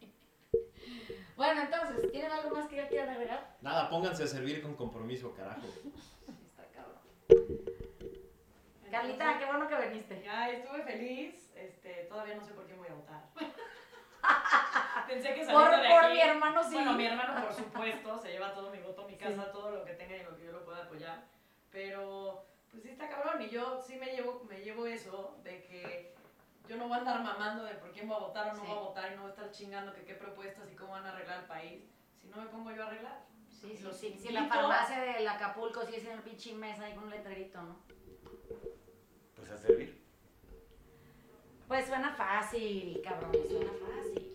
Bueno, 1.36 1.60
entonces, 1.60 2.10
¿tienen 2.10 2.32
algo 2.32 2.56
más 2.56 2.66
que 2.66 2.76
ya 2.76 2.88
quieran 2.88 3.10
agregar? 3.10 3.58
Nada, 3.60 3.90
pónganse 3.90 4.22
a 4.22 4.26
servir 4.26 4.62
con 4.62 4.74
compromiso, 4.74 5.34
carajo. 5.34 5.66
Está 5.66 6.64
cabrón. 6.72 7.60
Carlita, 8.90 9.38
qué 9.38 9.44
bueno 9.44 9.68
que 9.68 9.88
viniste. 9.88 10.22
Ya 10.24 10.48
estuve 10.48 10.82
feliz. 10.82 11.52
Este, 11.54 12.06
todavía 12.08 12.36
no 12.36 12.42
sé 12.42 12.54
por 12.54 12.66
qué 12.66 12.74
voy 12.74 12.88
a 12.88 12.94
votar. 12.94 13.28
Pensé 15.08 15.34
que 15.34 15.44
Por, 15.46 15.70
de 15.70 15.88
por 15.88 16.04
aquí. 16.04 16.14
mi 16.14 16.20
hermano 16.20 16.62
sí. 16.62 16.74
Bueno, 16.74 16.92
mi 16.92 17.06
hermano, 17.06 17.42
por 17.46 17.54
supuesto, 17.64 18.18
se 18.18 18.28
lleva 18.30 18.52
todo 18.52 18.70
mi 18.70 18.78
voto, 18.78 19.06
mi 19.08 19.16
casa, 19.16 19.50
todo 19.50 19.70
lo 19.70 19.84
que 19.84 19.94
tenga 19.94 20.16
y 20.16 20.22
lo 20.22 20.36
que 20.36 20.44
yo 20.44 20.52
lo 20.52 20.64
pueda 20.64 20.84
apoyar. 20.84 21.24
Pero, 21.70 22.44
pues 22.70 22.82
sí 22.82 22.90
está 22.90 23.08
cabrón. 23.08 23.40
Y 23.42 23.48
yo 23.48 23.80
sí 23.80 23.96
me 23.96 24.06
llevo, 24.12 24.44
me 24.48 24.60
llevo 24.60 24.86
eso 24.86 25.38
de 25.42 25.62
que 25.64 26.14
yo 26.68 26.76
no 26.76 26.84
voy 26.88 26.96
a 26.96 27.00
andar 27.00 27.22
mamando 27.22 27.64
de 27.64 27.74
por 27.74 27.90
quién 27.92 28.06
voy 28.06 28.16
a 28.16 28.20
votar 28.20 28.48
o 28.48 28.52
no 28.54 28.60
Sí. 28.60 28.66
voy 28.66 28.76
a 28.76 28.80
votar 28.80 29.12
y 29.12 29.16
no 29.16 29.22
voy 29.22 29.30
a 29.30 29.34
estar 29.34 29.50
chingando 29.50 29.92
que 29.94 30.04
qué 30.04 30.14
propuestas 30.14 30.70
y 30.70 30.76
cómo 30.76 30.92
van 30.92 31.06
a 31.06 31.12
arreglar 31.12 31.40
el 31.40 31.46
país 31.46 31.82
si 32.20 32.28
no 32.28 32.36
me 32.36 32.46
pongo 32.48 32.70
yo 32.72 32.82
a 32.84 32.86
arreglar. 32.88 33.24
Sí, 33.48 33.76
sí, 33.76 33.88
sí. 33.92 34.18
Si 34.20 34.28
la 34.32 34.44
farmacia 34.44 35.00
del 35.00 35.26
Acapulco 35.26 35.84
sí 35.84 35.96
es 35.96 36.04
en 36.04 36.12
el 36.12 36.22
pinche 36.22 36.52
mesa 36.54 36.84
ahí 36.84 36.94
con 36.94 37.04
un 37.04 37.10
letrerito, 37.10 37.60
¿no? 37.62 37.80
Pues 39.34 39.50
a 39.50 39.56
servir. 39.56 39.98
Pues 41.66 41.86
suena 41.86 42.12
fácil, 42.14 43.00
cabrón, 43.02 43.32
suena 43.48 43.72
fácil. 43.72 44.34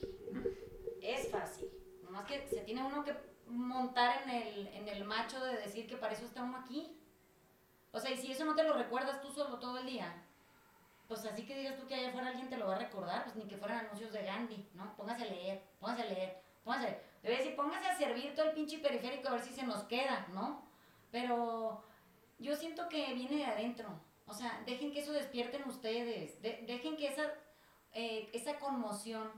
Es 1.01 1.29
fácil. 1.31 1.69
Nomás 2.03 2.25
que 2.25 2.42
se 2.53 2.61
tiene 2.61 2.83
uno 2.83 3.03
que 3.03 3.15
montar 3.47 4.23
en 4.23 4.29
el, 4.29 4.67
en 4.67 4.87
el 4.87 5.03
macho 5.05 5.43
de 5.43 5.57
decir 5.57 5.87
que 5.87 5.97
para 5.97 6.13
eso 6.13 6.25
está 6.25 6.43
uno 6.43 6.57
aquí. 6.57 6.97
O 7.91 7.99
sea, 7.99 8.11
y 8.11 8.17
si 8.17 8.31
eso 8.31 8.45
no 8.45 8.55
te 8.55 8.63
lo 8.63 8.73
recuerdas 8.73 9.21
tú 9.21 9.29
solo 9.31 9.59
todo 9.59 9.77
el 9.79 9.85
día, 9.85 10.23
pues 11.07 11.25
así 11.25 11.45
que 11.45 11.57
digas 11.57 11.77
tú 11.77 11.85
que 11.85 11.95
allá 11.95 12.09
afuera 12.09 12.29
alguien 12.29 12.49
te 12.49 12.57
lo 12.57 12.67
va 12.67 12.75
a 12.75 12.79
recordar, 12.79 13.23
pues 13.23 13.35
ni 13.35 13.45
que 13.47 13.57
fueran 13.57 13.85
anuncios 13.85 14.11
de 14.11 14.23
Gandhi, 14.23 14.67
¿no? 14.73 14.95
Póngase 14.95 15.23
a 15.23 15.27
leer, 15.27 15.61
póngase 15.79 16.01
a 16.03 16.05
leer, 16.05 16.41
póngase 16.63 16.85
a 16.85 16.89
leer. 16.89 17.03
Debe 17.21 17.37
decir, 17.37 17.55
póngase 17.55 17.87
a 17.87 17.97
servir 17.97 18.33
todo 18.35 18.47
el 18.47 18.53
pinche 18.53 18.79
periférico 18.79 19.27
a 19.27 19.33
ver 19.33 19.41
si 19.41 19.53
se 19.53 19.63
nos 19.63 19.83
queda, 19.83 20.25
¿no? 20.33 20.65
Pero 21.11 21.83
yo 22.39 22.55
siento 22.55 22.89
que 22.89 23.13
viene 23.13 23.37
de 23.37 23.45
adentro. 23.45 23.87
O 24.25 24.33
sea, 24.33 24.63
dejen 24.65 24.91
que 24.91 24.99
eso 25.01 25.11
despierte 25.11 25.57
en 25.57 25.67
ustedes. 25.67 26.41
de- 26.41 26.63
dejen 26.65 26.97
que 26.97 27.07
esa, 27.07 27.23
eh, 27.93 28.29
esa 28.33 28.57
conmoción, 28.57 29.29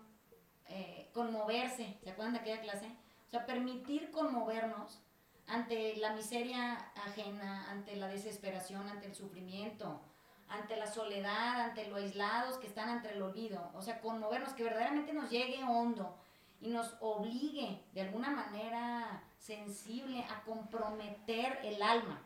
eh, 0.69 1.09
conmoverse, 1.13 1.97
¿se 2.03 2.09
acuerdan 2.11 2.33
de 2.35 2.39
aquella 2.39 2.61
clase? 2.61 2.89
Sea, 3.35 3.45
permitir 3.45 4.11
conmovernos 4.11 5.01
ante 5.47 5.97
la 5.97 6.13
miseria 6.13 6.75
ajena, 6.95 7.69
ante 7.69 7.97
la 7.97 8.07
desesperación, 8.07 8.87
ante 8.87 9.07
el 9.07 9.13
sufrimiento, 9.13 9.99
ante 10.47 10.77
la 10.77 10.87
soledad, 10.87 11.59
ante 11.59 11.89
lo 11.89 11.97
aislados 11.97 12.57
que 12.59 12.67
están 12.67 12.87
ante 12.87 13.09
el 13.09 13.21
olvido. 13.21 13.71
O 13.73 13.81
sea, 13.81 13.99
conmovernos, 13.99 14.53
que 14.53 14.63
verdaderamente 14.63 15.11
nos 15.11 15.29
llegue 15.29 15.61
hondo 15.65 16.17
y 16.61 16.69
nos 16.69 16.95
obligue 17.01 17.83
de 17.91 18.03
alguna 18.03 18.29
manera 18.29 19.21
sensible 19.37 20.25
a 20.29 20.41
comprometer 20.43 21.59
el 21.61 21.83
alma 21.83 22.21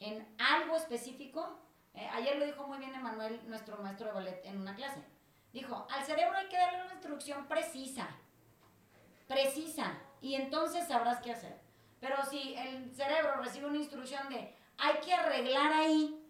en 0.00 0.28
algo 0.38 0.76
específico. 0.76 1.58
Eh, 1.94 2.06
ayer 2.12 2.36
lo 2.36 2.44
dijo 2.44 2.66
muy 2.66 2.76
bien 2.76 2.94
Emanuel, 2.94 3.40
nuestro 3.48 3.78
maestro 3.78 4.08
de 4.08 4.12
ballet, 4.12 4.44
en 4.44 4.60
una 4.60 4.74
clase. 4.74 5.02
Dijo, 5.54 5.86
al 5.90 6.04
cerebro 6.04 6.36
hay 6.36 6.48
que 6.50 6.58
darle 6.58 6.82
una 6.82 6.92
instrucción 6.92 7.46
precisa, 7.46 8.06
precisa, 9.26 9.94
y 10.20 10.34
entonces 10.34 10.86
sabrás 10.86 11.20
qué 11.20 11.32
hacer. 11.32 11.56
Pero 12.00 12.16
si 12.24 12.54
el 12.54 12.94
cerebro 12.94 13.36
recibe 13.42 13.66
una 13.66 13.78
instrucción 13.78 14.28
de, 14.28 14.54
hay 14.78 14.94
que 15.04 15.12
arreglar 15.12 15.72
ahí, 15.72 16.22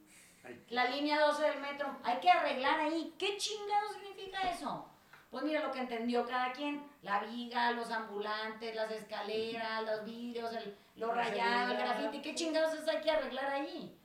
la 0.69 0.87
línea 0.91 1.21
12 1.21 1.43
del 1.43 1.61
metro, 1.61 1.97
hay 2.05 2.19
que 2.19 2.31
arreglar 2.31 2.81
ahí, 2.81 3.15
¿qué 3.19 3.37
chingado 3.37 3.93
significa 3.93 4.51
eso? 4.51 4.87
Pues 5.31 5.45
mira 5.45 5.61
lo 5.61 5.73
que 5.73 5.81
entendió 5.81 6.25
cada 6.25 6.53
quien, 6.53 6.89
la 7.03 7.21
viga, 7.25 7.73
los 7.73 7.91
ambulantes, 7.91 8.75
las 8.75 8.91
escaleras, 8.93 9.83
los 9.83 10.05
vidrios, 10.05 10.53
el, 10.55 10.77
lo 10.95 11.13
rayado, 11.13 11.73
el 11.73 11.79
grafiti, 11.79 12.23
¿qué 12.23 12.35
chingados 12.35 12.75
es 12.75 12.89
hay 12.89 13.01
que 13.03 13.11
arreglar 13.11 13.51
ahí? 13.51 13.99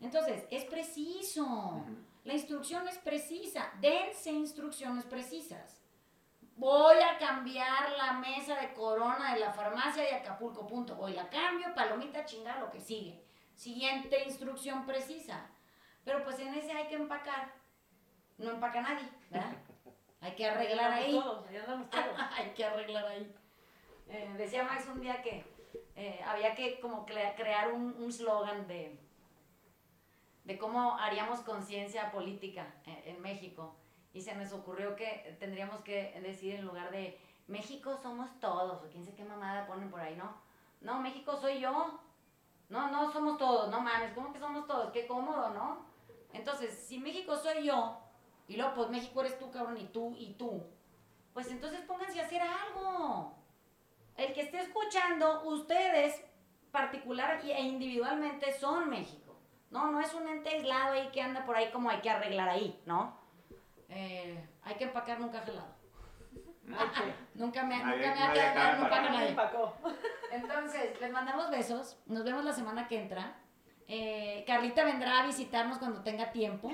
Entonces, 0.00 0.44
es 0.50 0.64
preciso. 0.64 1.84
La 2.24 2.34
instrucción 2.34 2.86
es 2.88 2.98
precisa. 2.98 3.72
Dense 3.80 4.30
instrucciones 4.30 5.04
precisas. 5.04 5.77
Voy 6.58 6.96
a 7.00 7.16
cambiar 7.18 7.92
la 7.92 8.14
mesa 8.14 8.56
de 8.60 8.74
corona 8.74 9.32
de 9.34 9.38
la 9.40 9.52
farmacia 9.52 10.02
de 10.02 10.12
Acapulco, 10.14 10.66
punto. 10.66 10.96
Voy, 10.96 11.12
la 11.12 11.28
cambio, 11.30 11.72
palomita, 11.72 12.24
chingar, 12.24 12.58
lo 12.58 12.68
que 12.68 12.80
sigue. 12.80 13.22
Siguiente 13.54 14.24
instrucción 14.24 14.84
precisa. 14.84 15.46
Pero 16.04 16.24
pues 16.24 16.38
en 16.40 16.52
ese 16.54 16.72
hay 16.72 16.88
que 16.88 16.96
empacar. 16.96 17.52
No 18.38 18.50
empaca 18.50 18.80
nadie, 18.80 19.08
¿verdad? 19.30 19.52
Hay 20.20 20.34
que 20.34 20.48
arreglar 20.48 20.90
Ahí 20.90 21.12
todos, 21.12 21.44
todos. 21.90 22.16
Hay 22.36 22.50
que 22.50 22.64
arreglar 22.64 23.06
ahí. 23.06 23.32
Eh, 24.08 24.28
decía 24.36 24.64
Max 24.64 24.86
un 24.92 25.00
día 25.00 25.22
que 25.22 25.44
eh, 25.94 26.20
había 26.26 26.56
que 26.56 26.80
como 26.80 27.06
cre- 27.06 27.36
crear 27.36 27.72
un 27.72 27.94
un 28.02 28.12
slogan 28.12 28.66
de, 28.66 28.98
de 30.42 30.58
cómo 30.58 30.98
haríamos 30.98 31.40
conciencia 31.42 32.10
política 32.10 32.74
en, 32.84 33.14
en 33.16 33.22
México. 33.22 33.76
Y 34.12 34.22
se 34.22 34.34
nos 34.34 34.52
ocurrió 34.52 34.96
que 34.96 35.36
tendríamos 35.38 35.80
que 35.80 36.18
decir 36.22 36.54
en 36.54 36.64
lugar 36.64 36.90
de 36.90 37.20
México 37.46 37.96
somos 38.02 38.28
todos, 38.40 38.82
o 38.82 38.88
quién 38.90 39.04
sé 39.04 39.14
qué 39.14 39.24
mamada 39.24 39.66
ponen 39.66 39.90
por 39.90 40.00
ahí, 40.00 40.16
¿no? 40.16 40.34
No, 40.80 41.00
México 41.00 41.36
soy 41.36 41.60
yo. 41.60 42.00
No, 42.68 42.90
no 42.90 43.10
somos 43.10 43.38
todos, 43.38 43.70
no 43.70 43.80
mames, 43.80 44.12
¿cómo 44.12 44.32
que 44.32 44.38
somos 44.38 44.66
todos? 44.66 44.92
Qué 44.92 45.06
cómodo, 45.06 45.50
¿no? 45.50 45.86
Entonces, 46.34 46.74
si 46.86 46.98
México 46.98 47.34
soy 47.36 47.64
yo, 47.64 47.98
y 48.46 48.56
luego 48.56 48.74
pues 48.74 48.90
México 48.90 49.20
eres 49.20 49.38
tú, 49.38 49.50
cabrón, 49.50 49.78
y 49.78 49.86
tú, 49.86 50.14
y 50.18 50.34
tú, 50.34 50.62
pues 51.32 51.50
entonces 51.50 51.80
pónganse 51.82 52.20
a 52.20 52.24
hacer 52.24 52.42
algo. 52.42 53.34
El 54.16 54.34
que 54.34 54.42
esté 54.42 54.60
escuchando, 54.60 55.44
ustedes 55.44 56.22
particular 56.70 57.40
e 57.42 57.62
individualmente 57.62 58.52
son 58.52 58.90
México. 58.90 59.36
No, 59.70 59.90
no 59.90 60.00
es 60.00 60.12
un 60.14 60.28
ente 60.28 60.50
aislado 60.50 60.94
ahí 60.94 61.08
que 61.10 61.22
anda 61.22 61.44
por 61.46 61.56
ahí 61.56 61.70
como 61.70 61.88
hay 61.88 62.00
que 62.00 62.10
arreglar 62.10 62.48
ahí, 62.48 62.80
¿no? 62.84 63.16
Eh, 63.88 64.48
hay 64.62 64.74
que 64.76 64.84
empacar 64.84 65.18
nunca 65.20 65.40
jalado. 65.40 65.74
nunca 67.34 67.62
me, 67.64 67.76
Nadie- 67.78 68.06
nunca 68.08 68.14
me 68.14 68.22
ha 68.24 68.32
quedado 68.32 68.72
nunca 68.76 68.96
empacar. 68.96 69.10
nadie. 69.12 69.28
empacó. 69.30 69.74
Entonces, 70.32 71.00
les 71.00 71.10
mandamos 71.10 71.50
besos. 71.50 71.98
Nos 72.06 72.24
vemos 72.24 72.44
la 72.44 72.52
semana 72.52 72.86
que 72.88 73.00
entra. 73.00 73.36
Eh, 73.86 74.44
Carlita 74.46 74.84
vendrá 74.84 75.22
a 75.22 75.26
visitarnos 75.26 75.78
cuando 75.78 76.02
tenga 76.02 76.30
tiempo. 76.32 76.70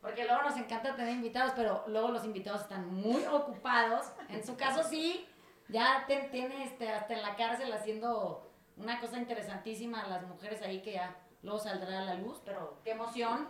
Porque 0.00 0.24
luego 0.24 0.42
nos 0.42 0.56
encanta 0.56 0.94
tener 0.96 1.14
invitados, 1.14 1.52
pero 1.54 1.84
luego 1.88 2.08
los 2.08 2.24
invitados 2.24 2.62
están 2.62 2.92
muy 2.92 3.24
ocupados. 3.26 4.12
En 4.28 4.44
su 4.44 4.56
caso, 4.56 4.82
sí, 4.82 5.26
ya 5.68 6.04
te- 6.06 6.28
tiene 6.30 6.64
este, 6.64 6.88
hasta 6.90 7.14
en 7.14 7.22
la 7.22 7.36
cárcel 7.36 7.72
haciendo 7.72 8.50
una 8.76 9.00
cosa 9.00 9.18
interesantísima 9.18 10.02
a 10.02 10.08
las 10.08 10.22
mujeres 10.26 10.62
ahí 10.62 10.82
que 10.82 10.92
ya 10.92 11.16
luego 11.42 11.58
saldrá 11.58 11.98
a 12.00 12.04
la 12.04 12.14
luz, 12.14 12.40
pero 12.44 12.80
qué 12.84 12.92
emoción 12.92 13.48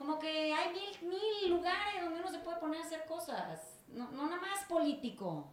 como 0.00 0.18
que 0.18 0.54
hay 0.54 0.72
mil, 0.72 1.10
mil 1.10 1.50
lugares 1.50 2.02
donde 2.02 2.20
uno 2.20 2.28
se 2.30 2.38
puede 2.38 2.56
poner 2.56 2.80
a 2.80 2.84
hacer 2.84 3.04
cosas, 3.04 3.84
no, 3.88 4.10
no 4.12 4.24
nada 4.30 4.40
más 4.40 4.64
político. 4.64 5.52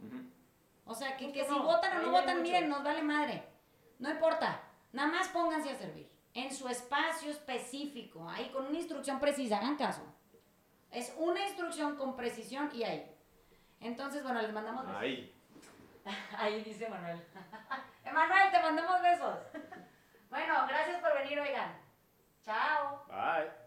O 0.85 0.95
sea, 0.95 1.17
que, 1.17 1.33
que 1.33 1.43
si 1.43 1.53
votan 1.53 1.97
o 1.97 2.03
no 2.03 2.11
votan, 2.11 2.41
miren, 2.41 2.69
nos 2.69 2.81
vale 2.81 3.01
madre. 3.01 3.43
No 3.99 4.09
importa, 4.09 4.61
nada 4.93 5.09
más 5.09 5.27
pónganse 5.27 5.71
a 5.71 5.75
servir 5.75 6.09
en 6.33 6.55
su 6.55 6.65
espacio 6.69 7.29
específico, 7.29 8.25
ahí 8.29 8.49
con 8.51 8.67
una 8.67 8.77
instrucción 8.77 9.19
precisa, 9.19 9.57
hagan 9.57 9.75
caso. 9.75 10.01
Es 10.91 11.13
una 11.17 11.45
instrucción 11.45 11.97
con 11.97 12.15
precisión 12.15 12.69
y 12.73 12.85
ahí. 12.85 13.13
Entonces, 13.81 14.23
bueno, 14.23 14.41
les 14.41 14.53
mandamos 14.53 14.85
besos. 14.85 15.01
Ahí. 15.01 15.35
Ahí 16.37 16.63
dice 16.63 16.87
Manuel. 16.87 17.21
Emanuel, 18.05 18.49
te 18.49 18.61
mandamos 18.61 19.01
besos. 19.01 19.39
bueno, 20.29 20.53
gracias 20.69 21.01
por 21.01 21.13
venir, 21.15 21.37
oigan. 21.37 21.81
Chao. 22.45 23.03
Bye. 23.09 23.66